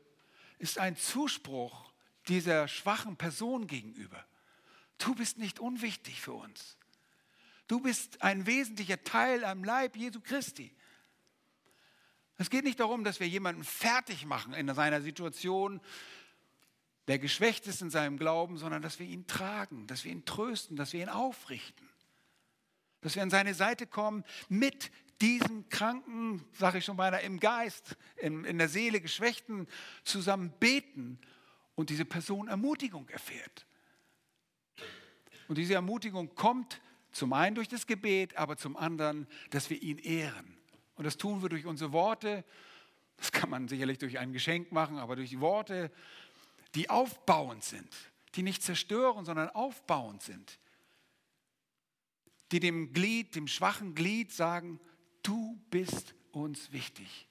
ist 0.60 0.78
ein 0.78 0.96
Zuspruch 0.96 1.85
dieser 2.28 2.68
schwachen 2.68 3.18
Person 3.18 3.68
gegenüber. 3.68 4.26
Du 4.98 5.16
bist 5.16 5.38
nicht 5.38 5.60
unwichtig 5.60 6.22
für 6.22 6.34
uns. 6.34 6.78
Du 7.68 7.80
bist 7.80 8.22
ein 8.22 8.46
wesentlicher 8.46 9.04
Teil 9.04 9.44
am 9.44 9.64
Leib 9.64 9.96
Jesu 9.96 10.20
Christi. 10.22 10.74
Es 12.38 12.50
geht 12.50 12.64
nicht 12.64 12.80
darum, 12.80 13.04
dass 13.04 13.20
wir 13.20 13.28
jemanden 13.28 13.64
fertig 13.64 14.26
machen 14.26 14.54
in 14.54 14.74
seiner 14.74 15.02
Situation, 15.02 15.82
der 17.08 17.20
geschwächt 17.20 17.68
ist 17.68 17.82
in 17.82 17.90
seinem 17.90 18.18
Glauben, 18.18 18.58
sondern 18.58 18.82
dass 18.82 19.00
wir 19.00 19.06
ihn 19.06 19.28
tragen, 19.28 19.88
dass 19.88 20.04
wir 20.04 20.12
ihn 20.12 20.26
trösten, 20.26 20.76
dass 20.76 20.94
wir 20.94 21.02
ihn 21.02 21.10
aufrichten 21.10 21.88
dass 23.06 23.14
wir 23.14 23.22
an 23.22 23.30
seine 23.30 23.54
Seite 23.54 23.86
kommen 23.86 24.24
mit 24.50 24.90
diesem 25.22 25.70
Kranken, 25.70 26.44
sage 26.54 26.80
ich 26.80 26.86
schon 26.86 26.98
beinahe, 26.98 27.22
im 27.22 27.40
Geist, 27.40 27.98
in, 28.18 28.46
in 28.46 28.58
der 28.58 28.68
Seele 28.68 29.00
Geschwächten 29.00 29.68
zusammen 30.04 30.52
beten 30.60 31.20
und 31.76 31.90
diese 31.90 32.06
Person 32.06 32.48
Ermutigung 32.48 33.08
erfährt. 33.10 33.66
Und 35.48 35.58
diese 35.58 35.76
Ermutigung 35.76 36.34
kommt 36.36 36.82
zum 37.12 37.34
einen 37.34 37.56
durch 37.56 37.68
das 37.68 37.86
Gebet, 37.86 38.36
aber 38.36 38.58
zum 38.58 38.76
anderen, 38.76 39.28
dass 39.52 39.70
wir 39.70 39.82
ihn 39.82 40.00
ehren. 40.00 40.58
Und 40.96 41.06
das 41.06 41.18
tun 41.18 41.42
wir 41.42 41.50
durch 41.50 41.66
unsere 41.66 41.92
Worte. 41.92 42.44
Das 43.18 43.32
kann 43.32 43.50
man 43.50 43.68
sicherlich 43.68 43.98
durch 43.98 44.20
ein 44.20 44.34
Geschenk 44.34 44.72
machen, 44.72 44.98
aber 44.98 45.16
durch 45.16 45.40
Worte, 45.40 45.92
die 46.74 46.90
aufbauend 46.90 47.64
sind, 47.64 47.96
die 48.36 48.44
nicht 48.44 48.64
zerstören, 48.64 49.24
sondern 49.24 49.50
aufbauend 49.50 50.22
sind 50.24 50.60
die 52.52 52.60
dem 52.60 52.94
Glied, 52.94 53.36
dem 53.36 53.48
schwachen 53.48 53.96
Glied 53.96 54.32
sagen, 54.32 54.80
du 55.24 55.60
bist 55.70 56.14
uns 56.32 56.72
wichtig. 56.72 57.28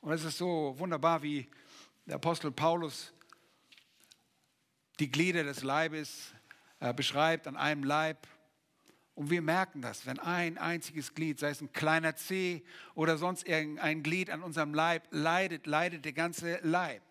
Und 0.00 0.12
es 0.12 0.24
ist 0.24 0.38
so 0.38 0.74
wunderbar, 0.78 1.22
wie 1.22 1.48
der 2.06 2.16
Apostel 2.16 2.50
Paulus 2.50 3.12
die 5.00 5.10
Glieder 5.10 5.42
des 5.42 5.62
Leibes 5.62 6.32
äh, 6.80 6.92
beschreibt 6.92 7.46
an 7.46 7.56
einem 7.56 7.82
Leib. 7.82 8.26
Und 9.14 9.30
wir 9.30 9.42
merken 9.42 9.80
das, 9.80 10.06
wenn 10.06 10.18
ein 10.18 10.58
einziges 10.58 11.14
Glied, 11.14 11.38
sei 11.38 11.50
es 11.50 11.60
ein 11.60 11.72
kleiner 11.72 12.16
Zeh 12.16 12.62
oder 12.94 13.16
sonst 13.16 13.46
irgendein 13.46 14.02
Glied 14.02 14.30
an 14.30 14.42
unserem 14.42 14.74
Leib 14.74 15.06
leidet, 15.10 15.66
leidet 15.66 16.04
der 16.04 16.12
ganze 16.12 16.58
Leib. 16.62 17.02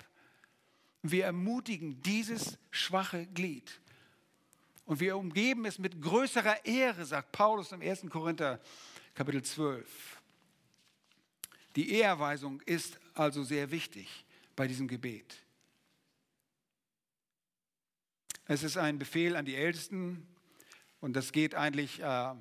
Wir 1.01 1.25
ermutigen 1.25 2.01
dieses 2.01 2.57
schwache 2.71 3.25
Glied. 3.27 3.81
Und 4.85 4.99
wir 4.99 5.17
umgeben 5.17 5.65
es 5.65 5.79
mit 5.79 6.01
größerer 6.01 6.65
Ehre, 6.65 7.05
sagt 7.05 7.31
Paulus 7.31 7.71
im 7.71 7.81
1. 7.81 8.09
Korinther 8.09 8.59
Kapitel 9.13 9.41
12. 9.41 10.21
Die 11.77 11.93
Ehrweisung 11.93 12.61
ist 12.61 12.99
also 13.13 13.43
sehr 13.43 13.71
wichtig 13.71 14.22
bei 14.55 14.67
diesem 14.67 14.87
Gebet. 14.87 15.35
Es 18.45 18.63
ist 18.63 18.77
ein 18.77 18.99
Befehl 18.99 19.35
an 19.35 19.45
die 19.45 19.55
Ältesten 19.55 20.27
und 20.99 21.13
das 21.13 21.31
geht 21.31 21.55
eigentlich, 21.55 22.01
äh, 22.01 22.35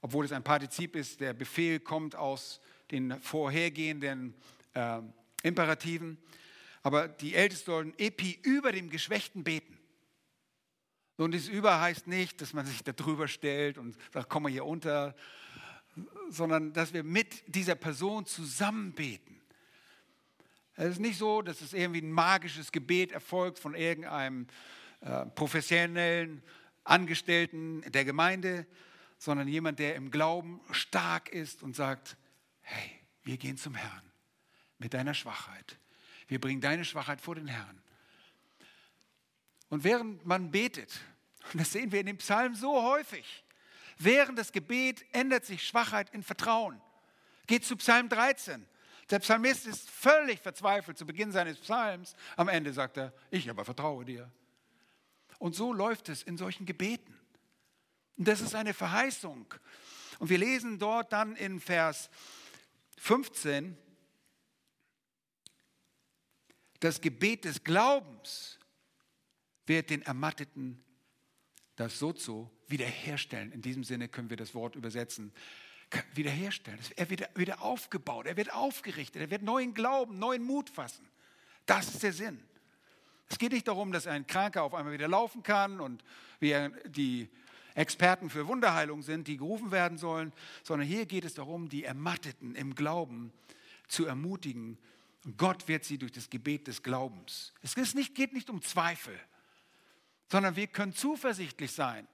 obwohl 0.00 0.24
es 0.24 0.32
ein 0.32 0.44
Partizip 0.44 0.96
ist, 0.96 1.20
der 1.20 1.32
Befehl 1.32 1.80
kommt 1.80 2.14
aus 2.14 2.60
den 2.90 3.20
vorhergehenden 3.20 4.34
äh, 4.74 5.00
Imperativen. 5.42 6.18
Aber 6.82 7.08
die 7.08 7.34
Ältesten 7.34 7.66
sollen 7.66 7.94
epi 7.98 8.38
über 8.42 8.70
dem 8.70 8.90
Geschwächten 8.90 9.44
beten. 9.44 9.78
Und 11.16 11.34
das 11.34 11.48
Über 11.48 11.80
heißt 11.80 12.06
nicht, 12.06 12.40
dass 12.40 12.52
man 12.52 12.66
sich 12.66 12.82
da 12.82 12.92
drüber 12.92 13.28
stellt 13.28 13.78
und 13.78 13.96
sagt, 14.12 14.28
komm 14.28 14.44
mal 14.44 14.52
hier 14.52 14.64
unter, 14.64 15.14
sondern 16.28 16.72
dass 16.72 16.92
wir 16.92 17.04
mit 17.04 17.54
dieser 17.54 17.76
Person 17.76 18.26
zusammen 18.26 18.92
beten. 18.92 19.33
Es 20.76 20.92
ist 20.92 21.00
nicht 21.00 21.18
so, 21.18 21.40
dass 21.40 21.60
es 21.60 21.72
irgendwie 21.72 22.02
ein 22.02 22.10
magisches 22.10 22.72
Gebet 22.72 23.12
erfolgt 23.12 23.58
von 23.58 23.74
irgendeinem 23.74 24.48
äh, 25.00 25.26
professionellen 25.26 26.42
Angestellten 26.82 27.82
der 27.92 28.04
Gemeinde, 28.04 28.66
sondern 29.18 29.46
jemand, 29.46 29.78
der 29.78 29.94
im 29.94 30.10
Glauben 30.10 30.60
stark 30.72 31.28
ist 31.28 31.62
und 31.62 31.76
sagt, 31.76 32.16
hey, 32.60 32.90
wir 33.22 33.36
gehen 33.38 33.56
zum 33.56 33.74
Herrn 33.74 34.12
mit 34.78 34.94
deiner 34.94 35.14
Schwachheit. 35.14 35.78
Wir 36.26 36.40
bringen 36.40 36.60
deine 36.60 36.84
Schwachheit 36.84 37.20
vor 37.20 37.36
den 37.36 37.46
Herrn. 37.46 37.80
Und 39.68 39.84
während 39.84 40.26
man 40.26 40.50
betet, 40.50 41.00
und 41.52 41.60
das 41.60 41.72
sehen 41.72 41.92
wir 41.92 42.00
in 42.00 42.06
dem 42.06 42.18
Psalm 42.18 42.54
so 42.54 42.82
häufig, 42.82 43.44
während 43.98 44.38
das 44.38 44.52
Gebet 44.52 45.04
ändert 45.12 45.44
sich 45.44 45.66
Schwachheit 45.66 46.10
in 46.10 46.22
Vertrauen. 46.22 46.80
Geht 47.46 47.64
zu 47.64 47.76
Psalm 47.76 48.08
13. 48.08 48.66
Der 49.10 49.18
Psalmist 49.18 49.66
ist 49.66 49.90
völlig 49.90 50.40
verzweifelt 50.40 50.96
zu 50.96 51.06
Beginn 51.06 51.32
seines 51.32 51.58
Psalms. 51.58 52.14
Am 52.36 52.48
Ende 52.48 52.72
sagt 52.72 52.96
er, 52.96 53.12
ich 53.30 53.48
aber 53.50 53.64
vertraue 53.64 54.04
dir. 54.04 54.30
Und 55.38 55.54
so 55.54 55.72
läuft 55.72 56.08
es 56.08 56.22
in 56.22 56.38
solchen 56.38 56.64
Gebeten. 56.64 57.14
Und 58.16 58.28
das 58.28 58.40
ist 58.40 58.54
eine 58.54 58.74
Verheißung. 58.74 59.52
Und 60.18 60.30
wir 60.30 60.38
lesen 60.38 60.78
dort 60.78 61.12
dann 61.12 61.36
in 61.36 61.60
Vers 61.60 62.08
15, 62.98 63.76
das 66.80 67.00
Gebet 67.00 67.44
des 67.44 67.64
Glaubens 67.64 68.58
wird 69.66 69.90
den 69.90 70.02
Ermatteten 70.02 70.84
das 71.76 71.98
Sozo 71.98 72.50
wiederherstellen. 72.68 73.52
In 73.52 73.62
diesem 73.62 73.84
Sinne 73.84 74.08
können 74.08 74.30
wir 74.30 74.36
das 74.36 74.54
Wort 74.54 74.76
übersetzen. 74.76 75.32
Wiederherstellen. 76.14 76.78
Er 76.96 77.10
wird 77.10 77.28
wieder 77.36 77.62
aufgebaut, 77.62 78.26
er 78.26 78.36
wird 78.36 78.52
aufgerichtet, 78.52 79.22
er 79.22 79.30
wird 79.30 79.42
neuen 79.42 79.74
Glauben, 79.74 80.18
neuen 80.18 80.42
Mut 80.42 80.70
fassen. 80.70 81.06
Das 81.66 81.88
ist 81.88 82.02
der 82.02 82.12
Sinn. 82.12 82.42
Es 83.28 83.38
geht 83.38 83.52
nicht 83.52 83.68
darum, 83.68 83.92
dass 83.92 84.06
ein 84.06 84.26
Kranker 84.26 84.62
auf 84.62 84.74
einmal 84.74 84.92
wieder 84.92 85.08
laufen 85.08 85.42
kann 85.42 85.80
und 85.80 86.04
wir 86.40 86.70
die 86.86 87.28
Experten 87.74 88.30
für 88.30 88.46
Wunderheilung 88.46 89.02
sind, 89.02 89.26
die 89.26 89.36
gerufen 89.36 89.70
werden 89.70 89.98
sollen, 89.98 90.32
sondern 90.62 90.86
hier 90.86 91.06
geht 91.06 91.24
es 91.24 91.34
darum, 91.34 91.68
die 91.68 91.84
Ermatteten 91.84 92.54
im 92.54 92.74
Glauben 92.74 93.32
zu 93.88 94.04
ermutigen. 94.04 94.78
Und 95.24 95.38
Gott 95.38 95.68
wird 95.68 95.84
sie 95.84 95.98
durch 95.98 96.12
das 96.12 96.28
Gebet 96.28 96.66
des 96.66 96.82
Glaubens. 96.82 97.52
Es 97.62 97.76
nicht, 97.94 98.14
geht 98.14 98.32
nicht 98.32 98.50
um 98.50 98.62
Zweifel 98.62 99.18
sondern 100.34 100.56
wir 100.56 100.66
können 100.66 100.92
zuversichtlich 100.92 101.70
sein. 101.70 102.08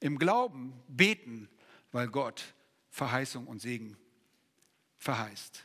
Im 0.00 0.18
Glauben 0.18 0.72
beten, 0.88 1.48
weil 1.92 2.08
Gott 2.08 2.54
Verheißung 2.90 3.46
und 3.46 3.60
Segen 3.60 3.96
verheißt. 4.98 5.64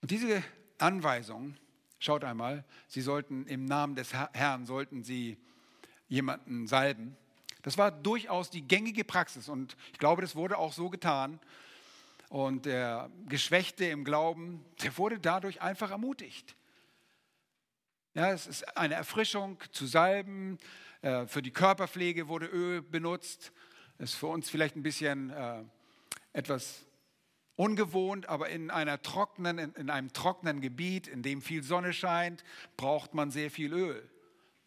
Und 0.00 0.10
diese 0.10 0.42
Anweisung, 0.78 1.56
schaut 1.98 2.24
einmal, 2.24 2.64
Sie 2.86 3.00
sollten 3.02 3.46
im 3.46 3.64
Namen 3.64 3.94
des 3.94 4.12
Herrn, 4.14 4.64
sollten 4.64 5.02
Sie 5.02 5.36
jemanden 6.08 6.66
salben. 6.66 7.16
Das 7.62 7.76
war 7.76 7.90
durchaus 7.90 8.48
die 8.48 8.62
gängige 8.62 9.04
Praxis 9.04 9.48
und 9.48 9.76
ich 9.92 9.98
glaube, 9.98 10.22
das 10.22 10.36
wurde 10.36 10.56
auch 10.56 10.72
so 10.72 10.88
getan. 10.88 11.40
Und 12.30 12.66
der 12.66 13.10
Geschwächte 13.26 13.86
im 13.86 14.04
Glauben, 14.04 14.64
der 14.82 14.96
wurde 14.98 15.18
dadurch 15.18 15.62
einfach 15.62 15.90
ermutigt. 15.90 16.54
Ja, 18.14 18.32
es 18.32 18.46
ist 18.46 18.76
eine 18.76 18.94
Erfrischung 18.94 19.58
zu 19.70 19.86
salben. 19.86 20.58
Äh, 21.02 21.26
für 21.26 21.42
die 21.42 21.50
Körperpflege 21.50 22.28
wurde 22.28 22.46
Öl 22.46 22.82
benutzt. 22.82 23.52
Das 23.98 24.10
ist 24.10 24.16
für 24.16 24.28
uns 24.28 24.48
vielleicht 24.48 24.76
ein 24.76 24.82
bisschen 24.82 25.30
äh, 25.30 25.62
etwas 26.32 26.86
ungewohnt, 27.56 28.28
aber 28.28 28.48
in, 28.48 28.70
einer 28.70 29.02
trockenen, 29.02 29.58
in, 29.58 29.72
in 29.74 29.90
einem 29.90 30.12
trockenen 30.12 30.60
Gebiet, 30.60 31.06
in 31.06 31.22
dem 31.22 31.42
viel 31.42 31.62
Sonne 31.62 31.92
scheint, 31.92 32.44
braucht 32.76 33.14
man 33.14 33.30
sehr 33.30 33.50
viel 33.50 33.72
Öl 33.72 34.10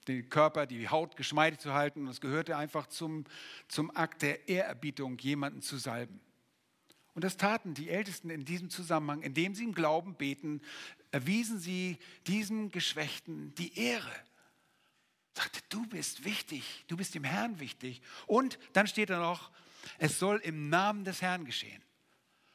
den 0.08 0.30
Körper, 0.30 0.66
die 0.66 0.90
Haut 0.90 1.16
geschmeidig 1.16 1.60
zu 1.60 1.74
halten. 1.74 2.02
Und 2.02 2.08
es 2.08 2.22
gehörte 2.22 2.58
einfach 2.58 2.88
zum, 2.88 3.26
zum 3.68 3.96
Akt 3.96 4.22
der 4.22 4.48
Ehrerbietung, 4.50 5.18
jemanden 5.20 5.62
zu 5.62 5.78
salben. 5.78 6.20
Und 7.14 7.24
das 7.24 7.38
taten 7.38 7.74
die 7.74 7.90
Ältesten 7.90 8.30
in 8.30 8.46
diesem 8.46 8.70
Zusammenhang, 8.70 9.22
indem 9.22 9.54
sie 9.54 9.66
im 9.66 9.74
Glauben 9.74 10.16
beten, 10.16 10.62
erwiesen 11.12 11.60
sie 11.60 11.98
diesem 12.28 12.72
Geschwächten 12.72 13.54
die 13.56 13.78
Ehre. 13.78 14.12
Sagte, 15.34 15.62
du 15.70 15.86
bist 15.88 16.26
wichtig, 16.26 16.84
du 16.88 16.98
bist 16.98 17.16
dem 17.16 17.24
Herrn 17.24 17.60
wichtig. 17.60 18.02
Und 18.28 18.60
dann 18.74 18.88
steht 18.88 19.10
da 19.10 19.20
noch, 19.20 19.52
es 19.98 20.20
soll 20.20 20.38
im 20.38 20.70
Namen 20.70 21.06
des 21.06 21.22
Herrn 21.22 21.46
geschehen. 21.46 21.82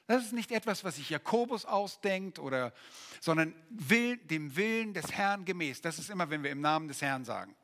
Das 0.06 0.24
ist 0.24 0.32
nicht 0.32 0.52
etwas, 0.52 0.84
was 0.84 0.96
sich 0.96 1.10
Jakobus 1.10 1.64
ausdenkt, 1.64 2.38
oder, 2.38 2.72
sondern 3.20 3.54
will, 3.70 4.16
dem 4.18 4.54
Willen 4.54 4.94
des 4.94 5.10
Herrn 5.10 5.44
gemäß. 5.44 5.80
Das 5.80 5.98
ist 5.98 6.10
immer, 6.10 6.30
wenn 6.30 6.44
wir 6.44 6.50
im 6.50 6.60
Namen 6.60 6.86
des 6.86 7.02
Herrn 7.02 7.24
sagen. 7.24 7.56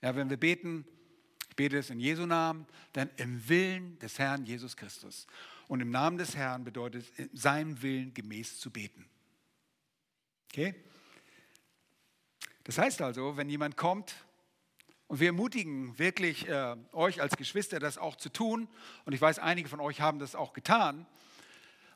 Ja, 0.00 0.14
wenn 0.14 0.30
wir 0.30 0.36
beten, 0.36 0.86
ich 1.48 1.56
bete 1.56 1.78
es 1.78 1.90
in 1.90 1.98
Jesu 1.98 2.24
Namen, 2.24 2.66
dann 2.92 3.10
im 3.16 3.48
Willen 3.48 3.98
des 3.98 4.18
Herrn 4.18 4.44
Jesus 4.44 4.76
Christus. 4.76 5.26
Und 5.66 5.80
im 5.80 5.90
Namen 5.90 6.18
des 6.18 6.36
Herrn 6.36 6.64
bedeutet 6.64 7.04
seinem 7.32 7.82
Willen 7.82 8.14
gemäß 8.14 8.58
zu 8.58 8.70
beten. 8.70 9.08
Okay? 10.52 10.74
Das 12.64 12.78
heißt 12.78 13.02
also, 13.02 13.36
wenn 13.36 13.48
jemand 13.48 13.76
kommt 13.76 14.14
und 15.08 15.18
wir 15.18 15.28
ermutigen 15.28 15.98
wirklich 15.98 16.48
äh, 16.48 16.76
euch 16.92 17.20
als 17.20 17.36
Geschwister, 17.36 17.80
das 17.80 17.98
auch 17.98 18.16
zu 18.16 18.28
tun, 18.28 18.68
und 19.04 19.12
ich 19.12 19.20
weiß, 19.20 19.40
einige 19.40 19.68
von 19.68 19.80
euch 19.80 20.00
haben 20.00 20.18
das 20.18 20.34
auch 20.34 20.52
getan, 20.52 21.06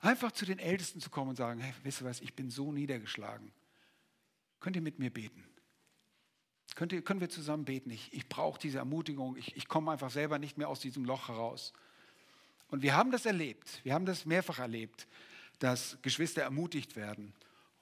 Einfach 0.00 0.30
zu 0.30 0.44
den 0.44 0.58
Ältesten 0.58 1.00
zu 1.00 1.10
kommen 1.10 1.30
und 1.30 1.36
sagen, 1.36 1.60
hey, 1.60 1.72
wisst 1.82 2.00
ihr 2.00 2.06
was, 2.06 2.20
ich 2.20 2.34
bin 2.34 2.50
so 2.50 2.70
niedergeschlagen. 2.70 3.50
Könnt 4.60 4.76
ihr 4.76 4.82
mit 4.82 4.98
mir 4.98 5.10
beten? 5.10 5.44
Könnt 6.74 6.92
ihr, 6.92 7.02
können 7.02 7.20
wir 7.20 7.28
zusammen 7.30 7.64
beten? 7.64 7.90
Ich, 7.90 8.12
ich 8.12 8.28
brauche 8.28 8.60
diese 8.60 8.78
Ermutigung. 8.78 9.36
Ich, 9.36 9.56
ich 9.56 9.66
komme 9.66 9.90
einfach 9.90 10.10
selber 10.10 10.38
nicht 10.38 10.58
mehr 10.58 10.68
aus 10.68 10.80
diesem 10.80 11.04
Loch 11.04 11.28
heraus. 11.28 11.72
Und 12.68 12.82
wir 12.82 12.94
haben 12.94 13.10
das 13.10 13.26
erlebt. 13.26 13.80
Wir 13.84 13.94
haben 13.94 14.06
das 14.06 14.26
mehrfach 14.26 14.58
erlebt, 14.58 15.08
dass 15.58 15.98
Geschwister 16.02 16.42
ermutigt 16.42 16.94
werden. 16.94 17.32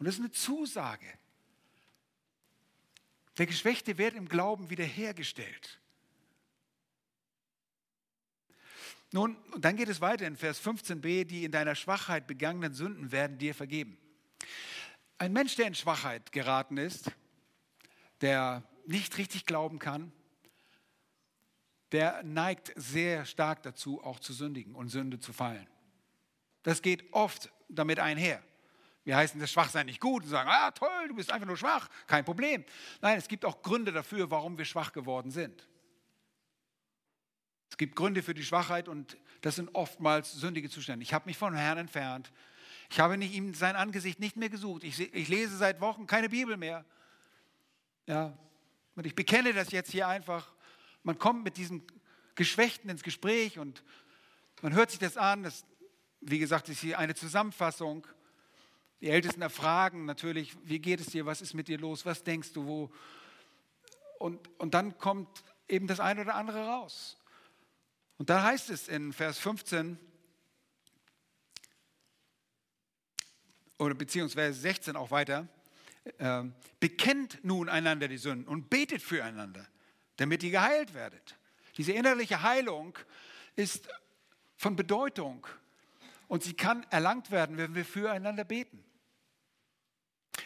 Und 0.05 0.09
das 0.09 0.17
ist 0.17 0.21
eine 0.21 0.33
Zusage. 0.33 1.07
Der 3.39 3.47
Geschwächte 3.47 3.97
wird 3.97 4.13
im 4.13 4.29
Glauben 4.29 4.69
wiederhergestellt. 4.69 5.81
Nun, 9.13 9.35
und 9.53 9.65
dann 9.65 9.77
geht 9.77 9.89
es 9.89 10.03
weiter 10.03 10.27
in 10.27 10.37
Vers 10.37 10.63
15b, 10.63 11.25
die 11.25 11.45
in 11.45 11.53
deiner 11.53 11.75
Schwachheit 11.75 12.27
begangenen 12.27 12.75
Sünden 12.75 13.13
werden 13.13 13.39
dir 13.39 13.55
vergeben. 13.55 13.97
Ein 15.17 15.33
Mensch, 15.33 15.57
der 15.57 15.69
in 15.69 15.75
Schwachheit 15.75 16.33
geraten 16.33 16.77
ist, 16.77 17.11
der 18.21 18.63
nicht 18.85 19.17
richtig 19.17 19.47
glauben 19.47 19.79
kann, 19.79 20.13
der 21.93 22.23
neigt 22.25 22.75
sehr 22.77 23.25
stark 23.25 23.63
dazu, 23.63 24.05
auch 24.05 24.21
zu 24.21 24.35
sündigen 24.35 24.75
und 24.75 24.91
Sünde 24.91 25.19
zu 25.19 25.33
fallen. 25.33 25.67
Das 26.63 26.83
geht 26.83 27.11
oft 27.15 27.51
damit 27.71 28.01
einher. 28.01 28.43
Wir 29.05 29.17
heißen 29.17 29.39
das 29.39 29.53
Schwachsein 29.53 29.87
nicht 29.87 30.01
gut 30.01 30.25
und 30.25 30.31
sagen, 30.31 30.49
ah 30.51 30.71
toll, 30.71 31.09
du 31.09 31.15
bist 31.15 31.31
einfach 31.31 31.47
nur 31.47 31.59
schwach, 31.59 31.89
kein 32.07 32.25
Problem. 32.25 32.65
Nein, 33.03 33.19
es 33.19 33.29
gibt 33.29 33.45
auch 33.45 33.63
Gründe 33.63 33.93
dafür, 33.93 34.31
warum 34.31 34.57
wir 34.57 34.65
schwach 34.65 34.93
geworden 34.93 35.31
sind. 35.31 35.69
Es 37.71 37.77
gibt 37.77 37.97
Gründe 37.97 38.23
für 38.23 38.35
die 38.35 38.45
Schwachheit 38.45 38.89
und 38.89 39.19
das 39.43 39.57
sind 39.57 39.75
oftmals 39.75 40.33
sündige 40.33 40.71
Zustände. 40.71 41.03
Ich 41.03 41.13
habe 41.13 41.27
mich 41.27 41.37
vom 41.37 41.55
Herrn 41.55 41.77
entfernt. 41.77 42.33
Ich 42.91 43.01
habe 43.01 43.19
nicht, 43.19 43.35
ihm 43.35 43.53
sein 43.55 43.77
Angesicht 43.77 44.21
nicht 44.21 44.37
mehr 44.37 44.49
gesucht. 44.49 44.85
Ich, 44.85 44.99
ich 44.99 45.29
lese 45.29 45.57
seit 45.57 45.81
Wochen 45.81 46.07
keine 46.07 46.29
Bibel 46.29 46.57
mehr. 46.57 46.85
Ja, 48.07 48.39
und 48.95 49.07
ich 49.07 49.15
bekenne 49.15 49.53
das 49.53 49.71
jetzt 49.73 49.91
hier 49.91 50.09
einfach. 50.09 50.53
Man 51.03 51.19
kommt 51.19 51.45
mit 51.45 51.57
diesem 51.57 51.83
Geschwächten 52.35 52.89
ins 52.89 53.03
Gespräch 53.03 53.59
und 53.59 53.83
man 54.63 54.73
hört 54.73 54.91
sich 54.91 55.01
das 55.01 55.17
an. 55.17 55.43
Das, 55.43 55.65
wie 56.21 56.39
gesagt, 56.39 56.69
ist 56.69 56.81
hier 56.81 56.99
eine 56.99 57.15
Zusammenfassung. 57.15 58.07
Die 59.05 59.11
Ältesten 59.11 59.43
erfragen 59.43 60.07
natürlich, 60.07 60.57
wie 60.65 60.79
geht 60.79 60.99
es 60.99 61.09
dir, 61.09 61.27
was 61.27 61.43
ist 61.43 61.53
mit 61.53 61.69
dir 61.69 61.77
los, 61.77 62.07
was 62.07 62.25
denkst 62.25 62.55
du, 62.55 62.65
wo. 62.65 62.91
Und, 64.19 64.49
und 64.59 64.73
dann 64.73 64.97
kommt 64.97 65.45
eben 65.69 65.87
das 65.87 66.01
eine 66.01 66.23
oder 66.23 66.37
andere 66.37 66.67
raus. 66.67 67.19
Und 68.17 68.31
da 68.31 68.45
heißt 68.45 68.71
es 68.71 68.89
in 68.89 69.13
Vers 69.13 69.39
15 69.41 69.99
oder 73.79 73.95
beziehungsweise 73.95 74.59
16 74.59 74.97
auch 74.97 75.11
weiter, 75.11 75.49
äh, 76.17 76.45
bekennt 76.81 77.45
nun 77.45 77.69
einander 77.69 78.09
die 78.09 78.17
Sünden 78.17 78.49
und 78.49 78.71
betet 78.71 79.03
füreinander, 79.03 79.69
damit 80.17 80.43
ihr 80.43 80.51
geheilt 80.51 80.95
werdet. 80.95 81.37
Diese 81.77 81.93
innerliche 81.93 82.41
Heilung 82.41 82.99
ist 83.55 83.87
von 84.57 84.77
Bedeutung 84.77 85.47
und 86.27 86.43
sie 86.43 86.55
kann 86.55 86.87
erlangt 86.89 87.31
werden, 87.31 87.59
wenn 87.59 87.75
wir 87.75 87.85
füreinander 87.85 88.45
beten. 88.45 88.83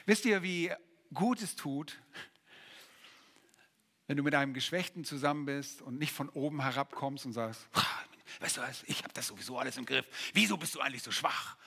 Wisst 0.09 0.25
ihr, 0.25 0.43
wie 0.43 0.73
gut 1.13 1.43
es 1.43 1.55
tut, 1.55 2.01
wenn 4.07 4.17
du 4.17 4.23
mit 4.23 4.35
einem 4.35 4.55
Geschwächten 4.55 5.05
zusammen 5.05 5.45
bist 5.45 5.83
und 5.83 5.99
nicht 5.99 6.15
von 6.15 6.31
oben 6.31 6.63
herabkommst 6.63 7.27
und 7.27 7.35
sagst, 7.35 7.69
weißt 8.41 8.57
du 8.57 8.61
was, 8.63 8.85
ich 8.85 9.03
habe 9.03 9.13
das 9.13 9.27
sowieso 9.27 9.59
alles 9.59 9.77
im 9.77 9.85
Griff. 9.85 10.07
Wieso 10.33 10.57
bist 10.57 10.75
du 10.75 10.81
eigentlich 10.81 11.03
so 11.03 11.11
schwach? 11.11 11.59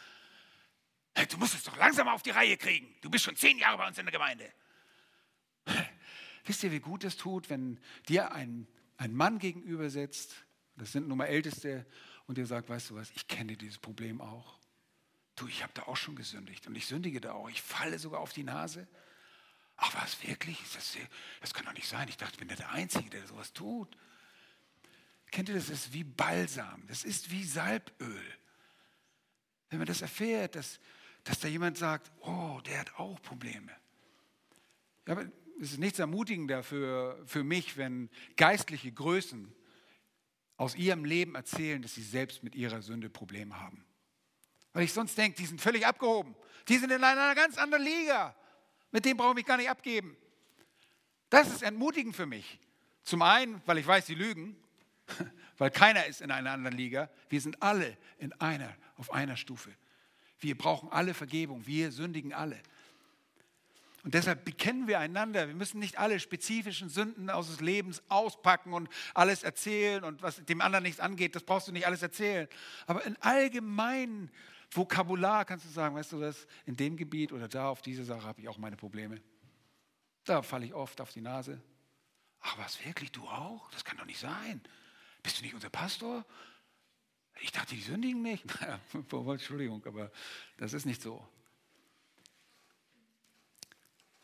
Du 1.30 1.38
musst 1.38 1.54
es 1.54 1.62
doch 1.62 1.78
langsam 1.78 2.08
auf 2.08 2.24
die 2.24 2.32
Reihe 2.32 2.58
kriegen. 2.58 2.92
Du 3.02 3.12
bist 3.12 3.26
schon 3.26 3.36
zehn 3.36 3.60
Jahre 3.60 3.78
bei 3.78 3.88
uns 3.88 4.00
in 4.00 4.08
der 4.08 4.12
Gemeinde. 4.12 4.52
Wisst 6.46 6.64
ihr, 6.64 6.72
wie 6.72 6.80
gut 6.80 7.04
es 7.04 7.18
tut, 7.18 7.48
wenn 7.52 7.80
dir 8.08 8.32
ein, 8.32 8.68
ein 8.98 9.14
Mann 9.14 9.38
gegenüber 9.38 9.92
sitzt, 9.92 10.34
das 10.78 10.92
sind 10.92 11.08
nun 11.08 11.20
mal 11.20 11.26
Älteste, 11.26 11.86
und 12.26 12.39
dir 12.39 12.48
sagt, 12.48 12.70
weißt 12.70 12.89
du 12.89 12.96
was, 12.96 13.12
ich 13.12 13.28
kenne 13.28 13.56
dieses 13.56 13.78
Problem 13.78 14.20
auch. 14.20 14.61
Du, 15.42 15.48
ich 15.48 15.64
habe 15.64 15.74
da 15.74 15.84
auch 15.84 15.98
schon 15.98 16.16
gesündigt 16.16 16.68
und 16.68 16.76
ich 16.76 16.86
sündige 16.86 17.20
da 17.20 17.32
auch. 17.32 17.50
Ich 17.50 17.64
falle 17.64 17.98
sogar 17.98 18.20
auf 18.20 18.32
die 18.32 18.44
Nase. 18.44 18.88
Ach 19.76 19.92
was, 19.96 20.22
wirklich? 20.22 20.62
Das, 20.72 20.96
das 21.39 21.56
kann 21.56 21.66
doch 21.66 21.74
nicht 21.74 21.88
sein. 21.88 22.08
Ich 22.10 22.18
dachte, 22.18 22.34
ich 22.34 22.48
bin 22.48 22.48
der 22.48 22.70
Einzige, 22.70 23.10
der 23.10 23.26
sowas 23.26 23.52
tut. 23.52 23.98
Kennt 25.32 25.50
ihr 25.50 25.56
das? 25.56 25.66
Das 25.66 25.88
ist 25.88 25.94
wie 25.94 26.04
Balsam. 26.04 26.86
Das 26.86 27.04
ist 27.04 27.32
wie 27.32 27.44
Salböl. 27.44 28.38
Wenn 29.72 29.80
man 29.80 29.88
das 29.88 30.04
erfährt, 30.04 30.54
dass, 30.54 30.80
dass 31.24 31.39
da 31.39 31.48
jemand 31.48 31.76
sagt, 31.76 32.12
oh, 32.20 32.60
der 32.68 32.82
hat 32.82 33.00
auch 33.00 33.20
Probleme. 33.24 33.72
Ja, 35.08 35.14
aber 35.14 35.26
es 35.60 35.72
ist 35.72 35.80
nichts 35.80 35.98
ermutigender 35.98 36.62
für, 36.62 37.20
für 37.26 37.44
mich, 37.44 37.78
wenn 37.78 38.12
geistliche 38.36 38.92
Größen 38.92 39.52
aus 40.58 40.76
ihrem 40.76 41.04
Leben 41.04 41.34
erzählen, 41.34 41.82
dass 41.82 41.96
sie 41.96 42.04
selbst 42.04 42.44
mit 42.44 42.54
ihrer 42.54 42.84
Sünde 42.84 43.10
Probleme 43.10 43.60
haben. 43.60 43.84
Weil 44.74 44.84
ich 44.84 44.93
sonst 44.93 45.17
denke, 45.17 45.38
die 45.38 45.45
sind 45.45 45.61
völlig 45.61 45.86
abgehoben. 45.86 46.36
Die 46.67 46.78
sind 46.78 46.91
in 46.91 47.03
einer 47.03 47.36
ganz 47.36 47.57
anderen 47.57 47.84
Liga. 47.84 48.36
Mit 48.91 49.05
dem 49.05 49.17
brauche 49.17 49.30
ich 49.32 49.36
mich 49.36 49.45
gar 49.45 49.57
nicht 49.57 49.69
abgeben. 49.69 50.15
Das 51.30 51.47
ist 51.47 51.63
entmutigend 51.63 52.15
für 52.15 52.26
mich. 52.26 52.59
Zum 53.03 53.22
einen, 53.22 53.61
weil 53.65 53.78
ich 53.78 53.88
weiß, 53.88 54.05
sie 54.05 54.15
lügen, 54.15 54.55
weil 55.57 55.72
keiner 55.72 56.05
ist 56.05 56.22
in 56.22 56.32
einer 56.32 56.51
anderen 56.51 56.78
Liga. 56.78 57.09
Wir 57.30 57.41
sind 57.41 57.61
alle 57.61 57.97
in 58.19 58.34
einer, 58.34 58.74
auf 58.97 59.13
einer 59.13 59.38
Stufe. 59.38 59.72
Wir 60.39 60.57
brauchen 60.57 60.91
alle 60.91 61.13
Vergebung. 61.13 61.65
Wir 61.65 61.91
sündigen 61.91 62.34
alle. 62.34 62.59
Und 64.03 64.15
deshalb 64.15 64.45
bekennen 64.45 64.88
wir 64.88 64.99
einander. 64.99 65.47
Wir 65.47 65.53
müssen 65.53 65.80
nicht 65.80 65.99
alle 65.99 66.19
spezifischen 66.19 66.89
Sünden 66.89 67.30
aus 67.30 67.47
des 67.47 67.61
Lebens 67.61 68.01
auspacken 68.09 68.74
und 68.74 68.89
alles 69.13 69.43
erzählen 69.43 70.03
und 70.03 70.24
was 70.24 70.43
dem 70.43 70.61
anderen 70.61 70.84
nichts 70.84 70.99
angeht, 70.99 71.36
das 71.36 71.43
brauchst 71.43 71.67
du 71.67 71.72
nicht 71.72 71.86
alles 71.86 72.01
erzählen. 72.01 72.47
Aber 72.88 73.05
in 73.05 73.15
allgemeinen 73.22 74.32
Vokabular 74.72 75.43
kannst 75.43 75.65
du 75.65 75.69
sagen, 75.69 75.95
weißt 75.95 76.13
du 76.13 76.22
was, 76.22 76.47
in 76.65 76.78
dem 76.78 76.95
Gebiet 76.95 77.34
oder 77.34 77.47
da 77.47 77.69
auf 77.69 77.82
diese 77.82 78.05
Sache 78.05 78.24
habe 78.24 78.41
ich 78.41 78.47
auch 78.47 78.57
meine 78.57 78.78
Probleme. 78.78 79.22
Da 80.24 80.41
falle 80.41 80.65
ich 80.65 80.74
oft 80.74 81.01
auf 81.01 81.11
die 81.11 81.22
Nase. 81.22 81.61
Ach 82.39 82.57
was, 82.57 82.84
wirklich, 82.86 83.11
du 83.11 83.28
auch? 83.28 83.69
Das 83.72 83.84
kann 83.84 83.97
doch 83.97 84.05
nicht 84.05 84.19
sein. 84.19 84.61
Bist 85.22 85.39
du 85.39 85.43
nicht 85.43 85.53
unser 85.53 85.69
Pastor? 85.69 86.26
Ich 87.41 87.51
dachte, 87.51 87.76
die 87.76 87.82
sündigen 87.82 88.22
nicht. 88.22 88.45
Entschuldigung, 88.93 89.86
aber 89.86 90.11
das 90.57 90.74
ist 90.74 90.86
nicht 90.86 91.01
so. 91.01 91.28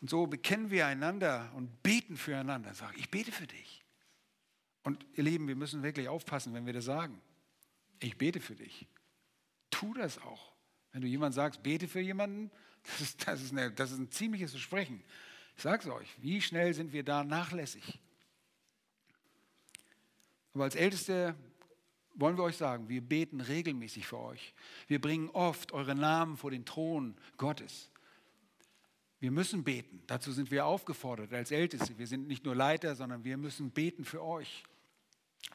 Und 0.00 0.08
so 0.08 0.26
bekennen 0.26 0.70
wir 0.70 0.86
einander 0.86 1.52
und 1.56 1.82
beten 1.82 2.16
füreinander. 2.16 2.72
Sag, 2.72 2.96
ich 2.96 3.10
bete 3.10 3.32
für 3.32 3.46
dich. 3.46 3.84
Und 4.82 5.04
ihr 5.14 5.24
Lieben, 5.24 5.48
wir 5.48 5.56
müssen 5.56 5.82
wirklich 5.82 6.08
aufpassen, 6.08 6.54
wenn 6.54 6.64
wir 6.64 6.72
das 6.72 6.84
sagen. 6.84 7.20
Ich 7.98 8.16
bete 8.16 8.40
für 8.40 8.54
dich. 8.54 8.86
Tu 9.70 9.94
das 9.94 10.18
auch. 10.22 10.52
Wenn 10.92 11.02
du 11.02 11.08
jemand 11.08 11.34
sagst, 11.34 11.62
bete 11.62 11.88
für 11.88 12.00
jemanden, 12.00 12.50
das 12.84 13.00
ist, 13.00 13.26
das 13.26 13.42
ist, 13.42 13.52
eine, 13.52 13.70
das 13.70 13.90
ist 13.90 13.98
ein 13.98 14.10
ziemliches 14.10 14.52
Versprechen. 14.52 15.02
Ich 15.56 15.62
sage 15.62 15.82
es 15.82 15.94
euch, 15.94 16.08
wie 16.22 16.40
schnell 16.40 16.72
sind 16.74 16.92
wir 16.92 17.02
da 17.02 17.24
nachlässig? 17.24 17.98
Aber 20.54 20.64
als 20.64 20.74
Älteste 20.74 21.34
wollen 22.14 22.36
wir 22.36 22.44
euch 22.44 22.56
sagen, 22.56 22.88
wir 22.88 23.00
beten 23.00 23.40
regelmäßig 23.40 24.06
für 24.06 24.18
euch. 24.18 24.54
Wir 24.88 25.00
bringen 25.00 25.30
oft 25.30 25.72
eure 25.72 25.94
Namen 25.94 26.36
vor 26.36 26.50
den 26.50 26.64
Thron 26.64 27.16
Gottes. 27.36 27.90
Wir 29.20 29.30
müssen 29.30 29.64
beten. 29.64 30.02
Dazu 30.06 30.32
sind 30.32 30.50
wir 30.50 30.66
aufgefordert 30.66 31.32
als 31.32 31.50
Älteste. 31.50 31.98
Wir 31.98 32.06
sind 32.06 32.28
nicht 32.28 32.44
nur 32.44 32.54
Leiter, 32.54 32.94
sondern 32.94 33.24
wir 33.24 33.36
müssen 33.36 33.70
beten 33.70 34.04
für 34.04 34.22
euch, 34.22 34.64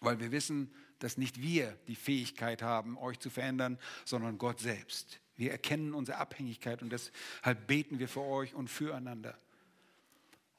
weil 0.02 0.20
wir 0.20 0.32
wissen, 0.32 0.74
dass 1.00 1.18
nicht 1.18 1.42
wir 1.42 1.78
die 1.88 1.96
Fähigkeit 1.96 2.62
haben, 2.62 2.98
euch 2.98 3.20
zu 3.20 3.30
verändern, 3.30 3.78
sondern 4.06 4.38
Gott 4.38 4.60
selbst. 4.60 5.20
Wir 5.36 5.52
erkennen 5.52 5.94
unsere 5.94 6.18
Abhängigkeit 6.18 6.82
und 6.82 6.92
deshalb 6.92 7.68
beten 7.68 8.00
wir 8.00 8.08
für 8.08 8.22
euch 8.22 8.54
und 8.54 8.70
füreinander. 8.70 9.38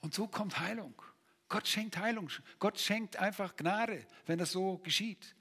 Und 0.01 0.15
so 0.15 0.27
kommt 0.27 0.59
Heilung. 0.59 0.95
Gott 1.49 1.69
schenkt 1.69 1.97
Heilung. 1.99 2.31
Gott 2.59 2.79
schenkt 2.79 3.17
einfach 3.17 3.57
Gnade, 3.57 4.05
wenn 4.27 4.39
das 4.39 4.53
so 4.53 4.79
geschieht. 4.79 5.35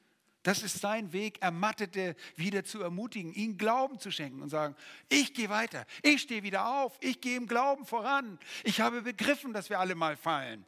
Das 0.44 0.62
ist 0.62 0.82
sein 0.82 1.14
Weg, 1.14 1.42
Ermattete 1.42 2.18
wieder 2.36 2.66
zu 2.66 2.82
ermutigen, 2.82 3.34
ihnen 3.34 3.58
Glauben 3.58 3.98
zu 4.00 4.12
schenken 4.12 4.42
und 4.42 4.50
sagen, 4.50 4.76
ich 5.08 5.34
gehe 5.34 5.50
weiter, 5.50 5.86
ich 6.02 6.22
stehe 6.22 6.44
wieder 6.44 6.68
auf, 6.68 6.98
ich 7.00 7.22
gehe 7.22 7.38
im 7.38 7.48
Glauben 7.48 7.86
voran. 7.86 8.38
Ich 8.66 8.82
habe 8.82 9.02
begriffen, 9.02 9.54
dass 9.54 9.70
wir 9.70 9.80
alle 9.80 9.96
mal 9.96 10.18
fallen, 10.18 10.66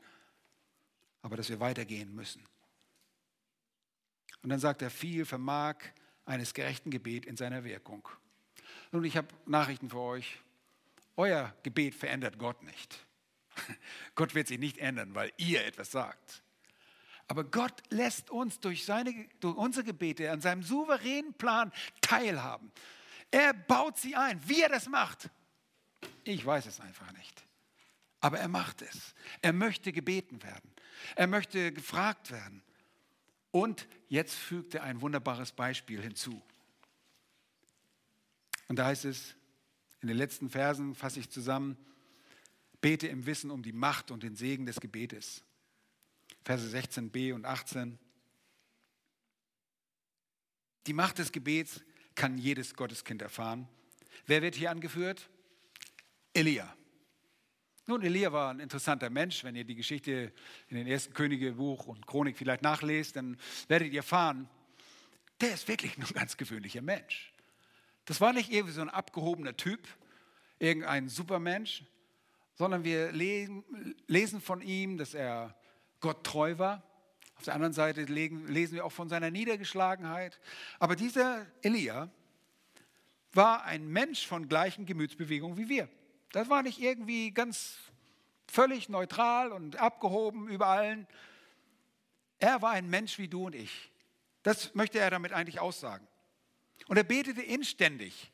aber 1.21 1.35
dass 1.35 1.49
wir 1.49 1.59
weitergehen 1.59 2.15
müssen. 2.15 2.41
Und 4.45 4.49
dann 4.49 4.59
sagt 4.59 4.83
er, 4.83 4.91
viel 4.91 5.25
vermag 5.25 5.77
eines 6.23 6.53
gerechten 6.53 6.91
Gebet 6.91 7.25
in 7.25 7.35
seiner 7.35 7.63
Wirkung. 7.63 8.07
Nun, 8.91 9.03
ich 9.03 9.17
habe 9.17 9.27
Nachrichten 9.47 9.89
für 9.89 10.01
euch. 10.01 10.37
Euer 11.15 11.51
Gebet 11.63 11.95
verändert 11.95 12.37
Gott 12.37 12.61
nicht. 12.61 13.07
Gott 14.13 14.35
wird 14.35 14.47
sich 14.47 14.59
nicht 14.59 14.77
ändern, 14.77 15.15
weil 15.15 15.33
ihr 15.37 15.65
etwas 15.65 15.89
sagt. 15.89 16.43
Aber 17.27 17.43
Gott 17.43 17.81
lässt 17.89 18.29
uns 18.29 18.59
durch, 18.59 18.85
seine, 18.85 19.27
durch 19.39 19.57
unsere 19.57 19.83
Gebete 19.83 20.29
an 20.29 20.41
seinem 20.41 20.61
souveränen 20.61 21.33
Plan 21.33 21.71
teilhaben. 22.01 22.71
Er 23.31 23.51
baut 23.51 23.97
sie 23.97 24.15
ein. 24.15 24.39
Wie 24.47 24.61
er 24.61 24.69
das 24.69 24.87
macht, 24.87 25.31
ich 26.23 26.45
weiß 26.45 26.67
es 26.67 26.79
einfach 26.79 27.11
nicht. 27.13 27.47
Aber 28.19 28.37
er 28.37 28.47
macht 28.47 28.83
es. 28.83 29.15
Er 29.41 29.53
möchte 29.53 29.91
gebeten 29.91 30.43
werden. 30.43 30.71
Er 31.15 31.25
möchte 31.25 31.71
gefragt 31.71 32.29
werden. 32.29 32.61
Und 33.55 33.87
jetzt 34.09 34.33
fügt 34.33 34.75
er 34.75 34.83
ein 34.83 34.99
wunderbares 34.99 35.53
Beispiel 35.53 36.01
hinzu. 36.01 36.41
Und 38.67 38.75
da 38.75 38.87
heißt 38.87 39.05
es, 39.05 39.33
in 40.01 40.09
den 40.09 40.17
letzten 40.17 40.49
Versen 40.49 40.93
fasse 40.93 41.21
ich 41.21 41.29
zusammen, 41.29 41.77
bete 42.81 43.07
im 43.07 43.25
Wissen 43.25 43.51
um 43.51 43.63
die 43.63 43.71
Macht 43.71 44.11
und 44.11 44.23
den 44.23 44.35
Segen 44.35 44.65
des 44.65 44.81
Gebetes. 44.81 45.41
Verse 46.43 46.67
16b 46.67 47.33
und 47.33 47.45
18. 47.45 47.97
Die 50.85 50.93
Macht 50.93 51.19
des 51.19 51.31
Gebets 51.31 51.79
kann 52.13 52.37
jedes 52.37 52.73
Gotteskind 52.73 53.21
erfahren. 53.21 53.69
Wer 54.25 54.41
wird 54.41 54.55
hier 54.55 54.69
angeführt? 54.69 55.29
Elia. 56.33 56.75
Nun, 57.87 58.01
Elia 58.01 58.31
war 58.33 58.49
ein 58.49 58.59
interessanter 58.59 59.11
Mensch. 59.11 59.43
Wenn 59.43 59.55
ihr 59.55 59.63
die 59.63 59.75
Geschichte 59.75 60.33
in 60.69 60.77
den 60.77 60.87
ersten 60.87 61.13
Königebuch 61.13 61.85
und 61.85 62.07
Chronik 62.07 62.35
vielleicht 62.35 62.63
nachlest, 62.63 63.15
dann 63.15 63.37
werdet 63.67 63.93
ihr 63.93 63.99
erfahren, 63.99 64.49
der 65.39 65.53
ist 65.53 65.67
wirklich 65.67 65.95
nur 65.97 66.07
ein 66.07 66.13
ganz 66.15 66.35
gewöhnlicher 66.35 66.81
Mensch. 66.81 67.31
Das 68.05 68.21
war 68.21 68.33
nicht 68.33 68.51
irgendwie 68.51 68.73
so 68.73 68.81
ein 68.81 68.89
abgehobener 68.89 69.55
Typ, 69.55 69.87
irgendein 70.57 71.09
Supermensch, 71.09 71.83
sondern 72.55 72.83
wir 72.83 73.11
lesen 73.11 74.41
von 74.41 74.61
ihm, 74.61 74.97
dass 74.97 75.13
er 75.13 75.55
Gott 75.99 76.23
treu 76.23 76.57
war. 76.57 76.81
Auf 77.35 77.43
der 77.43 77.53
anderen 77.53 77.73
Seite 77.73 78.03
lesen 78.03 78.75
wir 78.75 78.85
auch 78.85 78.91
von 78.91 79.09
seiner 79.09 79.29
Niedergeschlagenheit. 79.29 80.39
Aber 80.79 80.95
dieser 80.95 81.45
Elia 81.61 82.09
war 83.33 83.63
ein 83.65 83.87
Mensch 83.87 84.25
von 84.25 84.47
gleichen 84.47 84.87
Gemütsbewegungen 84.87 85.57
wie 85.57 85.69
wir. 85.69 85.87
Das 86.31 86.49
war 86.49 86.63
nicht 86.63 86.79
irgendwie 86.79 87.31
ganz 87.31 87.77
völlig 88.47 88.89
neutral 88.89 89.51
und 89.51 89.77
abgehoben 89.77 90.47
über 90.47 90.67
allen. 90.67 91.07
Er 92.39 92.61
war 92.61 92.71
ein 92.71 92.89
Mensch 92.89 93.17
wie 93.17 93.27
du 93.27 93.45
und 93.45 93.55
ich. 93.55 93.91
Das 94.43 94.75
möchte 94.75 94.99
er 94.99 95.09
damit 95.09 95.33
eigentlich 95.33 95.59
aussagen. 95.59 96.07
Und 96.87 96.97
er 96.97 97.03
betete 97.03 97.41
inständig. 97.41 98.31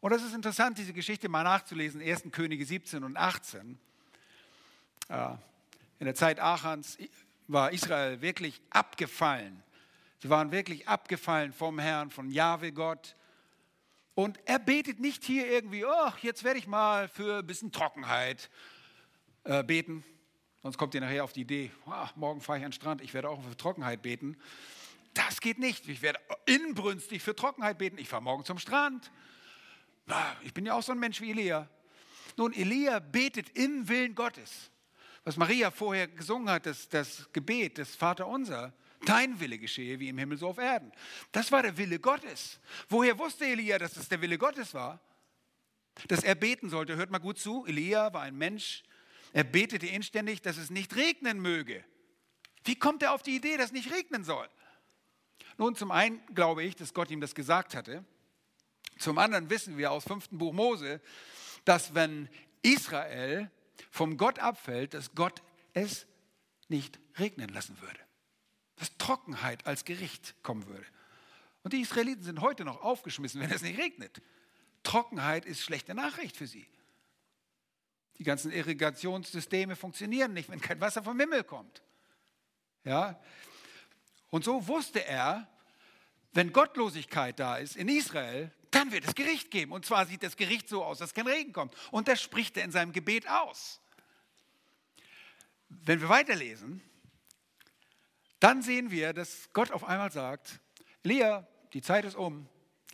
Und 0.00 0.12
das 0.12 0.22
ist 0.22 0.34
interessant, 0.34 0.78
diese 0.78 0.92
Geschichte 0.92 1.28
mal 1.28 1.42
nachzulesen, 1.42 2.00
1. 2.00 2.24
Könige 2.30 2.64
17 2.64 3.04
und 3.04 3.16
18. 3.16 3.78
In 5.08 6.06
der 6.06 6.14
Zeit 6.14 6.40
Achans 6.40 6.96
war 7.48 7.72
Israel 7.72 8.20
wirklich 8.20 8.62
abgefallen. 8.70 9.62
Sie 10.22 10.30
waren 10.30 10.52
wirklich 10.52 10.86
abgefallen 10.86 11.52
vom 11.52 11.78
Herrn, 11.78 12.10
von 12.10 12.30
Jahwe 12.30 12.72
Gott. 12.72 13.16
Und 14.20 14.38
er 14.44 14.58
betet 14.58 15.00
nicht 15.00 15.24
hier 15.24 15.50
irgendwie, 15.50 15.82
oh, 15.86 16.12
jetzt 16.20 16.44
werde 16.44 16.58
ich 16.58 16.66
mal 16.66 17.08
für 17.08 17.38
ein 17.38 17.46
bisschen 17.46 17.72
Trockenheit 17.72 18.50
äh, 19.44 19.64
beten. 19.64 20.04
Sonst 20.62 20.76
kommt 20.76 20.94
ihr 20.94 21.00
nachher 21.00 21.24
auf 21.24 21.32
die 21.32 21.40
Idee, 21.40 21.70
oh, 21.86 22.06
morgen 22.16 22.42
fahre 22.42 22.58
ich 22.58 22.64
an 22.66 22.70
den 22.70 22.74
Strand, 22.76 23.00
ich 23.00 23.14
werde 23.14 23.30
auch 23.30 23.42
für 23.42 23.56
Trockenheit 23.56 24.02
beten. 24.02 24.36
Das 25.14 25.40
geht 25.40 25.58
nicht. 25.58 25.88
Ich 25.88 26.02
werde 26.02 26.20
inbrünstig 26.44 27.22
für 27.22 27.34
Trockenheit 27.34 27.78
beten. 27.78 27.96
Ich 27.96 28.10
fahre 28.10 28.22
morgen 28.22 28.44
zum 28.44 28.58
Strand. 28.58 29.10
Ich 30.42 30.52
bin 30.52 30.66
ja 30.66 30.74
auch 30.74 30.82
so 30.82 30.92
ein 30.92 30.98
Mensch 30.98 31.22
wie 31.22 31.30
Elia. 31.30 31.66
Nun, 32.36 32.52
Elia 32.52 32.98
betet 32.98 33.48
im 33.56 33.88
Willen 33.88 34.14
Gottes 34.14 34.70
was 35.24 35.36
Maria 35.36 35.70
vorher 35.70 36.08
gesungen 36.08 36.48
hat, 36.48 36.66
das, 36.66 36.88
das 36.88 37.30
Gebet 37.32 37.78
des 37.78 37.94
Vaterunser, 37.94 38.72
dein 39.04 39.40
Wille 39.40 39.58
geschehe 39.58 39.98
wie 40.00 40.08
im 40.08 40.18
Himmel 40.18 40.38
so 40.38 40.48
auf 40.48 40.58
Erden. 40.58 40.92
Das 41.32 41.52
war 41.52 41.62
der 41.62 41.76
Wille 41.76 41.98
Gottes. 41.98 42.60
Woher 42.88 43.18
wusste 43.18 43.46
Elia, 43.46 43.78
dass 43.78 43.96
es 43.96 44.08
der 44.08 44.20
Wille 44.20 44.38
Gottes 44.38 44.74
war? 44.74 45.00
Dass 46.08 46.22
er 46.22 46.34
beten 46.34 46.70
sollte. 46.70 46.96
Hört 46.96 47.10
mal 47.10 47.18
gut 47.18 47.38
zu, 47.38 47.66
Elia 47.66 48.12
war 48.12 48.22
ein 48.22 48.36
Mensch, 48.36 48.82
er 49.32 49.44
betete 49.44 49.86
inständig, 49.86 50.42
dass 50.42 50.56
es 50.56 50.70
nicht 50.70 50.96
regnen 50.96 51.40
möge. 51.40 51.84
Wie 52.64 52.76
kommt 52.76 53.02
er 53.02 53.12
auf 53.12 53.22
die 53.22 53.36
Idee, 53.36 53.56
dass 53.56 53.66
es 53.66 53.72
nicht 53.72 53.92
regnen 53.92 54.24
soll? 54.24 54.48
Nun, 55.56 55.76
zum 55.76 55.90
einen 55.90 56.24
glaube 56.34 56.62
ich, 56.62 56.76
dass 56.76 56.94
Gott 56.94 57.10
ihm 57.10 57.20
das 57.20 57.34
gesagt 57.34 57.74
hatte. 57.74 58.04
Zum 58.98 59.18
anderen 59.18 59.48
wissen 59.50 59.78
wir 59.78 59.92
aus 59.92 60.04
5. 60.04 60.30
Buch 60.30 60.52
Mose, 60.52 61.00
dass 61.64 61.94
wenn 61.94 62.28
Israel 62.62 63.50
vom 63.90 64.16
Gott 64.16 64.38
abfällt, 64.38 64.94
dass 64.94 65.14
Gott 65.14 65.42
es 65.72 66.06
nicht 66.68 66.98
regnen 67.18 67.48
lassen 67.48 67.80
würde. 67.80 67.98
Dass 68.80 68.96
Trockenheit 68.96 69.66
als 69.66 69.84
Gericht 69.84 70.34
kommen 70.42 70.66
würde. 70.66 70.86
Und 71.62 71.74
die 71.74 71.82
Israeliten 71.82 72.24
sind 72.24 72.40
heute 72.40 72.64
noch 72.64 72.80
aufgeschmissen, 72.80 73.40
wenn 73.40 73.50
es 73.50 73.62
nicht 73.62 73.78
regnet. 73.78 74.20
Trockenheit 74.82 75.44
ist 75.44 75.60
schlechte 75.60 75.94
Nachricht 75.94 76.36
für 76.36 76.46
sie. 76.46 76.66
Die 78.18 78.24
ganzen 78.24 78.50
Irrigationssysteme 78.50 79.76
funktionieren 79.76 80.32
nicht, 80.32 80.50
wenn 80.50 80.60
kein 80.60 80.80
Wasser 80.80 81.02
vom 81.02 81.20
Himmel 81.20 81.44
kommt. 81.44 81.82
Ja? 82.84 83.20
Und 84.30 84.44
so 84.44 84.66
wusste 84.66 85.04
er, 85.04 85.46
wenn 86.32 86.52
Gottlosigkeit 86.52 87.38
da 87.38 87.56
ist 87.56 87.76
in 87.76 87.88
Israel, 87.88 88.50
dann 88.70 88.92
wird 88.92 89.04
es 89.04 89.14
Gericht 89.14 89.50
geben. 89.50 89.72
Und 89.72 89.84
zwar 89.84 90.06
sieht 90.06 90.22
das 90.22 90.36
Gericht 90.36 90.70
so 90.70 90.82
aus, 90.82 90.98
dass 90.98 91.12
kein 91.12 91.26
Regen 91.26 91.52
kommt. 91.52 91.74
Und 91.90 92.08
das 92.08 92.22
spricht 92.22 92.56
er 92.56 92.64
in 92.64 92.70
seinem 92.70 92.92
Gebet 92.92 93.28
aus. 93.28 93.80
Wenn 95.68 96.00
wir 96.00 96.08
weiterlesen, 96.08 96.82
dann 98.40 98.62
sehen 98.62 98.90
wir, 98.90 99.12
dass 99.12 99.50
Gott 99.52 99.70
auf 99.70 99.84
einmal 99.84 100.10
sagt, 100.10 100.60
Lea, 101.02 101.40
die 101.72 101.82
Zeit 101.82 102.04
ist 102.04 102.16
um, 102.16 102.48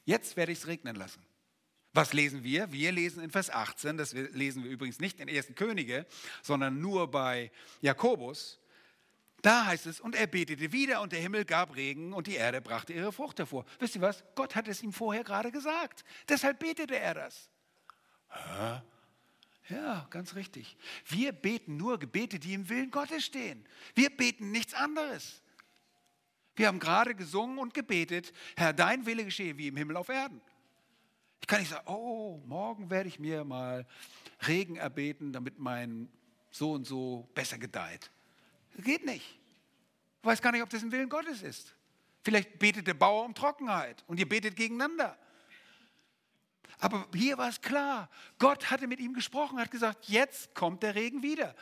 jetzt 0.04 0.36
werde 0.36 0.52
ich 0.52 0.58
es 0.58 0.66
regnen 0.66 0.96
lassen. 0.96 1.24
Was 1.92 2.12
lesen 2.12 2.44
wir? 2.44 2.70
Wir 2.72 2.92
lesen 2.92 3.22
in 3.22 3.30
Vers 3.30 3.48
18, 3.48 3.96
das 3.96 4.12
lesen 4.12 4.62
wir 4.62 4.70
übrigens 4.70 5.00
nicht 5.00 5.18
in 5.18 5.30
1. 5.30 5.54
Könige, 5.54 6.04
sondern 6.42 6.78
nur 6.78 7.10
bei 7.10 7.50
Jakobus. 7.80 8.60
Da 9.40 9.66
heißt 9.66 9.86
es, 9.86 10.00
und 10.00 10.14
er 10.14 10.26
betete 10.26 10.72
wieder 10.72 11.00
und 11.00 11.12
der 11.12 11.20
Himmel 11.20 11.44
gab 11.44 11.76
Regen 11.76 12.12
und 12.12 12.26
die 12.26 12.34
Erde 12.34 12.60
brachte 12.60 12.92
ihre 12.92 13.12
Frucht 13.12 13.38
hervor. 13.38 13.64
Wisst 13.78 13.94
ihr 13.94 14.02
was? 14.02 14.24
Gott 14.34 14.56
hat 14.56 14.68
es 14.68 14.82
ihm 14.82 14.92
vorher 14.92 15.24
gerade 15.24 15.50
gesagt. 15.52 16.04
Deshalb 16.28 16.58
betete 16.58 16.98
er 16.98 17.14
das. 17.14 17.48
Hä? 18.28 18.82
Ja, 19.68 20.06
ganz 20.10 20.34
richtig. 20.34 20.76
Wir 21.06 21.32
beten 21.32 21.76
nur 21.76 21.98
Gebete, 21.98 22.38
die 22.38 22.54
im 22.54 22.68
Willen 22.68 22.90
Gottes 22.90 23.24
stehen. 23.24 23.66
Wir 23.94 24.10
beten 24.10 24.52
nichts 24.52 24.74
anderes. 24.74 25.42
Wir 26.54 26.68
haben 26.68 26.78
gerade 26.78 27.14
gesungen 27.14 27.58
und 27.58 27.74
gebetet, 27.74 28.32
Herr, 28.56 28.72
dein 28.72 29.04
Wille 29.06 29.24
geschehe 29.24 29.58
wie 29.58 29.68
im 29.68 29.76
Himmel 29.76 29.96
auf 29.96 30.08
Erden. 30.08 30.40
Ich 31.40 31.46
kann 31.46 31.60
nicht 31.60 31.70
sagen, 31.70 31.86
oh, 31.86 32.40
morgen 32.46 32.90
werde 32.90 33.08
ich 33.08 33.18
mir 33.18 33.44
mal 33.44 33.86
Regen 34.46 34.76
erbeten, 34.76 35.32
damit 35.32 35.58
mein 35.58 36.08
so 36.50 36.72
und 36.72 36.86
so 36.86 37.28
besser 37.34 37.58
gedeiht. 37.58 38.10
Das 38.74 38.84
geht 38.84 39.04
nicht. 39.04 39.38
Du 40.22 40.28
weißt 40.28 40.42
gar 40.42 40.52
nicht, 40.52 40.62
ob 40.62 40.70
das 40.70 40.82
ein 40.82 40.92
Willen 40.92 41.08
Gottes 41.08 41.42
ist. 41.42 41.74
Vielleicht 42.22 42.58
betet 42.58 42.86
der 42.86 42.94
Bauer 42.94 43.24
um 43.24 43.34
Trockenheit 43.34 44.02
und 44.06 44.18
ihr 44.18 44.28
betet 44.28 44.56
gegeneinander. 44.56 45.16
Aber 46.78 47.06
hier 47.14 47.38
war 47.38 47.48
es 47.48 47.60
klar. 47.60 48.10
Gott 48.38 48.70
hatte 48.70 48.86
mit 48.86 49.00
ihm 49.00 49.14
gesprochen, 49.14 49.58
hat 49.58 49.70
gesagt, 49.70 50.08
jetzt 50.08 50.54
kommt 50.54 50.82
der 50.82 50.94
Regen 50.94 51.22
wieder. 51.22 51.54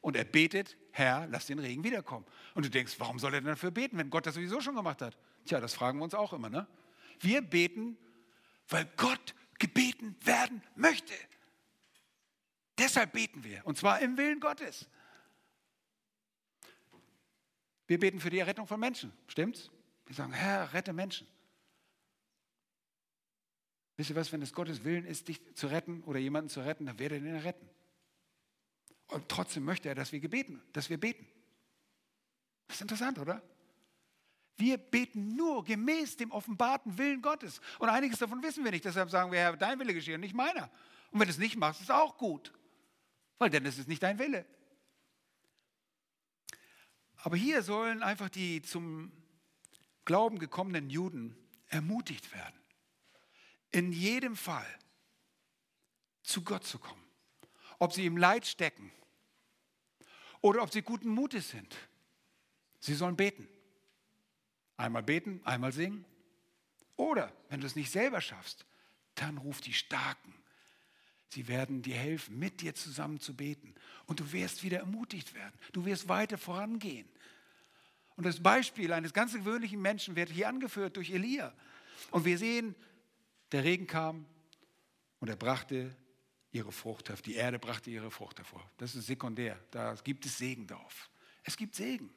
Und 0.00 0.16
er 0.16 0.24
betet, 0.24 0.76
Herr, 0.90 1.26
lass 1.28 1.46
den 1.46 1.58
Regen 1.58 1.84
wiederkommen. 1.84 2.26
Und 2.54 2.64
du 2.64 2.70
denkst, 2.70 2.94
warum 2.98 3.18
soll 3.18 3.34
er 3.34 3.40
denn 3.40 3.48
dafür 3.48 3.70
beten, 3.70 3.98
wenn 3.98 4.10
Gott 4.10 4.26
das 4.26 4.34
sowieso 4.34 4.60
schon 4.60 4.74
gemacht 4.74 5.00
hat? 5.00 5.16
Tja, 5.46 5.60
das 5.60 5.74
fragen 5.74 5.98
wir 5.98 6.04
uns 6.04 6.14
auch 6.14 6.32
immer. 6.32 6.50
Ne? 6.50 6.66
Wir 7.20 7.40
beten, 7.40 7.96
weil 8.68 8.84
Gott 8.96 9.34
gebeten 9.58 10.16
werden 10.24 10.62
möchte. 10.74 11.14
Deshalb 12.78 13.12
beten 13.12 13.44
wir, 13.44 13.64
und 13.66 13.78
zwar 13.78 14.00
im 14.00 14.16
Willen 14.16 14.40
Gottes. 14.40 14.88
Wir 17.86 18.00
beten 18.00 18.20
für 18.20 18.30
die 18.30 18.38
Errettung 18.38 18.66
von 18.66 18.80
Menschen, 18.80 19.12
stimmt's? 19.26 19.70
Wir 20.06 20.16
sagen, 20.16 20.32
Herr, 20.32 20.72
rette 20.72 20.92
Menschen. 20.92 21.26
Wisst 24.02 24.10
ihr 24.10 24.16
was, 24.16 24.32
wenn 24.32 24.42
es 24.42 24.52
Gottes 24.52 24.82
Willen 24.82 25.04
ist, 25.04 25.28
dich 25.28 25.54
zu 25.54 25.68
retten 25.68 26.02
oder 26.02 26.18
jemanden 26.18 26.50
zu 26.50 26.58
retten, 26.60 26.86
dann 26.86 26.98
wird 26.98 27.12
er 27.12 27.20
den 27.20 27.36
retten. 27.36 27.70
Und 29.06 29.28
trotzdem 29.28 29.64
möchte 29.64 29.88
er, 29.88 29.94
dass 29.94 30.10
wir 30.10 30.18
gebeten, 30.18 30.60
dass 30.72 30.90
wir 30.90 30.98
beten. 30.98 31.24
Das 32.66 32.78
ist 32.78 32.82
interessant, 32.82 33.20
oder? 33.20 33.40
Wir 34.56 34.76
beten 34.76 35.36
nur 35.36 35.62
gemäß 35.62 36.16
dem 36.16 36.32
offenbarten 36.32 36.98
Willen 36.98 37.22
Gottes. 37.22 37.60
Und 37.78 37.90
einiges 37.90 38.18
davon 38.18 38.42
wissen 38.42 38.64
wir 38.64 38.72
nicht. 38.72 38.84
Deshalb 38.84 39.08
sagen 39.08 39.30
wir, 39.30 39.38
Herr, 39.38 39.56
dein 39.56 39.78
Wille 39.78 39.94
geschehe 39.94 40.18
nicht 40.18 40.34
meiner. 40.34 40.68
Und 41.12 41.20
wenn 41.20 41.28
du 41.28 41.32
es 41.32 41.38
nicht 41.38 41.56
machst, 41.56 41.80
ist 41.80 41.88
es 41.88 41.94
auch 41.94 42.18
gut. 42.18 42.52
Weil 43.38 43.54
ist 43.54 43.78
es 43.78 43.86
nicht 43.86 44.02
dein 44.02 44.18
Wille. 44.18 44.44
Aber 47.18 47.36
hier 47.36 47.62
sollen 47.62 48.02
einfach 48.02 48.30
die 48.30 48.62
zum 48.62 49.12
Glauben 50.04 50.40
gekommenen 50.40 50.90
Juden 50.90 51.36
ermutigt 51.68 52.34
werden, 52.34 52.61
in 53.72 53.92
jedem 53.92 54.36
Fall 54.36 54.66
zu 56.22 56.42
Gott 56.42 56.64
zu 56.64 56.78
kommen. 56.78 57.02
Ob 57.78 57.92
sie 57.92 58.06
im 58.06 58.16
Leid 58.16 58.46
stecken 58.46 58.92
oder 60.40 60.62
ob 60.62 60.72
sie 60.72 60.82
guten 60.82 61.08
Mutes 61.08 61.50
sind. 61.50 61.76
Sie 62.78 62.94
sollen 62.94 63.16
beten. 63.16 63.48
Einmal 64.76 65.02
beten, 65.02 65.40
einmal 65.44 65.72
singen. 65.72 66.04
Oder, 66.96 67.32
wenn 67.48 67.60
du 67.60 67.66
es 67.66 67.76
nicht 67.76 67.90
selber 67.90 68.20
schaffst, 68.20 68.66
dann 69.14 69.38
ruf 69.38 69.60
die 69.60 69.72
Starken. 69.72 70.34
Sie 71.28 71.48
werden 71.48 71.82
dir 71.82 71.96
helfen, 71.96 72.38
mit 72.38 72.60
dir 72.60 72.74
zusammen 72.74 73.18
zu 73.18 73.34
beten. 73.34 73.74
Und 74.06 74.20
du 74.20 74.32
wirst 74.32 74.62
wieder 74.62 74.78
ermutigt 74.78 75.34
werden. 75.34 75.54
Du 75.72 75.84
wirst 75.86 76.08
weiter 76.08 76.36
vorangehen. 76.36 77.08
Und 78.16 78.26
das 78.26 78.42
Beispiel 78.42 78.92
eines 78.92 79.14
ganz 79.14 79.32
gewöhnlichen 79.32 79.80
Menschen 79.80 80.16
wird 80.16 80.28
hier 80.28 80.48
angeführt 80.48 80.96
durch 80.96 81.10
Elia. 81.10 81.54
Und 82.10 82.24
wir 82.24 82.36
sehen, 82.36 82.74
der 83.52 83.64
Regen 83.64 83.86
kam 83.86 84.26
und 85.20 85.28
er 85.28 85.36
brachte 85.36 85.94
ihre 86.50 86.72
Frucht 86.72 87.08
hervor. 87.08 87.22
Die 87.24 87.34
Erde 87.34 87.58
brachte 87.58 87.90
ihre 87.90 88.10
Frucht 88.10 88.38
hervor. 88.38 88.68
Das 88.78 88.94
ist 88.94 89.06
sekundär. 89.06 89.58
Da 89.70 89.94
gibt 89.94 90.26
es 90.26 90.38
Segen 90.38 90.66
drauf. 90.66 91.10
Es 91.44 91.56
gibt 91.56 91.74
Segen. 91.74 92.10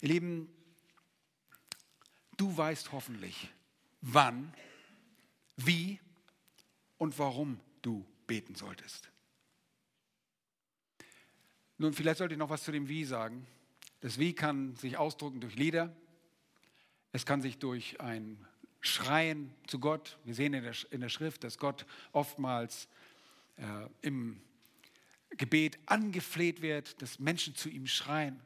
Ihr 0.00 0.08
Lieben, 0.08 0.48
du 2.36 2.56
weißt 2.56 2.92
hoffentlich, 2.92 3.50
wann, 4.00 4.54
wie 5.56 6.00
und 6.98 7.18
warum 7.18 7.60
du 7.82 8.06
beten 8.26 8.54
solltest. 8.54 9.10
Nun, 11.78 11.92
vielleicht 11.92 12.18
sollte 12.18 12.34
ich 12.34 12.38
noch 12.38 12.50
was 12.50 12.62
zu 12.62 12.72
dem 12.72 12.88
Wie 12.88 13.04
sagen. 13.04 13.46
Das 14.00 14.18
Wie 14.18 14.34
kann 14.34 14.76
sich 14.76 14.96
ausdrücken 14.96 15.40
durch 15.40 15.56
Lieder. 15.56 15.94
Es 17.12 17.26
kann 17.26 17.40
sich 17.42 17.58
durch 17.58 18.00
ein 18.00 18.46
Schreien 18.86 19.52
zu 19.66 19.78
Gott. 19.78 20.18
Wir 20.24 20.34
sehen 20.34 20.54
in 20.54 20.62
der, 20.62 20.74
in 20.90 21.00
der 21.00 21.08
Schrift, 21.08 21.44
dass 21.44 21.58
Gott 21.58 21.86
oftmals 22.12 22.88
äh, 23.56 23.62
im 24.02 24.40
Gebet 25.30 25.78
angefleht 25.86 26.62
wird, 26.62 27.00
dass 27.02 27.18
Menschen 27.18 27.54
zu 27.54 27.68
ihm 27.68 27.86
schreien, 27.86 28.40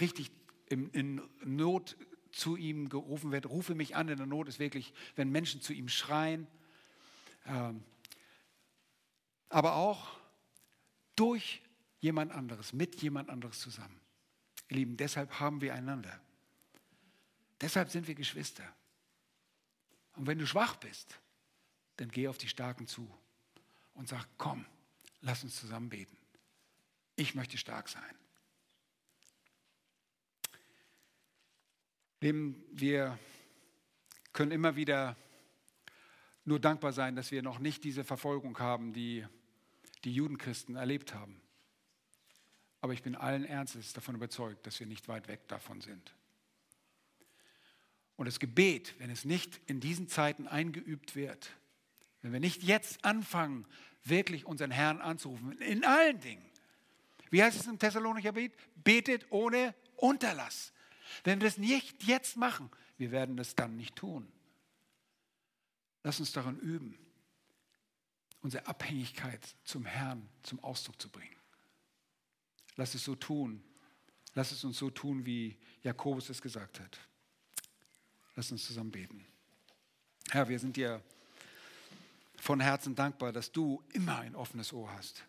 richtig 0.00 0.30
in, 0.68 0.90
in 0.90 1.22
Not 1.44 1.96
zu 2.32 2.56
ihm 2.56 2.88
gerufen 2.88 3.30
wird. 3.30 3.46
Rufe 3.46 3.74
mich 3.74 3.94
an 3.96 4.08
in 4.08 4.16
der 4.16 4.26
Not 4.26 4.48
ist 4.48 4.58
wirklich, 4.58 4.92
wenn 5.16 5.30
Menschen 5.30 5.60
zu 5.60 5.72
ihm 5.72 5.88
schreien. 5.88 6.46
Ähm, 7.46 7.82
aber 9.48 9.76
auch 9.76 10.18
durch 11.16 11.62
jemand 12.00 12.32
anderes, 12.32 12.72
mit 12.72 13.00
jemand 13.02 13.30
anderes 13.30 13.60
zusammen. 13.60 14.00
Ihr 14.68 14.78
Lieben, 14.78 14.96
deshalb 14.96 15.38
haben 15.38 15.60
wir 15.60 15.74
einander. 15.74 16.20
Deshalb 17.60 17.90
sind 17.90 18.08
wir 18.08 18.14
Geschwister. 18.14 18.64
Und 20.14 20.26
wenn 20.26 20.38
du 20.38 20.46
schwach 20.46 20.76
bist, 20.76 21.20
dann 21.96 22.10
geh 22.10 22.28
auf 22.28 22.38
die 22.38 22.48
Starken 22.48 22.86
zu 22.86 23.12
und 23.94 24.08
sag, 24.08 24.26
komm, 24.38 24.66
lass 25.20 25.44
uns 25.44 25.56
zusammen 25.56 25.88
beten. 25.88 26.16
Ich 27.16 27.34
möchte 27.34 27.58
stark 27.58 27.88
sein. 27.88 28.02
Wir 32.20 33.18
können 34.32 34.50
immer 34.50 34.76
wieder 34.76 35.16
nur 36.44 36.58
dankbar 36.58 36.92
sein, 36.92 37.16
dass 37.16 37.30
wir 37.30 37.42
noch 37.42 37.58
nicht 37.58 37.84
diese 37.84 38.02
Verfolgung 38.02 38.58
haben, 38.58 38.92
die 38.92 39.26
die 40.04 40.12
Judenchristen 40.12 40.76
erlebt 40.76 41.14
haben. 41.14 41.40
Aber 42.80 42.92
ich 42.92 43.02
bin 43.02 43.14
allen 43.14 43.44
Ernstes 43.44 43.92
davon 43.92 44.14
überzeugt, 44.14 44.66
dass 44.66 44.78
wir 44.80 44.86
nicht 44.86 45.08
weit 45.08 45.28
weg 45.28 45.46
davon 45.48 45.80
sind. 45.80 46.14
Und 48.16 48.26
das 48.26 48.38
Gebet, 48.38 48.94
wenn 48.98 49.10
es 49.10 49.24
nicht 49.24 49.60
in 49.66 49.80
diesen 49.80 50.08
Zeiten 50.08 50.46
eingeübt 50.46 51.16
wird, 51.16 51.50
wenn 52.22 52.32
wir 52.32 52.40
nicht 52.40 52.62
jetzt 52.62 53.04
anfangen, 53.04 53.66
wirklich 54.04 54.46
unseren 54.46 54.70
Herrn 54.70 55.00
anzurufen, 55.00 55.52
in 55.58 55.84
allen 55.84 56.20
Dingen. 56.20 56.44
Wie 57.30 57.42
heißt 57.42 57.58
es 57.58 57.66
im 57.66 57.78
Thessalonicher 57.78 58.32
Gebet? 58.32 58.52
Betet 58.76 59.26
ohne 59.30 59.74
Unterlass. 59.96 60.72
Wenn 61.24 61.40
wir 61.40 61.48
das 61.48 61.58
nicht 61.58 62.04
jetzt 62.04 62.36
machen, 62.36 62.70
wir 62.96 63.10
werden 63.10 63.36
das 63.36 63.54
dann 63.54 63.76
nicht 63.76 63.96
tun. 63.96 64.30
Lass 66.02 66.20
uns 66.20 66.32
daran 66.32 66.58
üben, 66.60 66.98
unsere 68.40 68.66
Abhängigkeit 68.66 69.56
zum 69.64 69.86
Herrn 69.86 70.28
zum 70.42 70.62
Ausdruck 70.62 71.00
zu 71.00 71.08
bringen. 71.08 71.36
Lass 72.76 72.94
es 72.94 73.04
so 73.04 73.14
tun. 73.14 73.62
Lass 74.34 74.52
es 74.52 74.64
uns 74.64 74.78
so 74.78 74.90
tun, 74.90 75.24
wie 75.24 75.56
Jakobus 75.82 76.28
es 76.28 76.42
gesagt 76.42 76.80
hat. 76.80 76.98
Lass 78.36 78.50
uns 78.50 78.66
zusammen 78.66 78.90
beten. 78.90 79.24
Herr, 80.30 80.48
wir 80.48 80.58
sind 80.58 80.76
dir 80.76 81.02
von 82.36 82.60
Herzen 82.60 82.94
dankbar, 82.94 83.32
dass 83.32 83.52
du 83.52 83.82
immer 83.92 84.18
ein 84.18 84.34
offenes 84.34 84.72
Ohr 84.72 84.92
hast. 84.92 85.24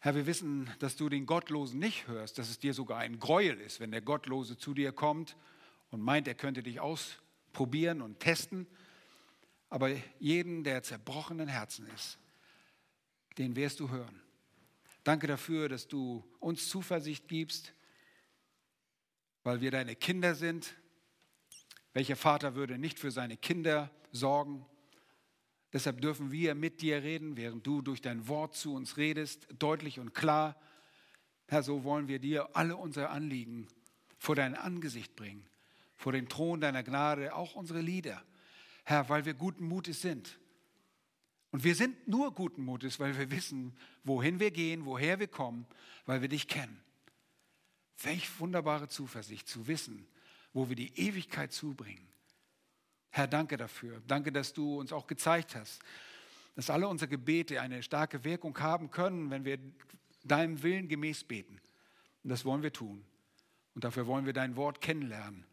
Herr, 0.00 0.14
wir 0.14 0.26
wissen, 0.26 0.70
dass 0.78 0.94
du 0.94 1.08
den 1.08 1.26
Gottlosen 1.26 1.78
nicht 1.80 2.06
hörst, 2.06 2.38
dass 2.38 2.50
es 2.50 2.58
dir 2.58 2.74
sogar 2.74 2.98
ein 2.98 3.18
Gräuel 3.18 3.60
ist, 3.60 3.80
wenn 3.80 3.90
der 3.90 4.00
Gottlose 4.00 4.56
zu 4.56 4.74
dir 4.74 4.92
kommt 4.92 5.36
und 5.90 6.00
meint, 6.00 6.28
er 6.28 6.34
könnte 6.34 6.62
dich 6.62 6.78
ausprobieren 6.80 8.02
und 8.02 8.20
testen. 8.20 8.66
Aber 9.70 9.90
jeden, 10.20 10.62
der 10.62 10.82
zerbrochenen 10.82 11.48
Herzen 11.48 11.88
ist, 11.94 12.18
den 13.38 13.56
wirst 13.56 13.80
du 13.80 13.90
hören. 13.90 14.20
Danke 15.02 15.26
dafür, 15.26 15.68
dass 15.68 15.88
du 15.88 16.24
uns 16.38 16.68
Zuversicht 16.68 17.26
gibst, 17.26 17.72
weil 19.42 19.60
wir 19.60 19.70
deine 19.70 19.96
Kinder 19.96 20.34
sind. 20.34 20.74
Welcher 21.98 22.14
Vater 22.14 22.54
würde 22.54 22.78
nicht 22.78 23.00
für 23.00 23.10
seine 23.10 23.36
Kinder 23.36 23.90
sorgen? 24.12 24.64
Deshalb 25.72 26.00
dürfen 26.00 26.30
wir 26.30 26.54
mit 26.54 26.80
dir 26.80 27.02
reden, 27.02 27.36
während 27.36 27.66
du 27.66 27.82
durch 27.82 28.00
dein 28.00 28.28
Wort 28.28 28.54
zu 28.54 28.72
uns 28.72 28.98
redest, 28.98 29.48
deutlich 29.58 29.98
und 29.98 30.14
klar. 30.14 30.54
Herr, 31.48 31.64
so 31.64 31.82
wollen 31.82 32.06
wir 32.06 32.20
dir 32.20 32.54
alle 32.54 32.76
unsere 32.76 33.08
Anliegen 33.08 33.66
vor 34.16 34.36
dein 34.36 34.54
Angesicht 34.54 35.16
bringen, 35.16 35.44
vor 35.96 36.12
den 36.12 36.28
Thron 36.28 36.60
deiner 36.60 36.84
Gnade, 36.84 37.34
auch 37.34 37.56
unsere 37.56 37.80
Lieder. 37.80 38.22
Herr, 38.84 39.08
weil 39.08 39.24
wir 39.24 39.34
guten 39.34 39.64
Mutes 39.64 40.00
sind. 40.00 40.38
Und 41.50 41.64
wir 41.64 41.74
sind 41.74 42.06
nur 42.06 42.32
guten 42.32 42.64
Mutes, 42.64 43.00
weil 43.00 43.18
wir 43.18 43.32
wissen, 43.32 43.76
wohin 44.04 44.38
wir 44.38 44.52
gehen, 44.52 44.84
woher 44.84 45.18
wir 45.18 45.26
kommen, 45.26 45.66
weil 46.06 46.22
wir 46.22 46.28
dich 46.28 46.46
kennen. 46.46 46.80
Welch 48.04 48.38
wunderbare 48.38 48.86
Zuversicht 48.86 49.48
zu 49.48 49.66
wissen, 49.66 50.06
wo 50.52 50.68
wir 50.68 50.76
die 50.76 50.96
Ewigkeit 50.98 51.52
zubringen. 51.52 52.08
Herr, 53.10 53.26
danke 53.26 53.56
dafür. 53.56 54.02
Danke, 54.06 54.32
dass 54.32 54.52
du 54.52 54.78
uns 54.78 54.92
auch 54.92 55.06
gezeigt 55.06 55.54
hast, 55.54 55.80
dass 56.54 56.70
alle 56.70 56.88
unsere 56.88 57.08
Gebete 57.08 57.60
eine 57.60 57.82
starke 57.82 58.24
Wirkung 58.24 58.58
haben 58.58 58.90
können, 58.90 59.30
wenn 59.30 59.44
wir 59.44 59.58
deinem 60.24 60.62
Willen 60.62 60.88
gemäß 60.88 61.24
beten. 61.24 61.60
Und 62.22 62.30
das 62.30 62.44
wollen 62.44 62.62
wir 62.62 62.72
tun. 62.72 63.04
Und 63.74 63.84
dafür 63.84 64.06
wollen 64.06 64.26
wir 64.26 64.32
dein 64.32 64.56
Wort 64.56 64.80
kennenlernen. 64.80 65.44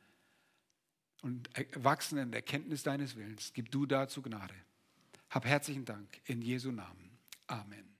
und 1.21 1.49
wachsen 1.75 2.19
in 2.19 2.31
der 2.31 2.41
Erkenntnis 2.41 2.83
deines 2.83 3.15
Willens. 3.15 3.51
Gib 3.53 3.71
du 3.71 3.87
dazu 3.87 4.21
Gnade. 4.21 4.53
Hab 5.29 5.45
herzlichen 5.45 5.85
Dank 5.85 6.21
in 6.25 6.41
Jesu 6.41 6.71
Namen. 6.71 7.17
Amen. 7.47 7.94